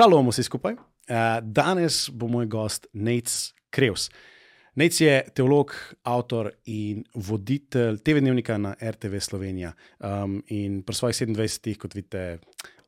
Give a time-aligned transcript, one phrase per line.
[0.00, 0.72] Šalom vsi skupaj.
[0.72, 4.06] Uh, danes bo moj gost Nec Krevs.
[4.80, 5.74] Nec je teolog,
[6.08, 9.74] avtor in voditelj TV-dnevnika na RTV Slovenija.
[9.98, 12.38] Um, in pri svojih 27, kot vidite,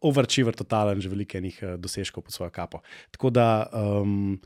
[0.01, 2.81] overachiever, totalen, že veliko enih uh, dosežkov pod svojo kapo.
[3.11, 3.69] Tako da.
[3.77, 4.41] Um,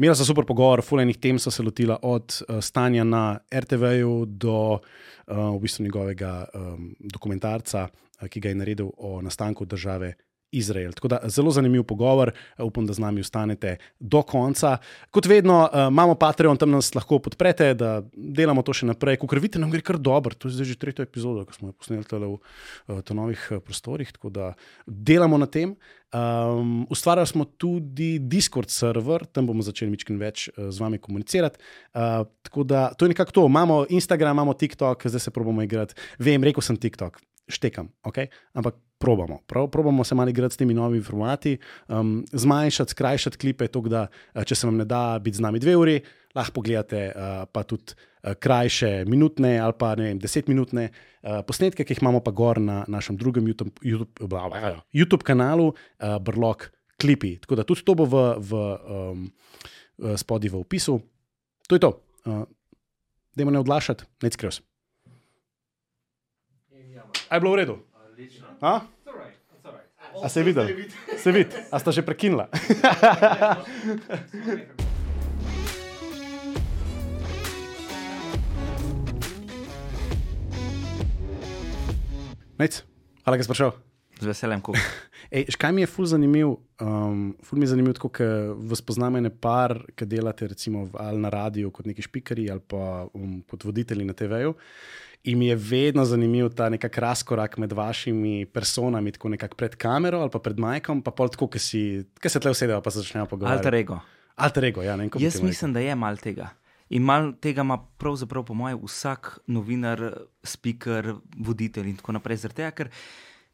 [0.00, 4.56] Imela sem super pogovor, fulejnih tem so se lotila od uh, stanja na RTV-ju do
[4.72, 4.80] uh,
[5.52, 10.14] v bistvu njegovega um, dokumentarca, uh, ki ga je naredil o nastanku države
[10.52, 10.92] Izrael.
[10.92, 14.76] Tako da zelo zanimiv pogovor, upam, da z nami ostanete do konca.
[15.10, 19.20] Kot vedno, uh, imamo Patreon, tam nas lahko podprete, da delamo to še naprej.
[19.22, 20.34] Ko krvite, nam gre kar dobro.
[20.34, 24.12] To je zdaj že tretja epizoda, ki smo jo posneli v uh, novih prostorih.
[24.12, 24.52] Tako da
[24.86, 25.76] delamo na tem.
[26.10, 31.60] Um, ustvarjali smo tudi Discord server, tam bomo začeli nekaj več z vami komunicirati.
[31.94, 33.46] Uh, tako da to je nekako to.
[33.46, 35.94] Imamo Instagram, imamo TikTok, zdaj se probujemo igrati.
[36.18, 38.30] Vem, rekel sem TikTok, štekam, okay?
[38.54, 39.40] ampak probamo.
[39.46, 44.06] Prav, probamo se malo igrati s temi novimi formati, um, zmanjšati, skrajšati klipe, tako da
[44.34, 46.00] uh, če se vam ne da biti z nami dve uri,
[46.36, 51.84] lahko pogledate uh, pa tudi uh, krajše, minutne ali pa ne vem, desetminutne uh, posnetke,
[51.84, 55.72] ki jih imamo pa gor na našem drugem YouTube, YouTube, bla, bla, bla, YouTube kanalu,
[55.72, 56.68] uh, Brlog
[57.00, 57.38] Klipi.
[57.40, 58.64] Tako da tudi to bo v, v
[59.00, 59.28] um,
[60.20, 61.00] spodaj v opisu.
[61.68, 61.96] To je to.
[62.28, 62.44] Uh,
[63.36, 64.36] Dajmo ne odlašati, nec
[67.30, 67.32] krivs.
[67.32, 67.78] Aj bilo v redu.
[68.60, 68.80] A?
[70.22, 70.66] A se je videl?
[71.16, 72.50] Se vidi, a sta že prekinila.
[82.60, 82.84] Nec,
[83.24, 83.72] hvala, da si prišel.
[84.20, 84.76] Z veseljem, kako.
[85.62, 89.30] Kaj mi je ful zanimiv, um, ful mi je zanimiv, tako da vas poznam ene
[89.30, 94.04] par, ki delate recimo ali na radiju kot neki špikari ali pa um, kot voditelji
[94.04, 94.54] na TV-ju.
[95.24, 100.20] In mi je vedno zanimiv ta nek razkorak med vašimi personami, tako nekako pred kamero
[100.20, 103.66] ali pa pred majkom, pa pol tako, ki se tle usedejo, pa se začnejo pogovarjati.
[103.66, 104.00] Alter ego.
[104.36, 104.96] Alter ego, ja.
[104.96, 106.48] Ne, Jaz mislim, da je mal tega.
[106.90, 110.00] In mal tega ima pravzaprav, po mojem, vsak novinar,
[110.42, 112.40] speaker, voditelj in tako naprej.
[112.46, 112.88] Zaradi tega,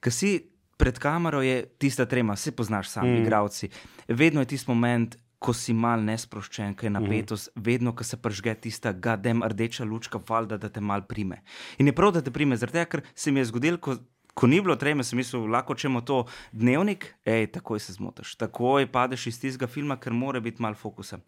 [0.00, 0.38] ker si
[0.76, 3.22] pred kamero je tista trema, se poznaš sami, mm.
[3.22, 3.68] igravci.
[4.08, 7.62] Vedno je tisti moment, ko si mal nesproščen, ki je napetost, mm.
[7.68, 11.42] vedno, ko se pržge tista gadem rdeča lučka, valjda, da te mal prime.
[11.78, 13.98] In je prav, da te prime, zaradi tega, ker se mi je zgodilo, ko,
[14.36, 18.34] ko ni bilo treme, sem mislil, lahko če imamo to dnevnik, hej, takoj se zmotiš,
[18.40, 21.20] takoj padeš iz tistega filma, ker mora biti mal fokusa.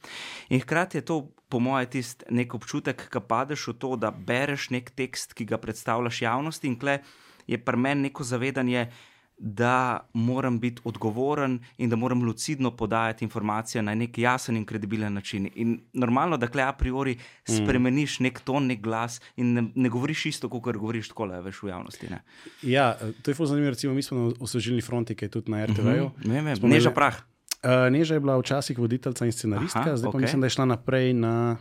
[0.52, 4.70] In hkrati je to, po mojem, tisti nek občutek, ki padeš v to, da bereš
[4.76, 6.98] nek tekst, ki ga predstavljaš javnosti in kle
[7.48, 8.90] je pri meni neko zavedanje
[9.38, 15.14] da moram biti odgovoren in da moram lucidno podajati informacije na nek jasen in kredibilen
[15.14, 15.50] način.
[15.54, 17.52] In normalno, da kle a priori mm.
[17.52, 21.62] spremeniš nek ton, nek glas in ne, ne govoriš isto, kot govoriš tako, le veš
[21.62, 22.10] v javnosti.
[22.10, 22.22] Ne.
[22.62, 23.70] Ja, to je zelo zanimivo.
[23.70, 26.10] Recimo, mi smo na osvežilni fronti, ki je tudi na RTV-ju.
[26.24, 26.68] Mm -hmm.
[26.68, 27.22] Neža prah.
[27.62, 30.20] Uh, Neža je bila včasih voditeljica in scenaristka, Aha, zdaj pa okay.
[30.20, 31.56] mislim, da je šla naprej na.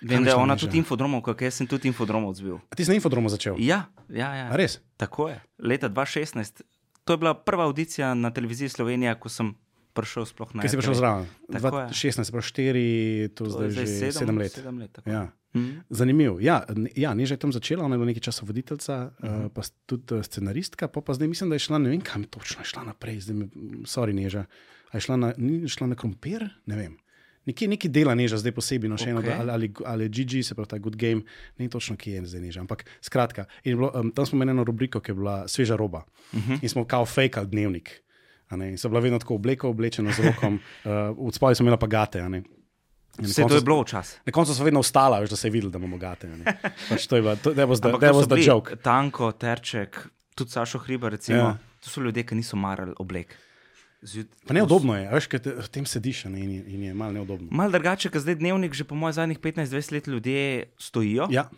[0.00, 2.58] Vem, da je ona tudi infodromov, kako jaz sem tudi infodromov zbil.
[2.70, 3.54] A ti si na infodromu začel?
[3.58, 4.48] Ja, ja, ja.
[4.52, 4.80] A res.
[4.96, 5.40] Tako je.
[5.58, 6.62] Leta 2016
[7.06, 9.54] to je bila prva audicija na televiziji Slovenija, ko sem
[9.94, 10.66] prišel sploh na.
[10.66, 11.28] Kaj si prišel zraven?
[11.48, 14.52] 2016, pa 4, to, to zdaj že 7 let.
[14.52, 15.22] Sedem let ja.
[15.54, 15.86] mm.
[15.86, 16.42] Zanimivo.
[16.42, 16.66] Ja,
[16.98, 19.46] ja Neža je tam začela, ona je bila nekaj časa voditeljca, mm -hmm.
[19.46, 22.28] uh, pa tudi scenaristka, pa, pa zdaj mislim, da je šla, ne vem, kam je
[22.28, 23.46] točno šla naprej, zdaj mi,
[23.86, 24.44] sorry, Neža.
[24.90, 26.48] A je šla na, ni šla na krompir?
[26.66, 26.98] Ne vem.
[27.46, 29.36] Nekje neki dela neža, zdaj posebej, no, še okay.
[29.36, 31.22] eno, ali, ali, GG, se pravi, ta good game,
[31.62, 32.64] ne točno, ki je zdaj neža.
[32.64, 36.38] Ampak skratka, bilo, um, tam smo imeli eno rubriko, ki je bila sveža roba uh
[36.38, 36.52] mhm.
[36.52, 36.58] -huh.
[36.62, 38.02] in smo kao fake dnevnik.
[38.50, 41.86] In so bila vedno tako obleka, oblečena z rokom, uh, od spodaj sem imela pa
[41.86, 42.22] gate.
[43.18, 44.20] Vse to je bilo včasih.
[44.26, 46.28] Na koncu so vedno ostala, da se je videl, da imamo gate.
[46.88, 48.76] Pač to je bilo, da bo zdaj joke.
[48.76, 49.98] Tanko, terček,
[50.34, 51.56] tudi Sašo Hriba, recimo, ja.
[51.80, 53.36] to so ljudje, ki niso marali oblek.
[54.46, 57.48] Pa neudobno je, veš, kaj v tem sediš in, in je malo neudobno.
[57.50, 60.42] Mal drugače, ker zdaj dnevnik, že po mojih zadnjih 15-20 let ljudje
[60.78, 61.28] stojijo.
[61.30, 61.48] Ja.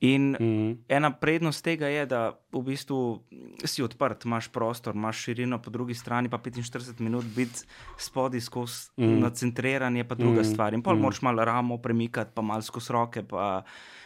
[0.00, 0.76] In mm -hmm.
[0.88, 3.22] ena prednost tega je, da v bistvu
[3.64, 7.60] si odprt, imaš prostor, imaš širino, po drugi strani pa 45 minut biti
[7.98, 9.18] spodaj skozi mm -hmm.
[9.20, 10.52] nacentriran, je pa druga mm -hmm.
[10.52, 10.74] stvar.
[10.74, 11.02] In pa mm -hmm.
[11.02, 13.62] moraš malo ramo premikati, pa malo skozi roke, pa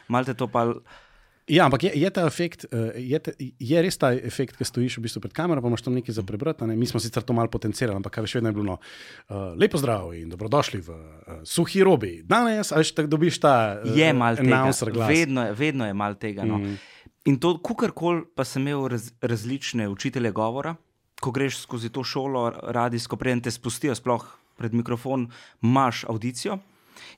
[0.08, 0.74] malo te to pa.
[1.48, 4.98] Ja, ampak je, je ta efekt, eh, je, te, je res ta efekt, ki stojiš
[4.98, 6.68] v bistvu pred kamero, pa imaš tam nekaj za prebrati.
[6.68, 6.76] Ne?
[6.76, 10.12] Mi smo sicer to malo potencirali, ampak še vedno je bilo no, uh, lepo zdrav
[10.18, 12.20] in dobrodošli v uh, suhi robi.
[12.28, 15.08] Danes, ali še tako dobiš ta uh, je announcer glas.
[15.08, 16.44] Vedno, vedno je mal tega.
[16.44, 16.60] No.
[16.60, 16.76] Mm.
[17.32, 20.76] In to, kakorkoli pa sem imel raz, različne učitelje govora,
[21.18, 24.26] ko greš skozi to šolo, radijsko, preden te spustijo sploh
[24.60, 25.30] pred mikrofon,
[25.64, 26.58] imaš audicijo.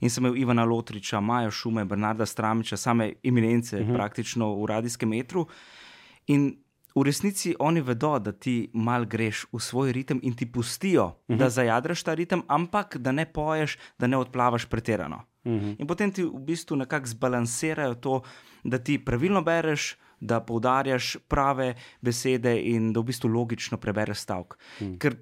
[0.00, 3.90] In sem imel Ivana Lotriča, Maja Šume, Bernarda Stramiča, same eminence, uh mhm.
[3.90, 3.96] -huh.
[3.96, 5.46] praktično v radijskem metru.
[6.26, 6.56] In
[6.94, 11.12] v resnici oni vedo, da ti mal greš v svoj ritem in ti pustijo, uh
[11.28, 11.38] -huh.
[11.38, 15.22] da zajadraš ta ritem, ampak da ne poješ, da ne odplavaš pretirano.
[15.44, 15.76] Uh -huh.
[15.78, 18.22] In potem ti v bistvu nekako zbalansirajo to,
[18.64, 19.96] da ti pravilno bereš.
[20.22, 24.58] Da poudarjaš prave besede in da v bistvu logično prebereš stavek.
[24.78, 24.98] Hmm.
[24.98, 25.16] Ker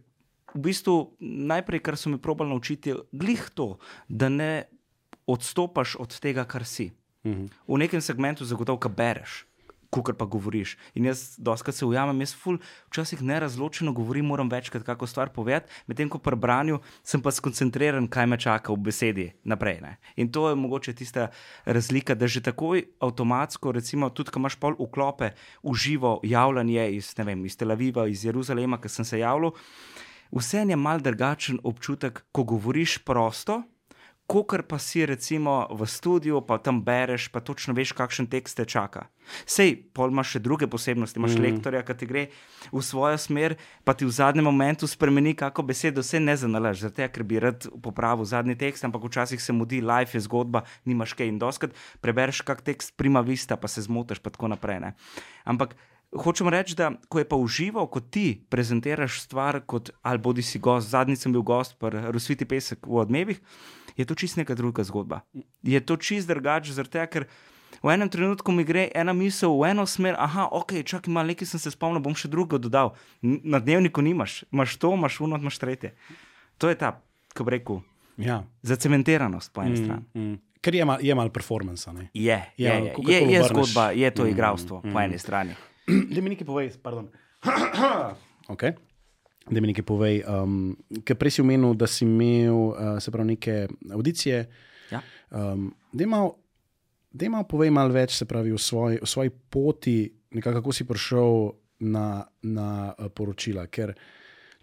[0.54, 3.76] v bistvu najprej, kar so me probali naučiti, je glih to,
[4.08, 4.68] da ne
[5.26, 6.90] odstopaš od tega, kar si.
[7.26, 7.48] Hmm.
[7.68, 9.48] V nekem segmentu zagotovo, kaj bereš
[9.90, 10.76] kar pa govoriš.
[10.94, 12.58] In jaz, doskrat se ujamem, jaz ful,
[12.90, 18.08] včasih nerazločeno govorim, moram večkrat kako stvar povedati, medtem ko pri branju sem pa skoncentriran,
[18.08, 19.80] kaj me čaka v besedi naprej.
[19.80, 19.96] Ne?
[20.16, 21.30] In to je mogoče tista
[21.64, 27.14] razlika, da že takoj avtomatsko, recimo, tudi ko imaš pol uklope v živo javljanje iz,
[27.16, 29.56] vem, iz Tel Aviva, iz Jeruzalema, ki sem se javljal.
[30.32, 33.62] Vse je mal drugačen občutek, ko govoriš prosto,
[34.28, 38.68] kot pa si recimo v studiu, pa tam bereš, pa točno veš, kakšen tekst te
[38.68, 39.08] čaka.
[39.48, 41.44] Sej, pol imaš še druge posebnosti, imaš mm.
[41.48, 42.24] lektorja, ki ti gre
[42.68, 43.56] v svojo smer,
[43.88, 47.64] pa ti v zadnjem momentu spremeni kako besedo, vse ne zanalaš, zato ker bi rad
[47.80, 51.72] popravil zadnji tekst, ampak včasih se mudi, life je zgodba, nimaš kaj in doskrat
[52.04, 54.84] prebereš kak tekst prima vista, pa se zmotiš, pa tako naprej.
[54.84, 54.92] Ne?
[55.48, 55.72] Ampak
[56.08, 60.58] Hočem reči, da ko je pa užival, ko ti prezentiraš stvar, kot ali bodi si
[60.58, 63.40] gost, zadnjič sem bil gost, pa razsviti pesek v odmevih,
[63.96, 65.20] je to čist neka druga zgodba.
[65.62, 67.28] Je to čist drugače, zato ker
[67.82, 71.46] v enem trenutku mi gre ena misel v eno smer, aha, ok, čakaj, malo nekaj
[71.46, 72.96] sem se spomnil, bom še drugo dodal.
[73.20, 75.92] Na dnevniku nimaš, imaš to, imaš uno, imaš tretje.
[76.58, 76.96] To je ta,
[77.34, 77.82] kako bi rekel,
[78.16, 78.42] ja.
[78.62, 80.04] zacementiranost po eni mm, strani.
[80.14, 80.36] Mm.
[80.58, 81.86] Ker je malo mal performance.
[81.86, 85.54] Je, je, je, je, je, je zgodba, je to mm, igralstvo mm, po eni strani.
[85.88, 87.08] Da mi nekaj povej, pardon.
[88.54, 88.74] okay.
[89.48, 90.20] Da mi nekaj povej.
[90.28, 93.56] Um, ker prej si omenil, da si imel uh, pravi, neke
[93.92, 94.44] audicije.
[94.92, 95.00] Ja.
[95.30, 99.98] Um, da imaš, povej malo več pravi, o, svoj, o svoji poti,
[100.36, 101.50] nekako, kako si prišel
[101.88, 103.66] na, na uh, poročila.
[103.72, 104.02] Ker uh,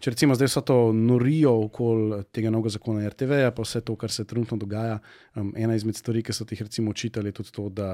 [0.00, 4.12] če recimo zdaj so to norijo okoli tega novega zakona RTV, pa vse to, kar
[4.12, 4.98] se trenutno dogaja.
[5.34, 7.88] Um, ena izmed stvari, ki so ti recimo učitali, je tudi to, da,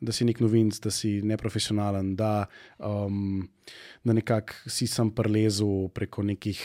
[0.00, 2.46] da si nek novinc, da si neprofesionalen, da,
[2.78, 3.40] um,
[4.04, 6.62] da nekako si sam prelezel preko nekih.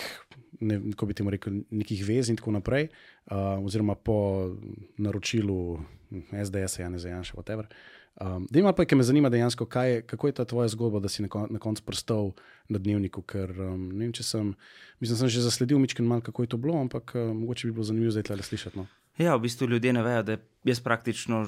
[0.62, 2.84] Ne, ko bi temu rekel, nekih vez in tako naprej,
[3.32, 4.52] uh, oziroma po
[5.02, 5.80] naročilu
[6.30, 7.72] SDS, ja ne znam, še whatever.
[8.20, 11.10] Um, da ima pa, ki me zanima dejansko, je, kako je ta tvoja zgodba, da
[11.10, 12.32] si na, kon, na koncu prstal
[12.70, 13.24] na dnevniku.
[13.24, 14.52] Ker um, ne vem, če sem,
[15.00, 17.88] mislim, sem že zasledil mičken mal, kako je to bilo, ampak uh, mogoče bi bilo
[17.88, 18.78] zanimivo zdaj le slišati.
[18.78, 18.86] No.
[19.18, 20.38] Ja, v bistvu ljudje ne vejo, da
[20.68, 21.48] jaz praktično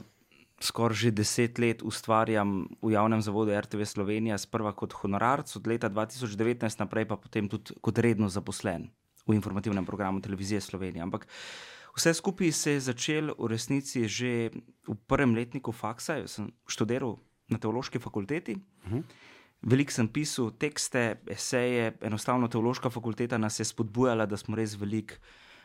[0.63, 5.89] skoraj že deset let ustvarjam v javnem zavodu RTV Slovenija, sprva kot honorarc, od leta
[5.89, 8.87] 2019 naprej pa potem tudi kot redno zaposlen
[9.27, 11.03] v informativnem programu televizije Slovenija.
[11.03, 11.27] Ampak
[11.95, 14.49] vse skupaj se je začelo v resnici že
[14.87, 17.17] v prvem letniku faksa, jaz sem študiral
[17.49, 18.55] na teološki fakulteti.
[18.55, 18.97] Uh mhm.
[18.99, 19.03] -huh.
[19.63, 25.15] Veliko sem pisal tekste, eseje, enostavno teološka fakulteta nas je spodbujala, da smo res veliko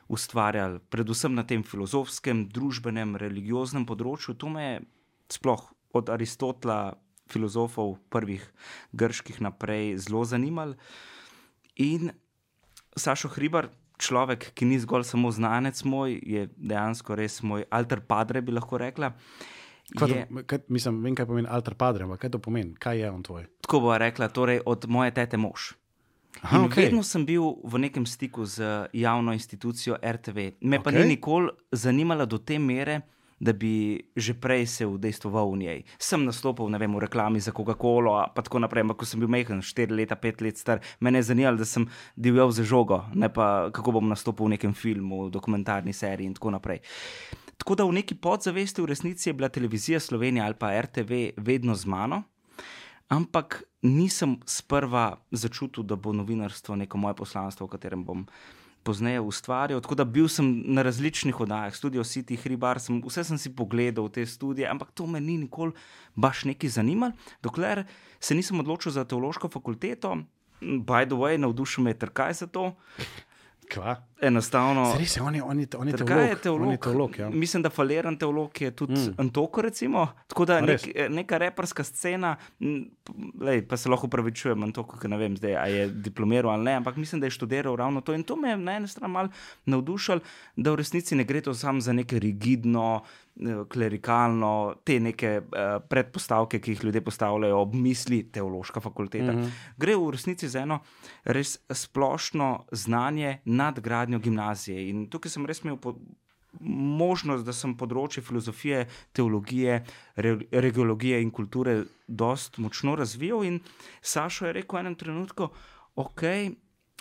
[0.09, 4.35] ustvarjali, predvsem na tem filozofskem, družbenem, religioznem področju.
[4.39, 4.81] To me je
[5.29, 6.95] sploh od Aristotela,
[7.29, 8.45] filozofov, prvih
[8.97, 10.79] grških naprej, zelo zanimalo.
[11.77, 12.13] In
[12.97, 18.43] Sašo Hribar, človek, ki ni zgolj samo znanec moj, je dejansko res moj alter padre,
[18.43, 19.13] bi lahko rekla.
[19.99, 23.11] Kaj je, kaj, mislim, vem, kaj pomeni alter padre, ampak kaj to pomeni, kaj je
[23.11, 23.47] on tvoj?
[23.65, 25.73] Tako bo rekla, torej od moje tete mož.
[26.43, 26.87] Aha, okay.
[26.87, 30.61] Vedno sem bil v nekem stiku z javno institucijo RTV.
[30.61, 30.85] Me okay.
[30.85, 33.01] pa ni nikoli zanimalo do te mere,
[33.41, 35.81] da bi že prej se vdejstvoval v njej.
[35.99, 38.83] Sem nastopil vem, v reklami za Coca-Colo, pa tako naprej.
[38.83, 41.87] Ampak, ko sem bil majhen, 4 leta, 5 let star, me je zanimalo, da sem
[42.17, 46.51] divjal za žogo, ne pa kako bom nastopil v nekem filmu, dokumentarni seriji in tako
[46.51, 46.83] naprej.
[47.59, 51.75] Tako da v neki podzavesti v resnici je bila televizija Slovenija ali pa RTV vedno
[51.75, 52.23] z mano,
[53.09, 58.27] ampak nisem sprva začutil, da bo novinarstvo neko moje poslanstvo, v katerem bom
[58.89, 59.83] pozneje ustvarjal.
[59.85, 64.09] Tako da bil sem na različnih oddajah, studio City, Hribar, sem, vse sem si pogledal
[64.09, 65.77] te studije, ampak to me ni nikoli
[66.17, 67.13] baš neki zanimalo,
[67.45, 67.85] dokler
[68.21, 70.17] se nisem odločil za teološko fakulteto.
[70.61, 72.73] By the way, navdušil me je trkaj za to.
[73.69, 73.99] Kva?
[74.21, 74.95] Enostavno.
[74.99, 76.29] Res je, on je, on je, on je teolog.
[76.29, 76.67] Je teolog.
[76.67, 77.31] On je teolog ja.
[77.31, 79.15] Mislim, da faliran teolog je tudi mm.
[79.17, 80.09] Antoko, recimo.
[80.27, 82.37] Tako da nek, neka reperska scena,
[83.41, 86.75] lej, pa se lahko upravičujem, Antoko, ki ne vem zdaj, ali je diplomiral ali ne,
[86.81, 88.15] ampak mislim, da je študiral ravno to.
[88.15, 89.29] In to me je na eni strani malo
[89.67, 90.21] navdušalo,
[90.57, 93.03] da v resnici ne gre to samo za neke rigidno.
[93.39, 99.33] Eh, klerikalno, te neke uh, predpostavke, ki jih ljudje postavljajo ob misli teološka fakulteta.
[99.33, 99.51] Mm -hmm.
[99.77, 100.81] Gre v resnici za eno
[101.25, 104.89] res splošno znanje nad gradnjo gimnazije.
[104.89, 105.79] In tukaj sem res imel
[106.61, 109.85] možnost, da sem področje filozofije, teologije,
[110.17, 113.45] re, regiologije in kulture dost močno razvijal.
[113.45, 113.61] In
[114.01, 115.51] Sašo je rekel v enem trenutku,
[115.95, 116.23] ok,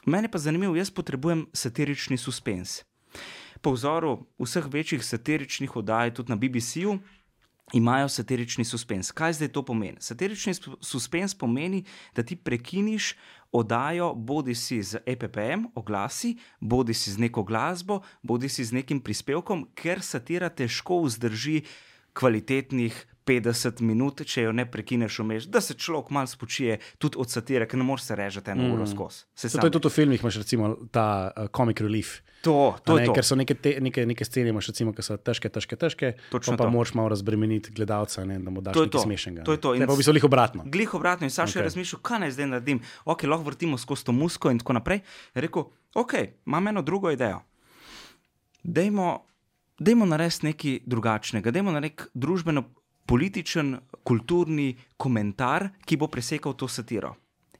[0.05, 2.83] meni pa zanimivo, jaz potrebujem satirični suspens.
[3.61, 6.99] Po vzoru vseh večjih satiričnih oddaj, tudi na BBC-ju,
[7.73, 9.11] imajo satirični suspens.
[9.11, 9.97] Kaj zdaj to pomeni?
[9.99, 11.83] Satirični suspens pomeni,
[12.15, 13.15] da ti prekiniš
[13.51, 19.01] oddajo, bodi si z EPPM, oglasi, bodi si z neko glasbo, bodi si z nekim
[19.01, 21.63] prispevkom, ker satira težko vzdrži
[22.17, 22.95] kvalitetnih
[23.27, 27.67] 50 minut, če jo ne prekineš vmeš, da se človek malo spočije, tudi od satire,
[27.67, 28.93] ker ne moreš se režati eno uro mm.
[28.93, 29.25] skozi.
[29.59, 32.21] To je tudi v filmih, imaš recimo ta uh, comic relief.
[32.41, 33.13] To, to, ne, to.
[33.17, 36.13] Ker so neke, te, neke, neke scene, imaš recimo, ki so težke, težke, težke.
[36.31, 36.71] Točno pa to.
[36.71, 39.03] moraš malo razbremeniti gledalca, ne, da mu daš To nekaj to.
[39.03, 39.43] smešnega.
[39.43, 39.73] To je to.
[39.73, 40.63] Ne, In pa bi se lih obratno.
[40.65, 41.51] Glih obratno in Saša okay.
[41.51, 41.55] Ok.
[41.59, 42.81] je razmišljal, kaj naj zdaj naredim.
[43.05, 45.01] Ok, lahko vrtimo skozi to musko in tako naprej.
[45.35, 45.67] Je rekel,
[45.97, 46.13] ok,
[46.45, 47.41] imam eno drugo idejo.
[48.63, 49.25] Dajmo,
[49.79, 52.63] dajmo narediti nekaj drugačnega, dajmo narediti družbeno.
[53.07, 57.15] Političen, kulturni komentar, ki bo presekal to satiro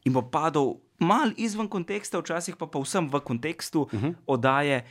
[0.08, 4.16] in bo padal mal izven konteksta, včasih pa povsem v kontekstu uh -huh.
[4.26, 4.86] oddaje,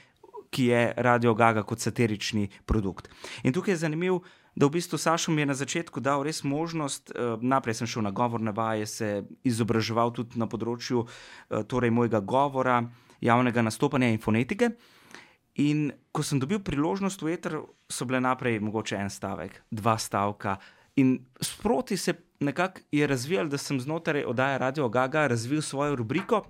[0.51, 3.09] ki je Radio Gaga kot satirični produkt.
[3.43, 4.23] In tukaj je zanimivo,
[4.55, 8.03] da v bistvu Sašo mi je na začetku dal res možnost, eh, naprej sem šel
[8.03, 14.19] na govorne vaje, se izobraževal tudi na področju eh, torej mojega govora, javnega nastopanja in
[14.19, 14.71] fonetike.
[15.57, 20.57] In ko sem dobil priložnost v eter, so bile naprej mogoče en stavek, dva stavka.
[20.97, 26.45] In sproti se nekako je razvijal, da sem znotraj oddaje Radio Gaga razvil svojo rubriko,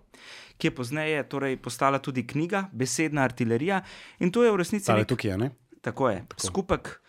[0.58, 3.82] ki je pozneje torej postala tudi knjiga, besedna artilerija.
[4.18, 5.50] In to je v resnici Tale nek- tukaj je, ne?
[5.80, 6.24] Tako je.
[6.28, 6.46] Tako.
[6.46, 7.00] Skupek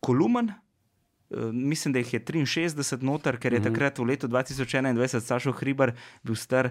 [0.00, 0.54] kolumn, eh,
[1.52, 3.72] mislim, da jih je 63 noter, ker je mm -hmm.
[3.74, 5.92] takrat v letu 2021 Sašo Hribar
[6.22, 6.70] bil star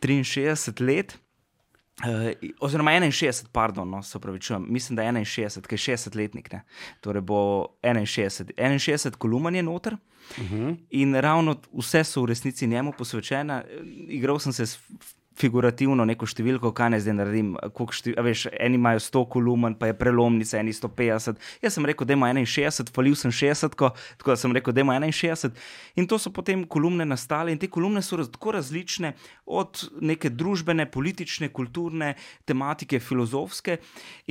[0.00, 1.18] 63 let.
[2.04, 6.62] Uh, oziroma 61, pardon, no, se upravičujem, mislim, da je 61, ki je 60-letnik, ne.
[7.00, 10.76] torej bo 61, 61 kolumn je noter uh -huh.
[10.90, 13.64] in ravno vse so v resnici njemu posvečene.
[14.08, 14.78] Igral sem se s
[15.36, 17.52] figurativno neko številko, kaj naj zdaj naredim.
[17.96, 21.40] Štev, veš, eni imajo 100 kolumn, pa je prelomnica, eni 150.
[21.62, 24.96] Jaz sem rekel, da ima 61, falil sem 60, tako da sem rekel, da ima
[25.00, 25.52] 61.
[26.00, 29.12] In to so potem kolumne nastale in te kolumne so raz, tako različne
[29.46, 32.14] od neke družbene, politične, kulturne
[32.48, 33.78] tematike, filozofske.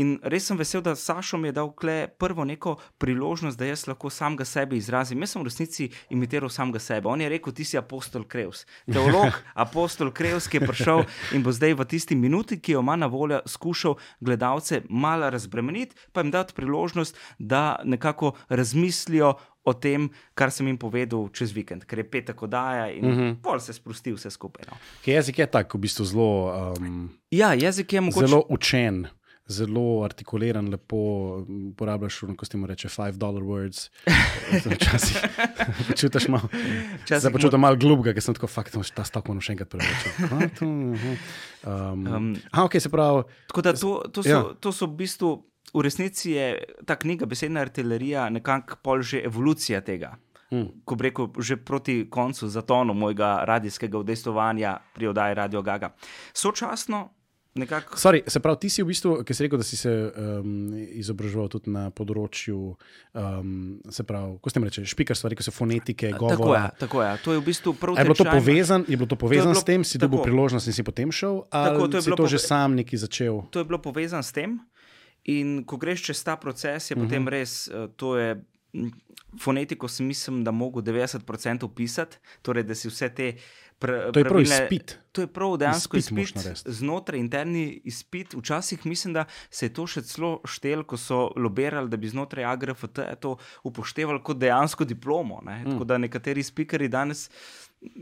[0.01, 3.85] In res sem vesel, da Sašo mi je dal kle prvo neko priložnost, da jaz
[3.89, 5.21] lahko samega sebe izrazim.
[5.21, 7.09] Jaz sem v resnici imitiral samega sebe.
[7.12, 10.94] On je rekel, ti si apostol Krevs, teolog, apostol Krevs, ki je prišel
[11.33, 15.95] in bo zdaj v tisti minuti, ki jo ima na voljo, skušal gledalce malo razbremeniti,
[16.13, 19.33] pa jim dati priložnost, da nekako razmislijo
[19.65, 23.35] o tem, kar sem jim povedal čez vikend, ker je petek oddaja in uh -huh.
[23.41, 24.65] pol se sprosti vse skupaj.
[24.69, 24.77] No.
[25.05, 28.27] Jezik je tak, v bistvu zelo, um, Ja, jezik je mogoče.
[28.27, 29.07] zelo učen.
[29.47, 30.97] Zelo artikuliran, lepo
[31.71, 33.89] uporabljaš, ko ti mu reče, five dollar words.
[34.73, 35.17] Včasih
[35.87, 36.49] počutiš malo.
[37.05, 40.07] Zdaj počutim malo globga, ker sem tako fakt, da ta stavek še enkrat preveč.
[40.25, 40.97] Um,
[41.65, 43.23] um, a, ok, se pravi.
[43.49, 44.41] Tako da to, to, so, Ja.
[44.59, 45.31] to so v bistvu,
[45.73, 46.47] v resnici je
[46.85, 50.15] ta knjiga, besedna artilerija, nekako pol že evolucija tega.
[50.53, 50.85] Mm.
[50.85, 55.89] Ko rekel, že proti koncu zatonu mojega radijskega udejstvovanja pri oddaji Radio Gaga.
[56.33, 57.14] Sočasno,
[57.55, 57.97] nekako.
[57.97, 61.47] Sorry, se pravi, ti si v bistvu, ki si rekel, da si se um, izobraževal
[61.51, 62.75] tudi na področju,
[63.15, 63.53] um,
[63.89, 66.65] se pravi, ko ste mi reče, špikarstva, rekel si fonetike, Tako je, govora.
[66.79, 67.12] tako je.
[67.24, 69.67] To je v bistvu prav Je bilo to povezano, je bilo to povezano bilo- s
[69.67, 72.39] tem, si dobil priložnost in si potem šel, ali Tako, to je si to že
[72.43, 73.47] sam neki začel?
[73.50, 74.59] To je bilo povezano s tem.
[75.25, 77.07] In ko greš čez ta proces, je uh -huh.
[77.07, 78.35] potem res, eh, to je
[79.39, 83.33] fonetiko, si mislim, da mogo 90% pisati, torej da si vse te.
[83.85, 84.99] Pra, To je prav pravilne- izpit.
[85.11, 88.33] To je prav dejansko Izpit izpit, znotraj interni izpit.
[88.33, 92.45] Včasih mislim, da se je to še celo štel, ko so lobirali, da bi znotraj
[92.45, 95.39] AGRFT to upoštevali kot dejansko diplomo.
[95.41, 95.59] Ne?
[95.59, 95.71] Mm.
[95.71, 97.29] Tako da nekateri spikeri danes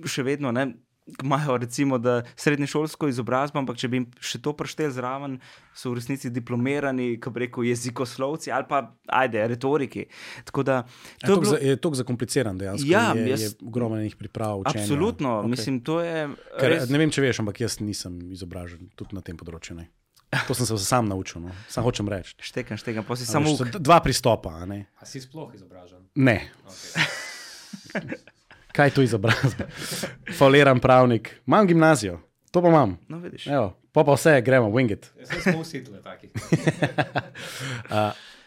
[0.06, 0.74] še vedno ne.
[1.20, 5.34] Imajo recimo da srednješolsko izobrazbo, ampak če bi jim še to preštel zraven,
[5.74, 10.06] so v resnici diplomirani, kako bi rekel, jezikoslovci ali pa ajde, retoriki.
[10.44, 10.84] Tako da Je
[11.20, 12.88] to je to bilo, je toliko zakompliciran dejansko.
[12.88, 14.60] Ja, je, jaz- je ogromno enih priprav.
[14.60, 14.80] Učenja.
[14.80, 15.50] absolutno, okay.
[15.50, 16.30] mislim, to je.
[16.56, 19.76] Ker, res- ne vem, če veš, ampak jaz nisem izobražen tudi na tem področju.
[19.76, 19.90] Ne.
[20.48, 21.52] To sem se sam naučil, no.
[21.68, 22.40] sam hočem reči.
[22.40, 24.56] Štekam, štekam, pa si samo Dva pristopa.
[24.56, 24.88] a Ne.
[24.98, 26.08] A si sploh izobražen?
[26.16, 26.48] ne.
[26.64, 28.16] Okay.
[28.74, 29.68] Kaj je to izobrazba?
[30.38, 32.20] Foliran pravnik, imam gimnazijo,
[32.52, 32.98] to pa imam.
[33.08, 33.48] No, vidiš.
[33.48, 35.12] Evo, pa pa vse, gremo, wing it.
[35.20, 36.34] Jaz sem smo vsi tle taki.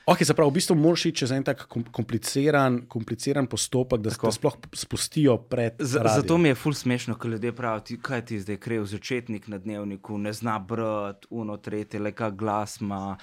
[0.06, 4.10] Ok, se pravi, v bistvu moraš iti čez en tak kom- kompliciran, kompliciran postopek, da
[4.10, 4.30] se Tako.
[4.30, 5.74] te sploh spustijo pred.
[5.82, 6.20] Z, radio.
[6.22, 9.58] zato mi je ful smešno, ko ljudje pravijo, ti, kaj ti zdaj krev začetnik na
[9.58, 13.16] dnevniku, ne zna brati, uno, tretje, le kak glas ima,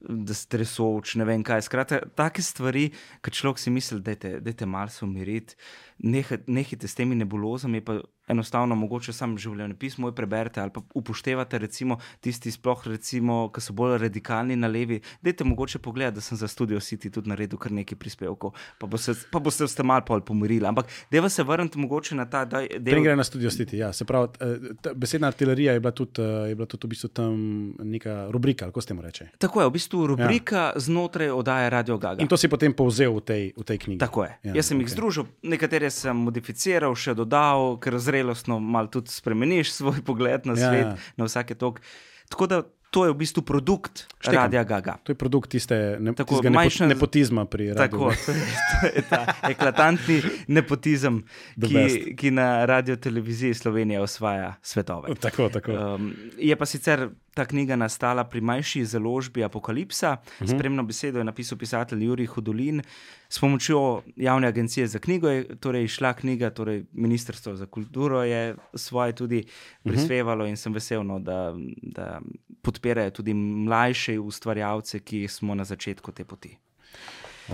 [0.00, 1.66] da se tresoč, ne vem kaj.
[1.68, 2.88] Skratka, take stvari,
[3.20, 5.04] ki človek si misli, da te malo se
[6.02, 11.58] umiriti, nehite s temi nebulozami, pa enostavno mogoče sam življenjepis moj preberete ali pa upoštevate
[11.58, 16.38] recimo tisti sploh recimo, ki so bolj radikalni na levi, dajte mogoče pogledati, da sem
[16.38, 20.22] za Studio City tudi naredil kar nekaj prispevkov, pa boste, pa boste ste malo pol
[20.24, 20.66] pomirili.
[20.66, 23.76] Ampak deva se vrniti mogoče na ta, da Prej gre na studio City.
[23.76, 23.92] Ja.
[23.92, 27.08] Se pravi, eh, ta besedna artilerija je bila tudi, eh, je bila tudi v bistvu
[27.08, 27.34] tam
[27.78, 29.28] neka rubrika, kako se temu reče.
[29.38, 30.72] Tako je, v bistvu rubrika ja.
[30.76, 32.22] znotraj oddaje Radio Gaga.
[32.22, 33.98] In to si potem povzel v tej, v tej knjigi.
[33.98, 34.30] Tako je.
[34.42, 34.84] Ja, Ja, Jaz sem okay.
[34.84, 40.54] jih združil, nekatere sem modificiral, še dodal, ker zrelostno malo tudi spremeniš svoj pogled na
[40.54, 40.96] Ja, svet, ja.
[41.14, 41.80] na vsake tok.
[42.26, 44.34] Tako da to je v bistvu produkt Štekam.
[44.36, 44.98] Radia Gaga.
[45.02, 48.20] To je produkt tiste ne, Tako, majšna- nepotizma pri Tako, radiu.
[48.26, 51.22] to je, to je ta eklatantni nepotizem,
[51.54, 51.96] The ki, best.
[52.14, 55.14] ki na radio televiziji Slovenije osvaja svetove.
[55.16, 55.72] Tako, tako.
[55.72, 60.44] Um, je pa sicer ta knjiga nastala pri manjši založbi Apokalipsa, uh Mhm.
[60.44, 60.54] -huh.
[60.54, 62.82] spremno besedo je napisal pisatelj Juri Hudolin.
[63.28, 68.54] S pomočjo javne agencije za knjigo je torej išla knjiga, torej Ministrstvo za kulturo je
[68.74, 69.48] svoje tudi Mhm.
[69.84, 72.20] prispevalo in sem vesel, no, da, da
[72.62, 76.56] podpirajo tudi mlajše ustvarjalce, ki smo na začetku te poti.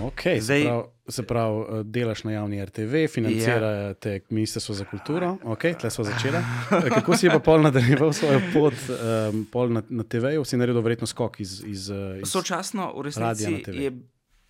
[0.03, 4.85] Okay, Zdaj- se pravi, se pravi, eh, delaš na javni RTV, financira te Ministrstvo za
[4.85, 5.37] kulturo.
[5.43, 6.37] Okay, tle smo začeli.
[6.85, 10.45] Eh, Kako si je pa pol nadaljeval svojo pot um, pol na, na TV-ju?
[10.45, 11.63] Si naredil verjetno skok iz.
[11.65, 13.91] iz, eh, iz Sočasno v resnici je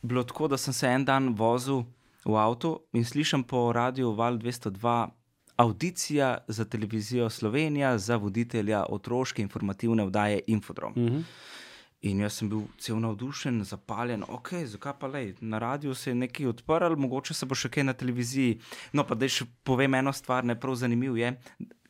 [0.02, 1.84] bilo tako, da sem se en dan vozil
[2.26, 5.08] v avtu in slišim po radiju Val 202
[5.56, 10.94] audicija za televizijo Slovenija za voditelja otroške informativne vdaje Infodrom.
[10.96, 11.24] uh -huh.
[12.02, 16.16] In jaz sem bil cel navdušen, zapaljen, ok, zakaj pa le, na radiju se je
[16.16, 18.60] nekaj odprl, mogoče se bo še kaj na televiziji.
[18.94, 21.34] No, pa da še povem eno stvar, ne prav zanimiv je.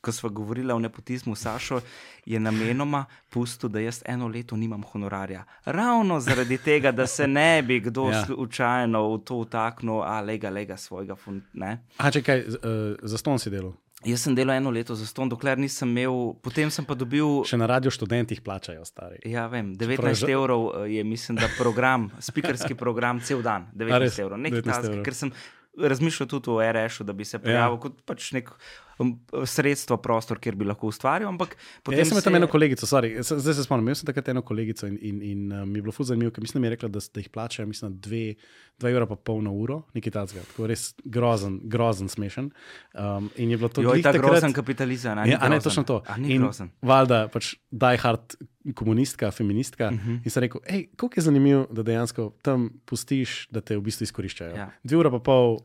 [0.01, 1.81] Ko smo govorili o nepotizmu, Sašo
[2.25, 5.41] je namenoma pustil, da jaz eno leto nimam honorarja.
[5.65, 8.25] Ravno zaradi tega, da se ne bi kdo Ja.
[8.25, 11.41] slučajno v to vtaknil, a lega, lega svojega fun.
[11.53, 11.83] Ne?
[11.97, 13.75] A če kaj, uh, za ston si delal?
[14.07, 17.43] Jaz sem delal eno leto za ston, dokler nisem imel, potem sem pa dobil.
[17.43, 19.19] Še na radio študentih plačajo, stari.
[19.27, 23.67] Ja, vem, pravi, 19 že- evrov eh, je, mislim, da program, spikerski program, cel dan.
[23.75, 24.19] 19 res?
[24.23, 25.03] evrov, nekaj 19 tasga, evrov.
[25.03, 25.33] ker sem
[25.79, 27.81] razmišljal tudi o RS-u, da bi se prijavil ja.
[27.83, 28.55] kot pač nek
[28.99, 29.13] um,
[29.45, 31.29] sredstvo, prostor, kjer bi lahko ustvarjal.
[31.29, 31.55] Ampak
[31.87, 34.27] Ja, jaz sem imel tam se- eno kolegico, sorry, zdaj se spomnim, imel sem takrat
[34.27, 36.67] eno kolegico in, in, in uh, mi je bilo fuz zanimivo, ker mislim, da mi
[36.67, 38.35] je rekla, da, da jih plačajo, mislim, dve,
[38.77, 42.51] dva evra pa pol na uro, nekaj takega, tako res grozen, grozen smešen.
[42.93, 45.17] Um, in je bilo to glih ta takrat- grozen kapitalizem.
[45.17, 45.63] a ni Ja, a ne, grozen?
[45.63, 46.01] točno to.
[46.05, 46.69] A In grozen.
[46.81, 48.35] Valjda, pač die hard
[48.73, 49.85] komunistka, feministka.
[49.85, 50.09] Uh Mhm.
[50.09, 50.19] -huh.
[50.19, 54.03] In sem rekel, hej, koliko je zanimivo, da dejansko tam pustiš, da te v bistvu
[54.03, 54.55] izkoriščajo.
[54.55, 54.71] Ja.
[54.83, 55.59] Dve ura pa pol,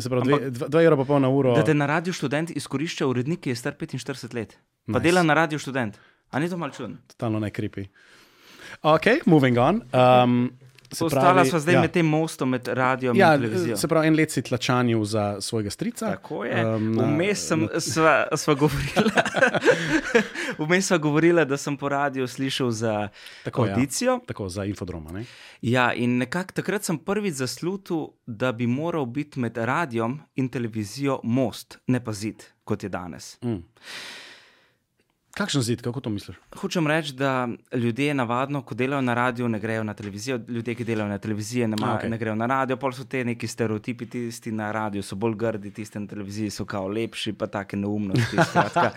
[0.00, 1.54] se pravi, dve, dva, dva evra pa pol na uro.
[1.54, 4.58] Da te na radiju študent izkorišča urednik, ki je star 45 let.
[4.86, 5.02] Pa Nice.
[5.02, 5.98] dela na radiju študent.
[6.30, 6.96] A ni to mal čudno?
[7.06, 7.86] Totalno ne kripi.
[8.82, 9.82] Ok, moving on.
[9.92, 10.50] Um,
[10.94, 11.80] se Ostala pravi- sva zdaj ja.
[11.80, 13.76] med tem mostom, med radijem Ja, in televizijo.
[13.76, 16.10] se pravi, en let si tlačanil za svojega strica.
[16.10, 16.66] Tako je.
[16.66, 19.10] Um, Vmes sem, na- sva, sva govorila,
[20.60, 23.08] vmes sva govorila, da sem po radiju slišal za
[23.44, 23.72] Tako, ja.
[23.72, 24.20] audicijo.
[24.26, 25.12] Tako za infodroma.
[25.12, 25.24] Ne?
[25.62, 30.04] Ja, in nekako takrat sem prvič zaslutil, da bi moral biti med radijem
[30.34, 33.38] in televizijo most, ne pa zid, kot je danes.
[33.42, 33.62] Mm.
[35.34, 36.36] Kakšen zid, kako to misliš?
[36.56, 40.84] Hočem reči, da ljudje navadno, ko delajo na radiju, ne grejo na televizijo, ljudje, ki
[40.84, 42.08] delajo na televiziji, ne, okay.
[42.08, 45.72] ne grejo na radio, pol so te neki stereotipi, tisti na radiju so bolj grdi,
[45.74, 48.36] tisti na televiziji so kao lepši, pa take neumnosti.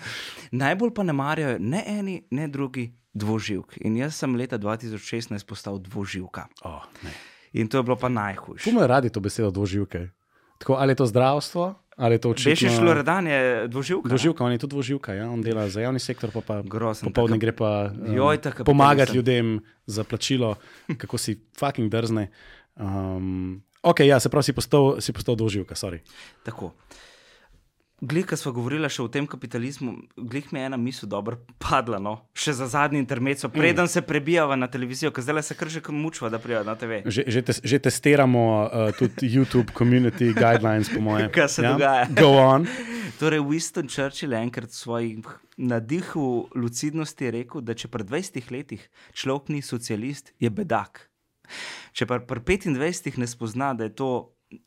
[0.61, 3.79] Najbolj pa ne marajo ne eni, ne drugi dvoživk.
[3.81, 6.47] In jaz sem leta 2016 postal dvoživka.
[6.61, 7.15] Oh, ne.
[7.53, 8.69] In to je bilo pa najhujše.
[8.69, 10.09] Pumo je radi to besedo dvoživke.
[10.57, 12.77] Tako, ali je to zdravstvo, ali je to Veš, je očitno...
[12.77, 14.05] Šloredan je dvoživka.
[14.05, 14.09] ne?
[14.09, 15.25] Dvoživka, on je tudi dvoživka, ja?
[15.27, 18.49] on dela za javni sektor, pa, pa Grozen, popoldne taka- gre pa um, Joj, ta
[18.51, 18.65] kapitalizem.
[18.65, 20.55] pomagati ljudem za plačilo,
[20.97, 22.29] kako si fucking drzne.
[22.75, 25.99] Um, ok, ja, se pravi, si postal, si postal dvoživka, sorry.
[26.43, 26.71] Tako.
[28.01, 31.97] Glej, ko smo govorili še o tem kapitalizmu, glej mi je ena misel dobro padla,
[31.97, 32.11] no?
[32.37, 36.29] še za zadnji intermezzo, preden se prebijava na televizijo, ker zdaj se kar že mučva,
[36.29, 36.99] da prijavi na TV.
[37.09, 41.31] Že, že, te, že testiramo uh, tudi YouTube community guidelines, po mojem.
[41.33, 42.05] Kaj se dogaja?
[42.13, 42.69] Go on.
[43.19, 48.85] Torej, Winston Churchill je enkrat v svojih nadihu lucidnosti rekel, da če pri 20 letih
[49.17, 51.07] človek ni socialist, je bedak.
[51.97, 54.11] Če pa pri 25 ne spozna, da je to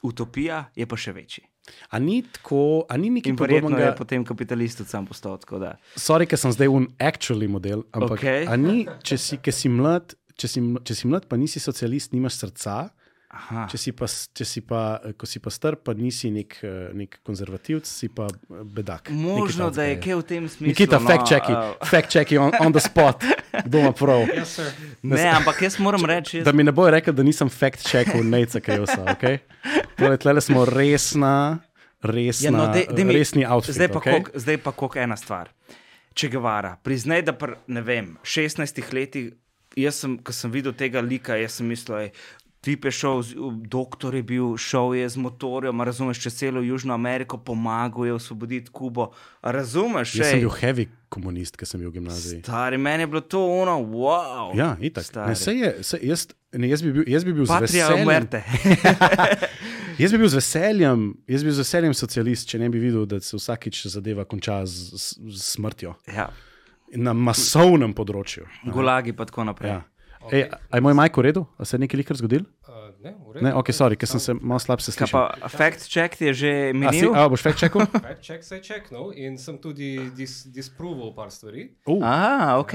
[0.03, 1.47] utopija, je pa še večji.
[1.91, 3.97] A ni tako, a ni nekaj verjetno je podobnega?
[3.99, 5.39] potem kapitalist tudi sam postal.
[5.39, 8.47] tako da- Sorry, ker sem zdaj un actually model, ampak okay.
[8.57, 12.91] ni, če si, si mlad, če, si, če si mlad, pa nisi socialist, nimaš srca.
[13.31, 13.69] Aha.
[13.71, 16.57] Če si pa, če si pa, ko si pa star, pa nisi nek,
[16.99, 19.07] nek konzervativc, si pa eh, bedak.
[19.15, 20.67] Možno, da je kaj v tem smislu.
[20.73, 23.23] Nikita, no, fact checki, a, fact checki on, on the spot,
[23.69, 24.27] kdo ima prav.
[24.35, 24.75] Yes, sir.
[25.07, 28.59] Ne, ampak jaz moram reči, Da mi ne bojo rekli, da nisem fact checkal Neca
[28.59, 28.99] Kajosa.
[29.15, 29.39] Okay?
[29.95, 31.61] Torej, tle smo resna,
[32.03, 33.79] resna, Ja, no, dej- dej mi- resni outfit.
[33.79, 34.27] Zdaj pa, okay?
[34.35, 35.55] zdaj pa koliko ena stvar.
[36.19, 39.31] Če Gevara, priznaj, da pri ne vem, 16 letih,
[39.79, 42.11] jaz sem, ko sem videl tega lika, jaz sem mislil, ej,
[42.61, 46.93] tip je šel, z- doktor je bil, šel je z motorjem, razumeš, čez celo Južno
[46.93, 49.11] Ameriko, pomagal je osvoboditi Kubo.
[49.43, 50.41] Razumeš, Jaz sem ej?
[50.41, 52.43] bil heavy komunist, ko sem bil v gimnaziji.
[52.43, 54.53] Stari, meni je bilo to ono, wow.
[54.53, 55.05] Ja, itak.
[55.05, 55.29] Stari.
[55.29, 58.05] Ne, sej je, sej, jaz, ne, jaz bi bil, jaz bi bil z Patria veseljem.
[58.05, 58.43] umerte.
[59.99, 63.03] Jaz bi bil z veseljem, jaz bi bil z veseljem socialist, če ne bi videl,
[63.05, 65.93] da se vsakič zadeva konča z, z, z smrtjo.
[66.09, 66.31] ja,
[66.93, 68.47] Na masovnem področju.
[68.67, 69.71] gulagi pa tako naprej.
[69.71, 69.83] Ja.
[70.29, 71.47] Ej, a je moj majk v redu?
[71.57, 72.45] A se je nekaj likar zgodil?
[72.63, 73.45] Uh, ne, v redu.
[73.45, 75.41] Ne, ok, sorry, ker sem se malo slab se Kaj slišal.
[75.41, 77.15] pa fact check je že A, si, minil?
[77.15, 77.87] a boš več čakal?
[78.05, 81.73] Fact check se je checknul in sem tudi dis, disproval par stvari.
[81.87, 82.75] Uh, Aha, ok.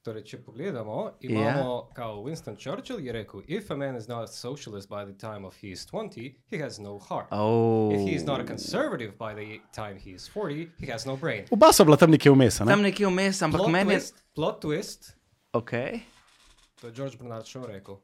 [0.00, 4.26] Torej, če pogledamo, imamo, kao Winston Churchill je rekel, if a man is not a
[4.26, 7.26] socialist by the time of he is 20, he has no heart.
[7.30, 7.92] Oh.
[7.92, 11.16] If he is not a conservative by the time he is 40, he has no
[11.16, 11.44] brain.
[11.50, 12.60] Oba so bila tam nekje vmes.
[12.60, 12.88] a Tam Ne?
[12.88, 13.98] nekje vmes, ampak Plot meni je.
[14.00, 15.00] twist, plot twist,
[15.52, 16.00] Okay.
[16.80, 17.98] To je George Bernard Shaw rekel.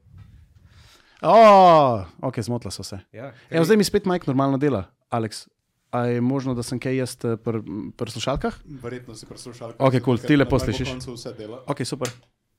[1.22, 2.98] Oh, ok, zmotila so se.
[3.12, 5.46] Ja, Evo, zdaj mi spet majk normalno dela, Aleks.
[5.94, 7.60] A je možno, da sem kaj jaz eh, pri
[7.96, 8.56] pr slušalkah?
[8.82, 9.76] Verjetno si preslušal.
[9.78, 10.88] Ok, cool, ti lepo slišiš.
[10.88, 11.60] Na koncu vse dela.
[11.70, 12.10] Ok, super.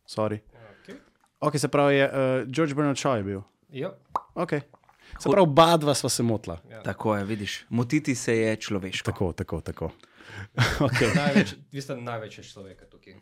[0.08, 0.40] Sorry.
[0.80, 0.96] Okay.
[1.40, 3.42] Ok, se pravi, je, uh, George Bernard Shaw je bil.
[3.76, 3.92] Ja,
[4.36, 4.56] Ok.
[5.20, 6.58] Se pravi, oba dva sva se motila.
[6.84, 7.66] Tako je, vidiš.
[7.70, 9.12] Motiti se je človeško.
[9.12, 9.92] Tako, tako, tako.
[10.88, 11.16] okay.
[11.16, 13.20] največ, vi ste največji človek tukaj.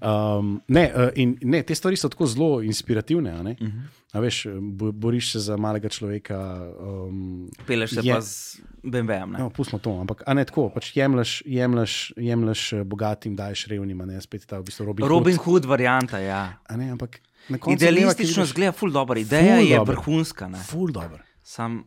[0.00, 3.32] Um, ne, uh, in, ne, te stvari so tako zelo inspirativne.
[3.32, 3.72] Uh -huh.
[4.12, 6.70] A veš, bo, boriš se za malega človeka.
[6.80, 9.32] Um, Peleš se je- pa z BMW-jem.
[9.38, 14.20] No, pustimo to, ampak ne tako, pač jemliš, jemliš, jemliš eh, bogatim, daješ revnim, ne
[14.20, 15.44] spet ta v bistvu Robin, Robin Hood.
[15.44, 16.58] Hood varianta, ja.
[16.68, 19.18] A Ne, ampak na koncu Idealistično zgleda, ful dobro.
[19.20, 19.92] Ideja Ful je dobro.
[19.94, 20.48] vrhunska.
[20.48, 20.58] Ne?
[20.58, 21.18] Ful dobro.
[21.42, 21.84] Sam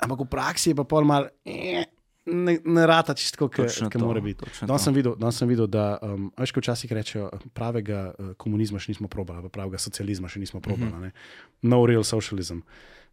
[0.00, 1.26] Ampak v praksi je pa pol mal.
[1.44, 1.84] eh,
[2.28, 4.46] Ne, ne rata čisto, kot mora biti.
[4.60, 8.80] Danes sem videl, danes sem videl da um, veš, ko včasih rečejo, pravega uh, komunizma
[8.82, 10.92] še nismo probali, pravega socializma še nismo probali.
[10.92, 11.68] Mm -hmm.
[11.72, 12.60] No real socialism.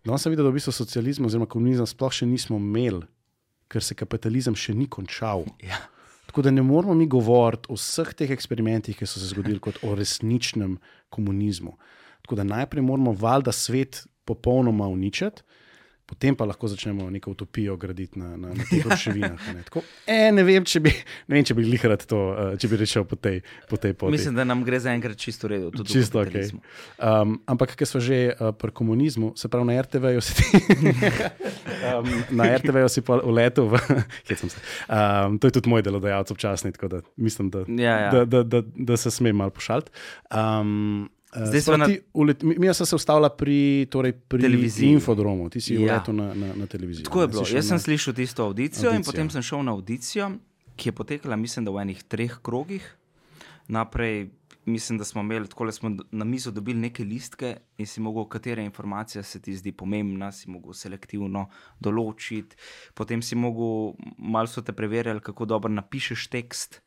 [0.06, 3.06] Danes sem videl, da v bistvu socializem oziroma komunizem sploh še nismo imeli,
[3.68, 5.46] ker se kapitalizem še ni končal.
[5.64, 5.78] ja.
[6.26, 9.78] Tako da ne moramo mi govoriti o vseh teh eksperimentih, ki so se zgodili, kot
[9.84, 10.78] o resničnem
[11.10, 11.78] komunizmu.
[12.22, 15.42] Tako da najprej moramo valjda svet popolnoma uničiti,
[16.06, 19.50] potem pa lahko začnemo neko utopijo graditi na, na, na teh ruševinah.
[19.50, 20.92] a Ne, Tako, e, ne vem, če bi,
[21.28, 24.14] ne vem, če bi lihrat to, eh, če bi rešil po tej, po tej poti.
[24.14, 25.72] Mislim, da nam gre za enkrat čisto redo.
[25.86, 26.38] Čisto ok.
[27.00, 30.46] Um, ampak, ker smo že uh, pri komunizmu, se pravi na RTV-ju, si ti,
[31.90, 33.82] um, na RTV-ju si pa uletel v.
[34.30, 34.62] hecam se.
[34.86, 38.10] Um, to je tudi moj delodajalec občasni, tako da mislim, da, Ja, ja.
[38.12, 39.92] da, da, da, da se smem malo pošaliti.
[40.30, 44.42] Um, Zdaj se sva pravi, na- ulet- mi- Mi smo se ustavili pri, torej, pri
[44.42, 44.90] Televiziji.
[44.90, 45.80] infodromu, ti si Ja.
[45.82, 47.04] uletel na, na, na televizijo.
[47.04, 47.44] Tako je bilo.
[47.46, 49.12] Jaz sem na- slišal tisto audicijo, in Audicijo.
[49.12, 50.32] potem sem šel na audicijo,
[50.76, 52.96] ki je potekala, mislim, da v enih treh krogih.
[53.68, 54.30] Naprej,
[54.66, 58.26] mislim, da smo imeli tako, da smo na mizo dobili neke listke in si mogel,
[58.26, 61.48] katera informacija se ti zdi pomembna, si mogel selektivno
[61.80, 62.56] določiti.
[62.94, 66.82] Potem si mogel, malo so te preverjali, kako dobro napišeš tekst,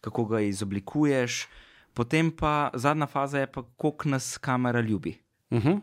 [0.00, 1.46] kako ga izoblikuješ.
[1.94, 5.18] Potem pa zadnja faza je pa, koliko nas kamera ljubi.
[5.50, 5.80] Uh -huh.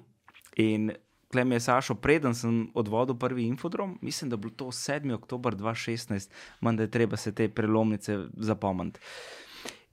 [0.55, 0.91] In
[1.31, 5.13] klem je Sašo, preden sem odvodil prvi infodrom, mislim, da je bilo to 7.
[5.13, 6.29] oktober 2016,
[6.61, 8.99] manj da je treba se te prelomnice zapomniti.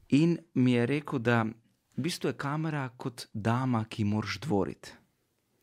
[0.09, 1.43] In mi je rekel, da
[1.97, 4.93] v bistvu je kamera kot dama, ki moraš dvoriti.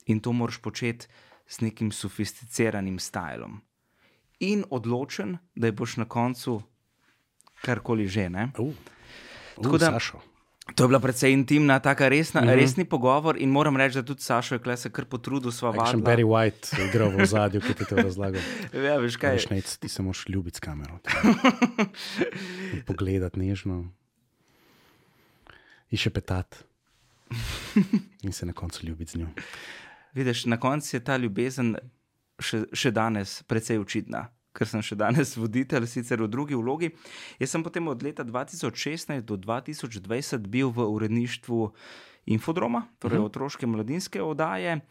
[0.05, 1.07] In to moraš početi
[1.47, 3.61] s nekim sofisticiranim stilom.
[4.39, 6.61] In odločen, da boš na koncu
[7.61, 8.29] karkoli že.
[8.29, 8.51] Ne?
[8.57, 8.73] uh.
[9.55, 10.30] Tako Uh, da- Sašo.
[10.75, 12.55] To je bila precej intimna, taka resna, uh -huh.
[12.55, 15.93] resni pogovor in moram reči, da tudi Sašo je se kar potrudil, Še vadila.
[15.93, 18.41] Barry White je igral v zadju, ki ti je to razlagal.
[18.85, 19.33] Ja, veš kaj?
[19.33, 20.99] Veš, nec, ti se moraš ljubiti s kamero.
[22.89, 23.91] Pogledati nežno.
[25.89, 26.57] In še petati.
[28.21, 29.27] In se na koncu ljubiti z njo.
[30.13, 31.75] Vidiš, na koncu je ta ljubezen
[32.39, 34.27] še, še danes precej očitna.
[34.53, 36.91] Ker sem še danes voditelj, sicer v drugi vlogi.
[37.39, 41.71] Jaz sem potem od leta 2016 do 2020 bil v uredništvu
[42.25, 43.29] Infodroma, torej uh -huh.
[43.29, 44.81] otroške in mladinske oddaje,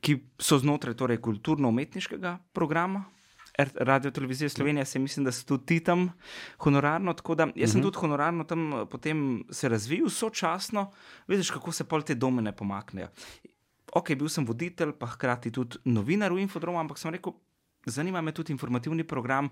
[0.00, 3.04] ki so znotraj torej, kulturno-umetniškega programa
[3.58, 6.12] Radio Televizije Slovenije, se mislim, da so tudi tam
[6.58, 7.12] honorarno.
[7.12, 7.78] Tako da jaz sem uh Mhm.
[7.78, 7.82] -huh.
[7.82, 10.92] tudi honorarno tam eh, potem se razvil, sočasno,
[11.26, 13.08] vidiš, kako se pol te domene pomaknejo.
[13.92, 17.32] Ok, bil sem voditelj, pa hkrati tudi novinar v Infodromu, ampak sem rekel,
[17.86, 19.50] zanima me tudi informativni program.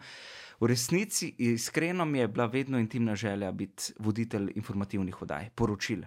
[0.61, 6.03] V resnici, iskreno mi je bila vedno intimna želja biti voditelj informativnih oddaj, poročil.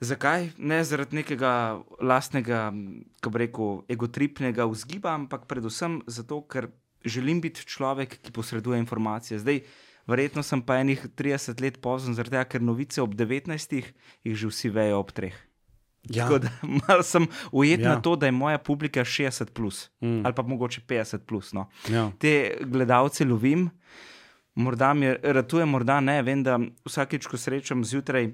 [0.00, 0.50] Zakaj?
[0.58, 2.72] Ne zaradi nekega lastnega,
[3.20, 6.70] kako bi rekel, egotripnega vzgiba, ampak predvsem zato, ker
[7.04, 9.38] želim biti človek, ki posreduje informacije.
[9.42, 9.60] Zdaj,
[10.06, 13.82] verjetno sem pa enih 30 let pozno, zaradi tega, ker novice ob 19.
[14.24, 15.47] jih že vsi vejo ob 3.
[16.04, 16.24] Ja.
[16.24, 16.48] Tako da
[16.80, 17.88] malo sem ujet ja.
[17.88, 20.22] Na to, da je moja publika 60 plus Mm.
[20.24, 21.52] ali pa mogoče 50 plus.
[21.52, 21.68] No.
[21.86, 22.10] Ja.
[22.18, 22.32] Te
[22.62, 23.70] gledalce lovim,
[24.54, 26.22] morda mi ratuje, morda ne.
[26.22, 28.32] Vem, da vsakeč, ko srečam zjutraj,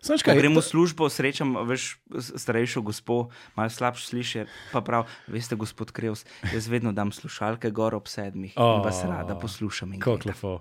[0.00, 0.36] Znaš kaj?
[0.36, 1.98] grem v službo, srečam veš,
[2.36, 7.94] starejšo gospo, malo slabše sliši, pa prav, veste, gospod Krevs, jaz vedno dam slušalke gor
[7.94, 9.92] ob sedmih oh, in vas rada poslušam.
[9.94, 10.52] Kako gledam." lepo.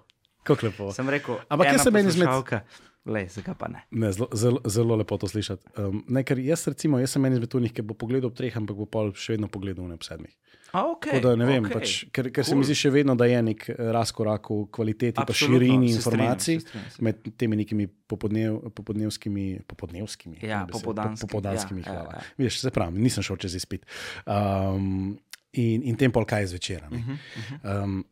[0.43, 0.91] Kako lepo.
[0.91, 2.61] Sem rekel, Ampak jaz ena sem en izmed-
[3.09, 3.81] Lej, zakaj pa ne?
[3.91, 5.73] Ne, zelo, zelo, zelo lepo to slišati.
[5.81, 8.53] Um, ne, ker jaz, recimo, jaz sem en izmed tunih, ki bo pogledal ob treh,
[8.59, 10.35] ampak bo pa še vedno pogledal v sedmih.
[10.69, 11.73] A, okay, Tako da ne vem, okay.
[11.79, 12.49] pač, ker, ker cool.
[12.51, 13.63] se mi zdi še vedno, da je nek
[13.97, 17.05] razkorak v kvaliteti in širini se strinjam, informacij se strinjam, se.
[17.07, 19.45] med temi nekimi popodnev, popodnevskimi.
[19.65, 22.19] popodnevskimi Ja, besed, popoldanskimi, popoldanskimi ja, ja, hvala.
[22.21, 22.27] ja.
[22.37, 23.89] Vidiš, se pravi, nisem šel čez izpit.
[24.29, 25.17] Um,
[25.57, 26.85] in, in tem pol kaj zvečer.
[26.93, 27.17] Mhm,
[27.65, 28.03] Um,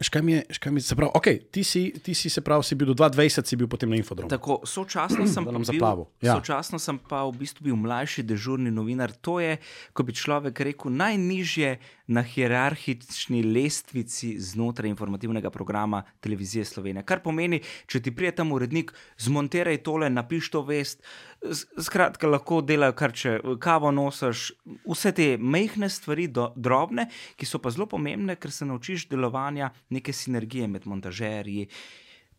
[0.00, 2.64] Škaj mi je, škaj mi je, se pravi, okay, ti, si, ti si se pravi,
[2.64, 4.30] si bil do 22, si bil potem na infodromu.
[4.30, 6.06] Tako, sočasno sem, bil, zaplavil.
[6.20, 6.34] Ja.
[6.34, 9.12] sočasno sem pa v bistvu bil mlajši dežurni novinar.
[9.20, 9.60] To je,
[9.92, 11.76] ko bi človek rekel, najnižje
[12.08, 17.04] na hierarhični lestvici znotraj informativnega programa televizije Slovenije.
[17.04, 20.98] Kar pomeni, če ti prije tam urednik, zmonteraj tole, napiš to vest.
[21.00, 23.30] s- Skratka, lahko delajo kar če
[23.64, 24.50] kavo nosiš,
[24.84, 27.06] vse te mehke stvari, do, drobne,
[27.40, 31.68] ki so pa zelo pomembne, ker se naučiš delovanja neke sinergije med montažerji,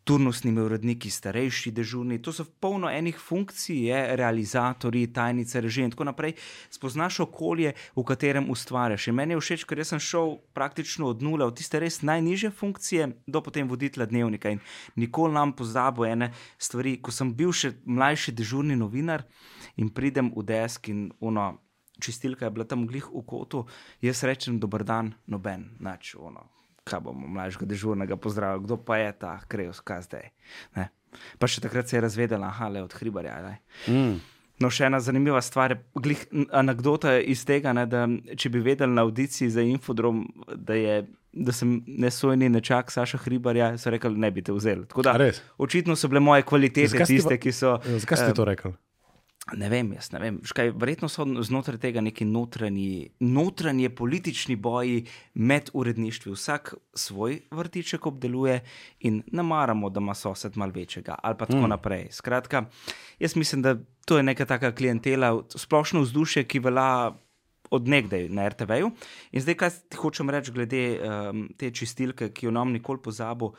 [0.04, 2.20] turnusnimi uredniki, starejši dežurni.
[2.22, 6.34] To so polno enih funkcij, je, realizatorji, tajnice, režim in tako naprej.
[6.70, 9.08] Spoznaš okolje, v katerem ustvarjaš.
[9.08, 13.10] In meni je všeč, ker sem šel praktično od nule, od tiste res najnižje funkcije
[13.28, 14.50] do potem voditelja dnevnika.
[14.50, 14.62] In
[14.96, 19.26] nikoli nam pozabil ene stvari, ko sem bil še mlajši dežurni novinar
[19.78, 21.52] in pridem v desk in uno.
[22.02, 23.60] Čistilka je bila tam glih v kotu,
[24.02, 26.48] jaz rečem, dober dan, noben, nač, ono,
[26.84, 30.28] kaj bomo mlajšega dežurnega pozdravili, kdo pa je ta krevs, kaj zdaj.
[30.76, 30.90] Ne?
[31.40, 33.38] Pa še takrat se je razvedela, aha, le od hribarja.
[33.46, 33.56] Ne?
[33.88, 34.20] Mm.
[34.62, 36.22] No, še ena zanimiva stvar, glih,
[36.54, 38.06] anekdota iz tega, ne, da
[38.38, 40.22] če bi vedeli na audiciji za infodrom,
[40.54, 41.00] da, je,
[41.34, 44.86] da sem nesojni nečak Saša Hribarja, so rekli, ne bi te vzeli.
[45.02, 45.16] Da,
[45.58, 47.74] očitno so bile moje kvalitete Zakaj tiste, pa- ki so.
[48.06, 48.78] Zakaj si eh, to rekel?
[49.58, 50.36] Ne vem, jaz ne vem.
[50.46, 56.32] Škaj, verjetno so znotraj tega neki notranji, notranje politični boji med uredništvi.
[56.32, 58.60] Vsak svoj vrtiček obdeluje
[59.00, 61.70] in ne maramo, da ima sosed mal večjega ali pa tako mm.
[61.70, 62.08] naprej.
[62.12, 62.66] Skratka,
[63.20, 63.76] jaz mislim, da
[64.06, 67.12] to je neka taka klientela, splošno vzdušje, ki velja
[67.72, 68.92] odnegdaj na RTV-ju.
[69.32, 73.54] In zdaj, kaj ti hočem reči glede um, te čistilke, ki jo nam nikoli pozabo.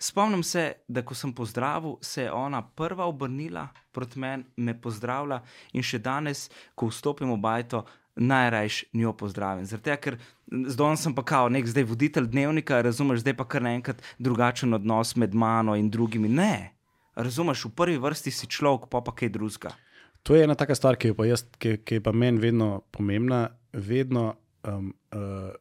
[0.00, 5.42] Spomnim se, da ko sem pozdravil, se je ona prva obrnila proti meni, me pozdravila
[5.76, 7.82] in še danes, ko vstopim v bajto,
[8.16, 9.66] najrajš njo pozdravim.
[9.68, 10.16] Zato, ker
[10.48, 15.14] zdaj sem pa kao nek zdaj voditelj dnevnika, razumeš, zdaj pa kar naenkrat drugačen odnos
[15.16, 16.28] med mano in drugimi.
[16.32, 16.72] Ne,
[17.14, 19.76] razumeš, v prvi vrsti si človek, pa pa kaj drugega.
[20.22, 22.80] To je ena taka stvar, ki je pa, jaz, ki, ki je pa meni vedno
[22.92, 23.48] pomembna.
[23.72, 24.34] Vedno,
[24.66, 25.52] um, uh,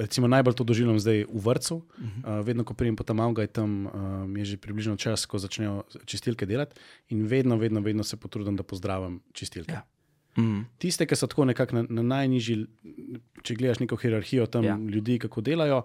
[0.00, 1.76] recimo, najbolj to doživljam zdaj v vrtu.
[1.76, 2.40] Uh -huh.
[2.40, 5.38] uh, vedno, ko pridem po tam avga, je tam um, je že približno čas, ko
[5.38, 6.80] začnejo čistilke delati.
[7.08, 9.72] In vedno, vedno, vedno se potrudim, da pozdravim čistilke.
[9.72, 9.84] Ja.
[10.38, 10.66] Mm.
[10.78, 12.66] Tiste, ki so tako nekako na, na najnižji,
[13.42, 14.76] če gledaš neko hierarhijo tam Ja.
[14.78, 15.82] ljudi, kako delajo.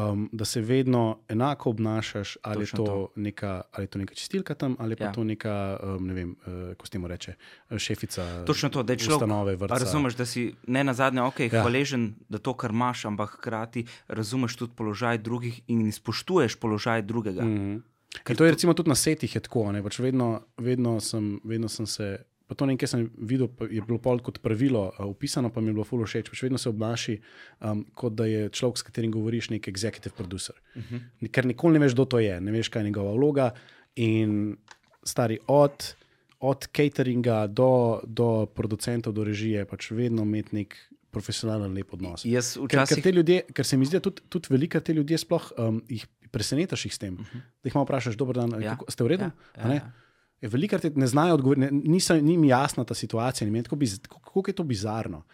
[0.00, 3.12] Um, da se vedno enako obnašaš, ali je, Točno to to.
[3.16, 5.08] neka, ali je to neka čistilka tam, ali pa Ja.
[5.08, 5.12] ja.
[5.12, 7.34] to neka, um, ne vem, uh, kako se temu reče,
[7.70, 8.44] eh, šefica.
[8.44, 9.16] Točno to, da je človek.
[9.16, 9.74] ustanove, vrtca.
[9.74, 11.48] a Razumeš, da si ne na zadnje, ok, ja.
[11.62, 17.42] Hvaležen, da to, kar imaš, ampak hkrati razumeš tudi položaj drugih in spoštuješ položaj drugega.
[17.42, 17.72] Mm.
[17.72, 17.82] Mm.
[18.24, 19.72] Ker to je recimo tudi na setih je tako.
[19.72, 22.18] ne, Pač vedno, vedno, sem, vedno sem se.
[22.48, 25.74] Pa to nekaj sem videl, je bilo pol kot pravilo uh, upisano, pa mi je
[25.74, 26.30] bilo fulo všeč.
[26.30, 27.18] Pač vedno se obnaši,
[27.60, 30.54] um, kot da je človek, s katerim govoriš, nek executive producer.
[30.74, 31.28] Uh -huh.
[31.28, 33.50] Ker nikoli ne veš, kdo to je, ne veš, kaj je njegova vloga.
[33.96, 34.56] In
[35.04, 35.94] stari od,
[36.40, 40.76] od cateringa do, do producentov, do režije, pač vedno imeti nek
[41.10, 42.24] profesionalen, lep odnos.
[42.24, 42.94] Jaz Ker, včasih.
[42.96, 45.82] ker, te ljudje, ker se mi zdi, da tudi, tudi veliko te ljudi sploh um,
[45.88, 47.14] jih presenetiš s tem.
[47.14, 47.40] Uh -huh.
[47.62, 48.62] Da jih malo vprašaš, dobro dan, Mhm.
[48.62, 48.70] Ja.
[48.70, 49.24] kako, ste v redu?
[49.56, 49.92] Ja, ja, ja.
[50.40, 53.62] Je Veliko krat ne znajo odgovoriti, niso- ni mi jasna ta situacija.
[53.62, 54.00] Kako, biz,
[54.48, 55.24] je to bizarno?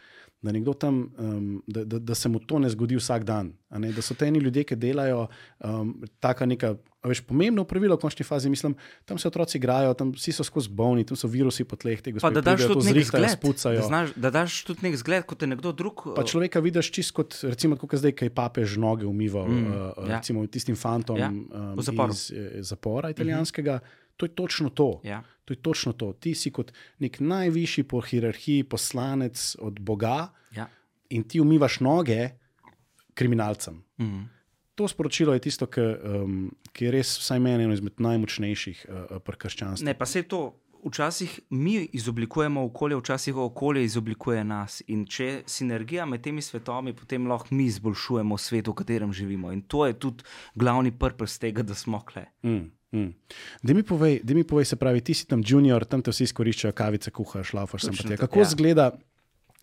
[0.42, 3.52] da, tam, um, da, da, da se mu to ne zgodi vsak dan.
[3.70, 5.26] Ne, da so te eni ljudje, ki delajo
[5.60, 6.74] um, taka neka.
[7.02, 10.68] Veš, pomembno pravilo v končni fazi, mislim, tam se otroci igrajo, tam vsi so skozi
[10.70, 13.22] bolni, tam so virusi po tleh, te Pa da daš tudi nek zgled.
[13.22, 13.82] Da, spucajo.
[13.82, 16.14] znaš, da daš tudi nek zgled, kot je nekdo drug.
[16.16, 20.08] Pa človeka vidiš čist kot, recimo, kot zdaj, ki je papež noge umival, Mm, uh,
[20.08, 20.16] ja.
[20.16, 21.76] recimo tistim fantom Ja, um,
[22.10, 23.72] iz eh, zapora italijanskega.
[23.74, 24.03] Mm -hmm.
[24.16, 25.00] To je točno to.
[25.04, 25.22] Ja.
[25.44, 26.12] To je točno to.
[26.12, 30.68] Ti si kot nek najvišji po hierarhiji poslanec od Boga Ja.
[31.10, 32.28] in ti umivaš noge
[33.14, 33.82] kriminalcem.
[34.00, 34.22] Mhm.
[34.74, 39.18] To sporočilo je tisto, ki, um, ki je res, vsaj meni, eno izmed najmočnejših uh,
[39.22, 39.86] pri krščanstvu.
[39.86, 40.60] Ne, pa se to.
[40.84, 44.82] Včasih mi izoblikujemo okolje, včasih okolje izoblikuje nas.
[44.86, 49.52] In če je sinergija med temi svetovami, potem lahko mi izboljšujemo svet, v katerem živimo.
[49.52, 50.24] In to je tudi
[50.54, 52.26] glavni purpose tega, da smo kle.
[52.42, 53.10] Mm, mm.
[53.62, 56.24] Da mi, povej, da mi povej, se pravi, ti si tam junior, tam te vsi
[56.24, 58.42] izkoriščajo, kavice kuhaš, laufaš sem pa tako, Kako ja.
[58.44, 58.86] izgleda?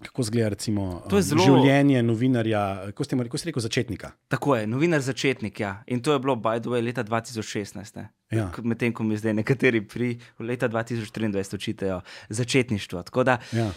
[0.01, 4.11] Kako izgleda recimo, um, zelo- življenje novinarja, kako ste, ste rekel, začetnika?
[4.27, 5.59] Tako je, novinar začetnik.
[5.59, 5.83] Ja.
[5.87, 7.95] In to je bilo, by the way, leta 2016.
[7.95, 8.09] ne.
[8.31, 8.49] Ja.
[8.63, 13.03] Medtem ko mi zdaj nekateri pri leta 2023 učitajo začetništvo.
[13.03, 13.71] Tako Da, Ja.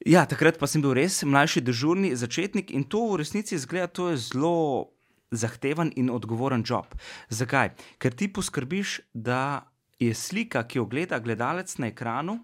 [0.00, 4.08] ja, takrat pa sem bil res mlajši dežurni začetnik in to v resnici izgleda, to
[4.08, 4.88] je zelo
[5.30, 6.94] zahteven in odgovoren job.
[7.28, 7.74] Zakaj?
[7.98, 12.38] Ker ti poskrbiš, da je slika, ki jo gleda gledalec na ekranu,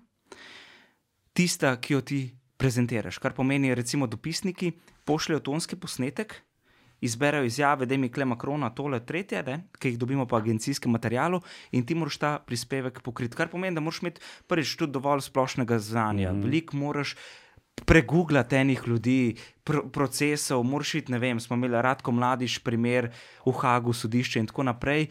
[1.33, 2.23] tista, ki jo ti
[2.57, 3.19] prezentiraš.
[3.19, 4.73] Kar pomeni, recimo, dopisniki
[5.05, 6.35] pošljajo tonski posnetek,
[7.03, 11.41] izberejo izjave, da mi kle Makrona, tole, tretje, ne, ki jih dobimo po agencijskem materialu,
[11.73, 13.37] in ti moraš ta prispevek pokriti.
[13.37, 16.33] Kar pomeni, da moraš imeti prvič tudi dovolj splošnega znanja.
[16.33, 16.45] Mm -hmm.
[16.45, 17.17] Veliko moraš.
[17.87, 23.11] Pregooglati enih ljudi, pr procesov, moraš iti, ne vem, smo imeli radko mladiš, primer
[23.47, 25.09] v Hagu, sodišče in tako naprej.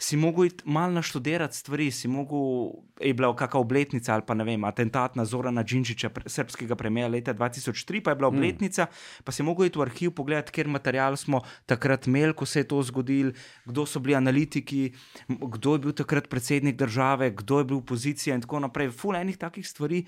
[0.00, 4.64] Si mogel malo naštudirati stvari, si mogel, je bila kakšna obletnica ali pa ne vem,
[4.64, 9.24] atentat na Zorana Džinčiča, pre, srpskega premija leta 2003, pa je bila obletnica, mm.
[9.24, 12.68] pa si mogel iti v arhiv pogledati, ker material smo takrat imeli, ko se je
[12.72, 13.36] to zgodilo,
[13.68, 14.94] kdo so bili analitiki,
[15.28, 18.88] kdo je bil takrat predsednik države, kdo je bil opozicija in tako naprej.
[18.96, 20.06] Ful enih takih stvari,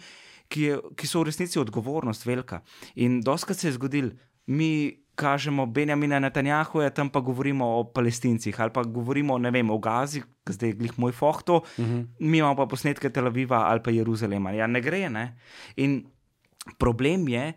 [0.52, 2.60] ki, je, ki so v resnici odgovornost velika.
[3.00, 4.12] In doskrat se je zgodil,
[4.46, 10.22] mi kažemo Benjamina Netanjahuja, tam pa govorimo o palestincih ali pa govorimo vem, o Gazi,
[10.44, 12.06] ki zdaj je glih moj fohto, uh -huh.
[12.18, 14.52] mi imamo pa posnetke Tel Aviva ali pa Jeruzalema.
[14.52, 15.38] Ja, ne gre, ne.
[15.76, 16.04] In
[16.78, 17.52] problem je.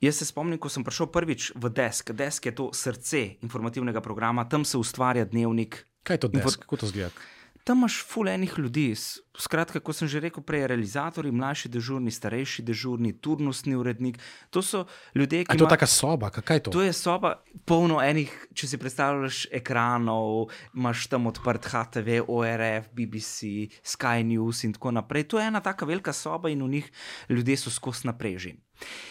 [0.00, 2.10] Jaz se spomnim, ko sem prišel prvič v Desk.
[2.10, 6.60] Desk je to srce informativnega programa, tam se ustvarja dnevnik, Kaj je to desk?
[6.60, 7.10] Kako to zgleda?
[7.64, 8.94] Tam imaš fulejnih ljudi.
[9.34, 14.18] Skratka, kot sem že rekel, prej realizatori, mlajši dežurni, starejši dežurni, turnusni urednik.
[14.50, 16.28] To so ljudje, ki je to ima- taka soba?
[16.28, 16.70] Ka- Kaj je to?
[16.70, 17.30] To je soba,
[17.64, 23.40] polno enih, če si predstavljaš, ekranov, imaš tam odprt HTV, ORF, BBC,
[23.82, 25.24] Sky News in tako naprej.
[25.24, 26.92] To je ena taka velika soba in v njih
[27.28, 28.54] ljudje so skozi napreži.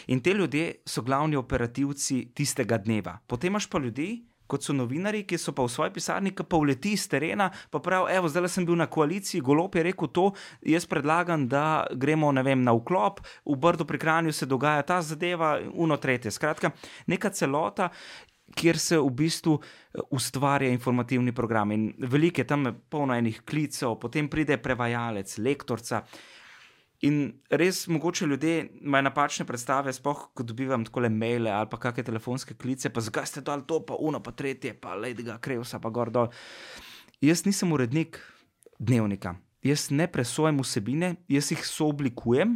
[0.07, 3.19] In te ljudje so glavni operativci tistega dneva.
[3.25, 4.25] Potem imaš pa ljudi.
[4.51, 7.79] Kot so novinari, ki so pa v svoji pisarni, ki pa uleti iz terena, pa
[7.79, 10.25] pravijo: Evo, zdaj sem bil na koaliciji, Golop je rekel to,
[10.67, 15.59] jaz predlagam, da gremo vem, na vklop, v Brdu pri Kranju se dogaja ta zadeva,
[15.73, 16.31] uno tretje.
[16.31, 16.71] Skratka,
[17.07, 17.89] neka celota,
[18.55, 21.71] kjer se v bistvu eh, ustvarja informativni program.
[21.71, 26.03] In veliko je tam polno enih klicev, potem pride prevajalec, lektorca.
[27.01, 31.79] In res mogoče ljudje imajo napačne predstave, sploh ko dobivam tako le maile ali pa
[31.81, 35.79] kakšne telefonske klice, pa zakaj ste dali to, pa uno, pa tretje, pa Lady Krevsa,
[35.81, 36.29] pa gor dol.
[37.21, 38.19] Jaz nisem urednik
[38.77, 39.33] dnevnika,
[39.65, 42.55] jaz ne presojam vsebine, jaz jih sooblikujem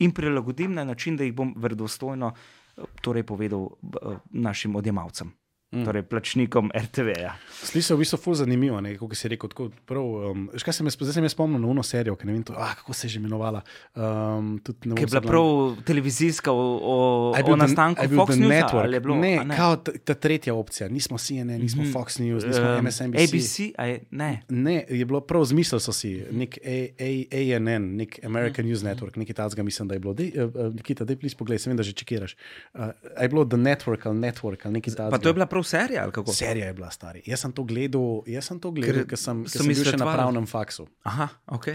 [0.00, 5.32] in prilagodim na način, da jih bom verodostojno eh, torej povedal eh, našim odjemalcem,
[5.72, 5.84] mm.
[5.84, 7.34] torej plačnikom RTV-ja.
[7.62, 9.48] Sliši se v bistvu ful zanimivo, ne, kako si rekel.
[9.48, 12.32] Tako, prav, um, veš, kaj sem jaz, zdaj sem spomnil na uno serijo, ki ne
[12.32, 13.60] vem, to, ah, kako se je že imenovala.
[13.92, 15.46] Um, tudi ne Ki je bila se prav
[15.82, 16.96] televizijska o, o,
[17.30, 18.50] A je The- nastanku a je bil Fox The News.
[18.52, 18.84] Network?
[18.84, 19.56] ali je Bilo, ne, a ne?
[19.56, 20.88] kao ta, ta tretja opcija.
[20.88, 21.92] Nismo CNN, nismo Mhm.
[21.92, 23.22] Fox News, nismo Em, MSNBC.
[23.24, 24.42] ABC, a je, ne.
[24.48, 29.16] Ne, je bilo prav zmislil so si, nek A- A- ANN, nek American News Network,
[29.16, 30.14] nekaj takega mislim, da je bilo.
[30.14, 32.36] Dej, uh, uh, Nikita, daj plis pogled, sem vem, da že čekiraš.
[32.72, 32.80] Uh,
[33.16, 35.10] a je bilo The Network ali Network ali nekaj takega.
[35.10, 36.06] Pa to je bila prav serija?
[36.36, 37.24] Serija je bila stari.
[37.26, 39.88] Jaz sem to gledal, jaz sem to gledal, Ker ker sem, ker sem mi bil
[39.88, 40.86] še na pravnem faksu.
[41.08, 41.72] Aha, ok.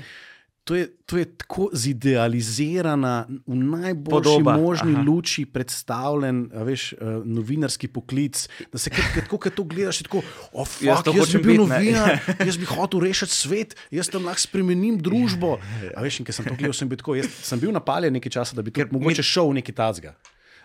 [0.70, 5.04] To je, to je tako zidealizirana, v najboljši Podoba, možni aha.
[5.08, 8.46] luči predstavljen, a veš, uh, novinarski poklic.
[8.72, 10.22] Da se tako, kot to gledaš, tako,
[10.54, 13.74] oh, fuck, Jaz jaz, to bi bil biti, ne." novinar, jaz bi hotel rešiti svet,
[13.90, 15.58] jaz tam lahko spremenim družbo.
[15.98, 17.18] A veš, in ker sem to gledal, sem bil tako.
[17.18, 20.14] Jaz sem bil napaljen nekaj časa, da bi tudi mogoče šel v neki tazga.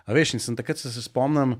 [0.07, 1.59] A veš, in sem takrat se, se spomnim, uh,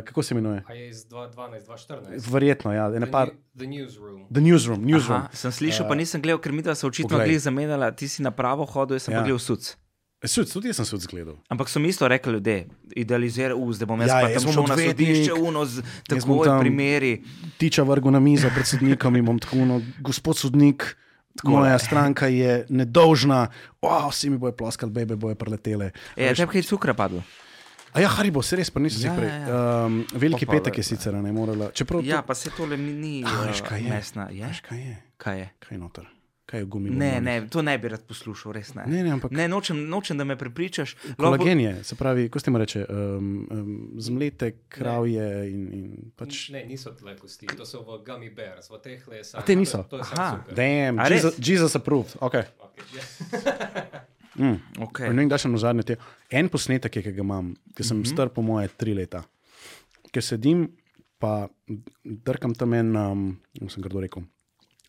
[0.00, 0.62] kako se imenuje.
[0.64, 2.28] A je iz 2012, 2014.
[2.28, 3.30] Verjetno, ja, ene The, par.
[3.52, 4.20] the Newsroom.
[4.28, 5.18] The newsroom, newsroom.
[5.20, 8.22] Aha, sem slišal, pa nisem gledal, ker mi da se očitno glej zamenjala, ti si
[8.22, 9.18] na pravo hodil, jaz sem Ja.
[9.18, 9.74] pa gledal suc.
[10.20, 11.36] Sud, tudi jaz sem se odzgledal.
[11.48, 14.52] Ampak so mi isto rekli ljudje, idealiziraj uz, da bom jaz Ja, pa jaz tam
[14.52, 17.22] šel na sodišče, uno z takoj tam- primeri.
[17.56, 20.96] Tiča vrgo na mizo pred sodnikom in bom tako, no, gospod sodnik,
[21.44, 23.46] moja stranka je nedolžna,
[23.80, 25.90] wow, vsi mi bojo ploskali, bebe bojo preletele.
[26.16, 27.22] E, tebi kaj cukra padlo?
[27.98, 29.26] A ja, Haribo, se res, pa nisem Ja, prej.
[29.26, 29.62] ja, ja.
[29.82, 31.72] Um, veliki Pa pa, petek je sicer, a ne morala.
[31.72, 33.90] Čeprav Ja, to, pa se tole mi ni A, veš, uh, kaj je?
[33.90, 34.28] mesna.
[34.30, 34.46] Je?
[34.46, 34.94] Veš, kaj je?
[35.16, 35.48] Kaj je?
[35.58, 36.06] Kaj je noter?
[36.46, 36.90] Kaj je gumi?
[36.90, 38.86] Ne, ne, to ne bi rad poslušal, res ne.
[38.86, 40.94] Ne, ne, ampak- ne nočem, nočem, da me prepričaš.
[41.16, 43.66] Kolagen je, se pravi, ko ste mu reče, um, um,
[43.98, 45.84] zmlete kravje in, in
[46.16, 46.48] pač.
[46.48, 49.42] Ne, niso tle kosti, to so v gummy bears, v teh le samo.
[49.42, 49.82] A te niso?
[49.90, 50.44] To je Aha.
[50.54, 50.96] Damn?
[51.10, 52.16] Jesus, Jesus approved.
[52.18, 52.46] Okay.
[52.62, 52.84] Okay,
[54.38, 54.56] yeah.
[54.88, 55.08] Okay.
[55.10, 55.96] Ne vem, kdaj še na zadnje te.
[56.30, 58.12] En posnetek je, ki ga imam, ki sem mm -hmm.
[58.12, 59.24] star po moje tri leta.
[60.12, 60.68] Ker sedim,
[61.18, 61.48] pa
[62.04, 63.36] drkam tam en, um,
[63.68, 64.22] sem grdo rekel.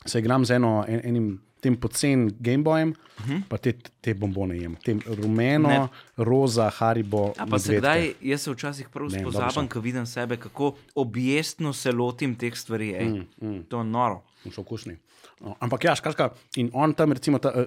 [0.06, 3.44] Se igram z eno, en, enim tem pocen Gameboyem, uh -huh.
[3.48, 4.76] pa te, te bombone jem.
[4.84, 5.88] Te rumeno, Ne.
[6.18, 7.34] roza, haribo.
[7.38, 11.92] A pa se kdaj, jaz se včasih prav spozabam, ko vidim sebe, kako objestno se
[11.92, 12.90] lotim teh stvari.
[12.92, 13.64] Ej, mm, mm.
[13.70, 14.22] To je noro.
[14.52, 14.98] so okusni.
[15.40, 17.64] No, ampak ja, skratka, in on tam, recimo, ta, uh,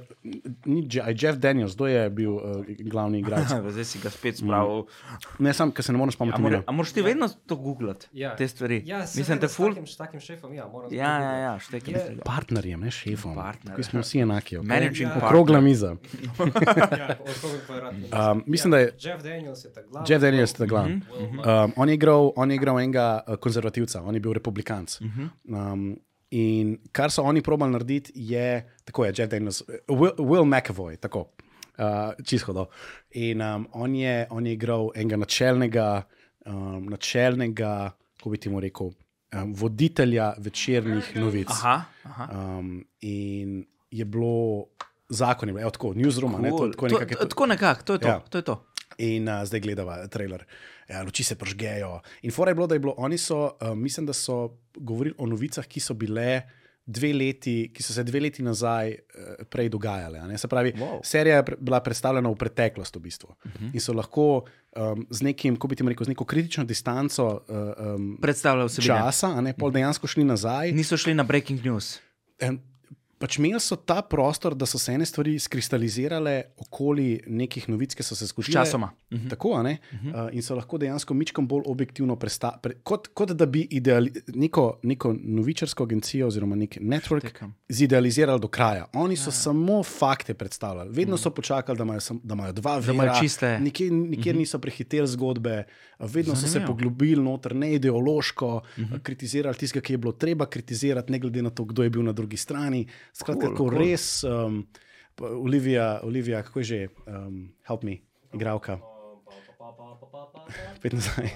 [0.67, 2.43] ni Je- je Jeff Daniels, kdo je bil uh,
[2.85, 3.49] glavni igralec.
[3.73, 4.85] Zdaj si ga spet spravil.
[5.39, 6.37] Ne, sam, ker se ne morem spomniti.
[6.39, 6.65] more, imena.
[6.67, 8.37] a moraš ti vedno to googlati, Ja.
[8.37, 8.83] te stvari?
[8.85, 9.73] Ja, Mislim, s ful.
[9.87, 12.17] s takim šefom, ja, moram Ja, ja, ja, štekam Je-.
[12.23, 13.35] Partnerjem, ne šefom.
[13.35, 13.73] Partner.
[13.73, 14.59] Tukaj smo vsi enaki.
[14.59, 14.69] Okay?
[14.69, 15.25] Managing partner.
[15.25, 15.97] Okrogla miza.
[16.93, 17.17] Ja,
[18.25, 20.07] Um, mislim, da je Jeff Daniels je ta glavni.
[20.07, 21.01] Jeff Daniels ta glavni.
[21.11, 24.99] Will Um, on, je igral, on je igral enega uh, konzervativca, on je bil republikanc.
[25.45, 25.97] Um,
[26.33, 31.29] in kar so oni probali narediti, je tako je Jeff Daniels, Will, Will McAvoy, tako.
[31.79, 32.67] Uh, čisto do.
[33.11, 36.03] In um, on, je, on je igral enega načelnega,
[36.47, 38.93] um, načelnega, kako bi ti mu rekel,
[39.33, 41.49] um, voditelja večernih novic.
[41.51, 42.29] Aha, aha.
[42.33, 44.67] Um, in je bilo
[45.09, 46.43] zakon, je bilo, evo, tako, newsroom, cool.
[46.43, 47.25] ne, to, tako nekako.
[47.25, 48.09] Tako nekako, to je to.
[48.09, 48.21] Ja.
[48.21, 48.65] to, je to.
[48.99, 50.45] In uh, zdaj gledava trailer,
[50.89, 52.01] ja, luči se pržgejo.
[52.23, 55.27] In fora je bilo, da je bilo, oni so, uh, mislim, da so govorili o
[55.27, 56.43] novicah, ki so bile.
[56.85, 58.97] Dve leti, ki so se dve leti nazaj uh,
[59.47, 60.19] prej dogajale.
[60.37, 60.99] Se pravi, Wow.
[61.05, 63.29] serija je pre- bila predstavljena v preteklost, v bistvu.
[63.29, 63.65] Uh Mhm.
[63.65, 63.71] -huh.
[63.73, 67.57] In so lahko um, z nekim, kako bi ti rekel, z neko kritično distanco uh,
[67.95, 70.73] um, Predstavljal si časa, ne pol dejansko šli nazaj.
[70.73, 72.01] Niso šli na breaking news.
[72.41, 72.59] Em,
[73.23, 78.03] Pač imeli so ta prostor, da so se ene stvari skristalizirale okoli nekih novic, ki
[78.03, 78.53] so se zgodile.
[78.53, 78.89] Sčasoma.
[79.13, 79.29] Mhm.
[79.29, 79.77] Tako, a ne?
[79.93, 84.11] Uh, in so lahko dejansko mičkom bolj objektivno predstavili, pre, kot, kot da bi ideali,
[84.35, 87.55] neko, neko novičarsko agencijo oziroma nek network Štekam.
[87.69, 88.87] zidealizirali do kraja.
[88.95, 89.33] Oni so ja.
[89.35, 90.91] samo fakte predstavljali.
[90.93, 95.07] Vedno so počakali, da imajo, sam, da imajo dva vira, čiste- nikjer, nikjer niso prehiteli
[95.07, 95.65] zgodbe,
[96.01, 96.73] vedno so se Zanimivo.
[96.73, 98.61] poglobili noter, ne ideološko,
[99.03, 102.13] kritizirali tistega, ki je bilo treba kritizirati, ne glede na to, kdo je bil na
[102.13, 102.87] drugi strani.
[103.13, 103.79] Skratka, Cool, cool, cool.
[103.79, 104.63] res, um,
[105.21, 107.99] Olivia, Olivia, kako je že, um, help me,
[108.33, 108.79] igravka.
[110.77, 111.29] Spet nazaj.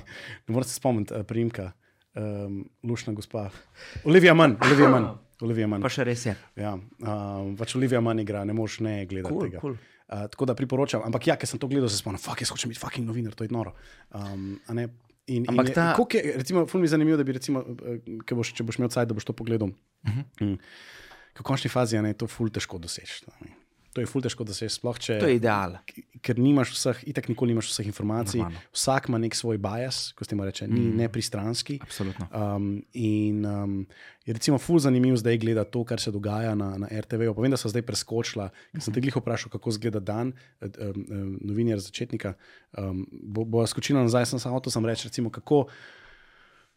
[0.49, 1.73] Ne morete se spomniti uh, primka,
[2.15, 3.51] um, lušna gospa.
[4.05, 5.07] Olivia Mann, Olivia Mann.
[5.43, 5.83] Olivia Mann.
[5.85, 6.33] Pa še res je.
[6.57, 9.61] Ja, um, pač Olivia Mann igra, ne moreš ne gledati Cool, tega.
[9.61, 9.77] cool.
[10.07, 11.03] Uh, tako da priporočam.
[11.05, 13.45] Ampak ja, ker sem to gledal, se spomnim, fuck, jaz hočem biti fucking novinar, to
[13.45, 13.75] je noro.
[14.15, 14.57] Um,
[15.27, 16.05] in, Ampak in, ta- ta...
[16.15, 17.99] je, recimo, ful mi je zanimivo, da bi, recimo, eh,
[18.31, 19.69] boš, če boš imel cajt, da boš to pogledal.
[19.69, 20.21] Uh Mhm.
[20.21, 20.47] -huh.
[20.47, 20.59] mm.
[21.37, 23.25] V končni fazi ne, je to ful težko doseči.
[23.45, 23.55] ne.
[23.97, 25.15] To je ful težko doseči, sploh če.
[25.23, 25.79] To je ideal.
[26.21, 28.43] Ker nimaš vseh, itak nikoli nimaš vseh informacij.
[28.43, 28.61] Normalno.
[28.77, 30.99] Vsak ima nek svoj bias, ko ste mu reče, ni mm.
[31.01, 31.79] nepristranski.
[31.81, 32.27] Absolutno.
[32.29, 33.79] Um, in um,
[34.29, 37.31] je recimo ful zanimivo zdaj gledati to, kar se dogaja na, na RTV.
[37.33, 38.51] Povem, da so zdaj preskočila.
[38.77, 42.35] Ker sem te glih vprašal, kako izgleda dan, um, um, novinar začetnika.
[42.77, 45.71] Um, bo, bo skočila nazaj, sem samo to sem reči, recimo, kako,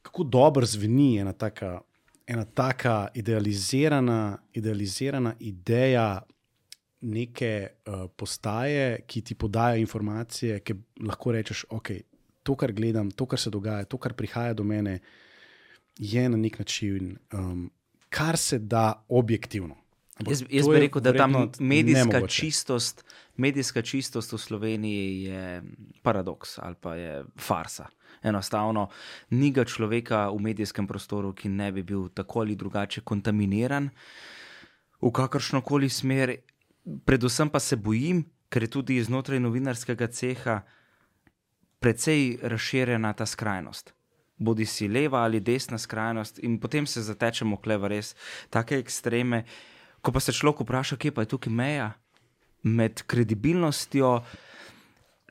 [0.07, 1.81] kako dobro zveni ena taka,
[2.29, 6.21] ena taka idealizirana, idealizirana ideja
[7.01, 10.75] neke uh, postaje, ki ti podajo informacije, ki
[11.07, 11.91] lahko rečeš, ok,
[12.43, 14.99] to, kar gledam, to, kar se dogaja, to, kar prihaja do mene,
[15.97, 17.69] je na nek način, um,
[18.09, 19.75] kar se da objektivno.
[20.19, 21.27] Ampak Jaz, jaz bi rekel, da ta
[21.59, 22.35] medijska nemogoče.
[22.35, 23.05] čistost,
[23.37, 25.61] medijska čistost v Sloveniji je
[26.03, 27.87] paradoks ali pa je farsa.
[28.23, 28.89] Enostavno,
[29.29, 33.89] ni ga človeka v medijskem prostoru, ki ne bi bil tako ali drugače kontaminiran
[35.01, 36.35] v kakršno koli smer.
[37.05, 40.61] Predvsem pa se bojim, ker je tudi znotraj novinarskega ceha
[41.79, 43.93] precej razširjena ta skrajnost.
[44.37, 48.15] Bodi si leva ali desna skrajnost, in potem se zatečemo kleva res
[48.49, 49.43] take ekstreme.
[50.01, 51.91] Ko pa se človek vpraša, kje pa je tukaj meja
[52.63, 54.23] med kredibilnostjo.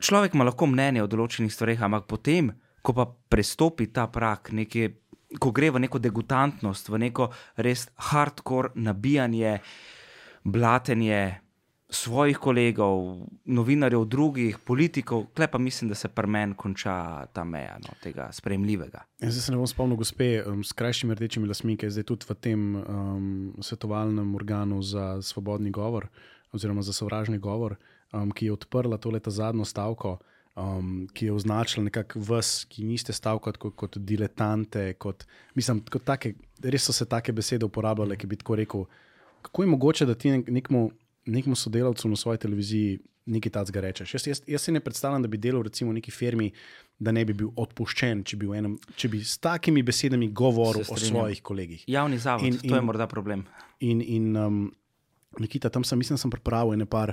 [0.01, 2.53] Človek ima lahko mnenje o določenih stvareh, ampak potem,
[2.83, 4.93] ko pa prestopi ta prak, nekje,
[5.41, 7.31] ko gre v neko degutantnost, v neko
[7.64, 9.59] res hardcore nabijanje,
[10.45, 11.23] blatenje,
[11.91, 17.78] svojih kolegov, novinarjev, drugih, politikov, klej pa mislim, da se pri meni konča ta meja
[17.80, 19.05] no, tega sprejemljivega.
[19.24, 22.28] Jaz se ne bom spomnil, gospe um, s krajšimi rdečimi lasmi, ki je zdaj tudi
[22.28, 26.09] v tem um, svetovalnem organu za svobodni govor
[26.53, 27.76] oziroma za sovražni govor,
[28.12, 30.18] um, ki je odprla tole zadnjo stavko.
[30.59, 34.93] Um, ki je označila nekako vas, ki niste stavkali kot, kot diletante.
[34.99, 35.22] Kot,
[35.55, 36.32] mislim, kot take,
[36.62, 38.84] res so se take besede uporabljale, ki bi tako rekel.
[39.43, 40.91] Kako je mogoče, da ti nekmu
[41.29, 42.99] nekemu sodelavcu na svoji televiziji
[43.29, 44.14] nekaj takega rečeš.
[44.14, 46.51] Jaz, jaz, jaz si ne predstavljam, da bi delal recimo v neki firmi,
[46.99, 50.97] da ne bi bil odpuščen, če bi, enem, če bi s takimi besedami govoril o
[50.97, 51.85] svojih kolegih.
[51.89, 53.45] Javni zavod, in, in, to je morda problem.
[53.85, 54.62] In, in um,
[55.39, 57.12] Nikita, tam sem, mislim, sem pripravil ene par,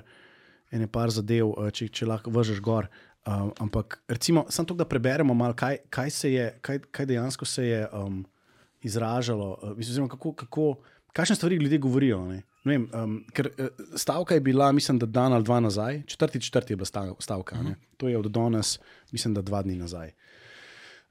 [0.73, 2.87] ene par zadev, uh, če, če lahko vržeš gor.
[3.25, 7.67] Um, ampak, recimo, samo to, da preberemo malo, kaj, kaj, je, kaj, kaj dejansko se
[7.67, 8.23] je um,
[8.85, 10.67] izražalo, uh, oziroma kako, kako,
[11.11, 12.23] kakšne stvari ljudje govorijo.
[12.29, 12.43] Ne?
[12.65, 16.73] Vem, um, ker uh, stavka je bila, mislim, da dan ali dva nazaj, četrti, četrti
[16.73, 17.55] je bila stavka.
[17.55, 17.71] Uh mhm.
[17.71, 17.75] -huh.
[17.97, 18.79] To je od danes,
[19.11, 20.11] mislim, da dva dni nazaj.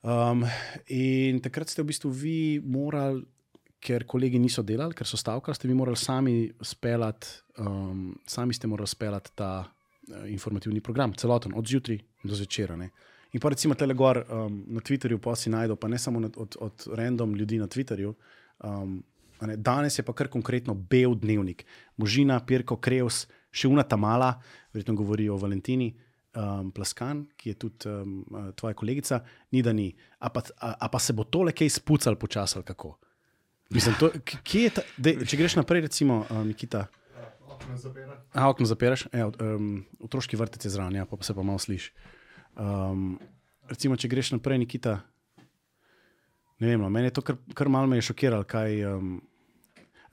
[0.02, 0.44] Um,
[0.86, 3.24] in takrat ste v bistvu vi morali,
[3.80, 7.26] ker kolegi niso delali, ker so stavkali, ste vi morali sami speljati,
[7.58, 12.76] um, sami ste morali speljati ta uh, informativni program, celoten, od zjutraj do zvečera.
[12.76, 12.90] Ne.
[13.32, 16.86] In pa recimo telegor um, na Twitterju, pa si najdemo, pa ne samo od, od
[16.92, 18.14] random ljudi na Twitterju.
[18.64, 19.02] Um,
[19.56, 21.64] Danes je pa kar konkretno bel dnevnik.
[21.96, 23.24] Možina, Pirko, Krevs,
[23.54, 24.34] še una ta mala,
[24.74, 25.92] verjetno govorijo o Valentini,
[26.34, 28.24] um, Plaskan, ki je tudi um,
[28.58, 29.20] tvoja kolegica,
[29.54, 29.90] ni da ni.
[30.18, 32.96] A pa, a, a pa se bo tole kaj spucal počasi kako?
[33.74, 36.86] Mislim, to, kje je ta, dej, če greš naprej, recimo, um, Nikita.
[38.34, 41.94] A, okno zapiraš, e, um, otroški vrtec je zraven, ja, pa se pa malo sliši.
[42.60, 43.16] Um,
[43.70, 44.98] recimo, če greš naprej, Nikita.
[46.60, 48.46] Ne vem, no, meni je to kar, kar malo me je šokiralo.
[48.46, 49.16] Kaj, um,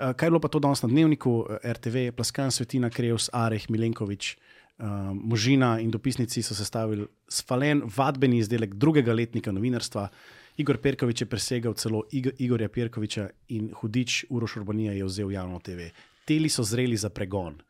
[0.01, 4.35] kaj je bilo pa to danes na dnevniku, RTV, Plaskan, Svetina, Krejus, Areh, Milenkovič,
[4.81, 10.09] um, Možina in dopisnici so sestavili spalen vadbeni izdelek drugega letnika novinarstva.
[10.57, 15.59] Igor Perkovič je presegal celo Igor, Igorja Perkoviča in hudič Uroš Urbanija je vzel javno
[15.59, 15.91] TV.
[16.25, 17.61] Teli so zreli za pregon.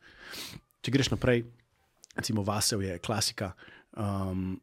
[0.82, 1.44] Če greš naprej,
[2.16, 3.52] recimo Vasev je klasika.
[3.92, 4.60] Um,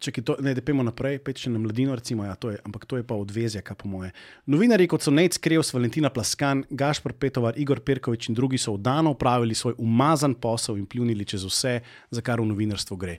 [0.00, 2.96] če to, ne, da pojmo naprej, peče na mladino, recimo, ja, to je, ampak to
[2.96, 4.10] je pa odvezja, kaj po moje.
[4.50, 9.12] Novinari kot so Nec Krejus, Valentina Plaskan, Gašpor Petovar, Igor Perkovič in drugi so vdano
[9.16, 11.74] upravili svoj umazan posel in pljunili čez vse,
[12.10, 13.18] za kar v novinarstvu gre.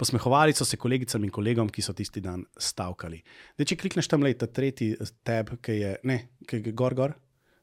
[0.00, 3.18] Posmehovali so se kolegicam in kolegom, ki so tisti dan stavkali.
[3.58, 4.94] Dej, če klikneš tam le ta tretji
[5.26, 7.18] tab, ki je, ne, ki je gor, gor,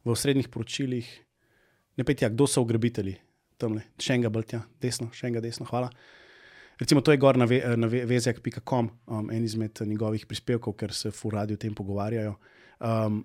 [0.06, 1.08] v srednjih poročilih,
[1.98, 3.16] ne peti, kdo so ugrabitelji,
[3.58, 5.90] tam le, še enega bltja, desno, še enega desno, hvala.
[6.80, 11.12] Recimo, to je gor na, ve, na vezek.com, um, en izmed njegovih prispevkov, ker se
[11.12, 12.36] furadi o tem pogovarjajo.
[12.80, 13.24] Um,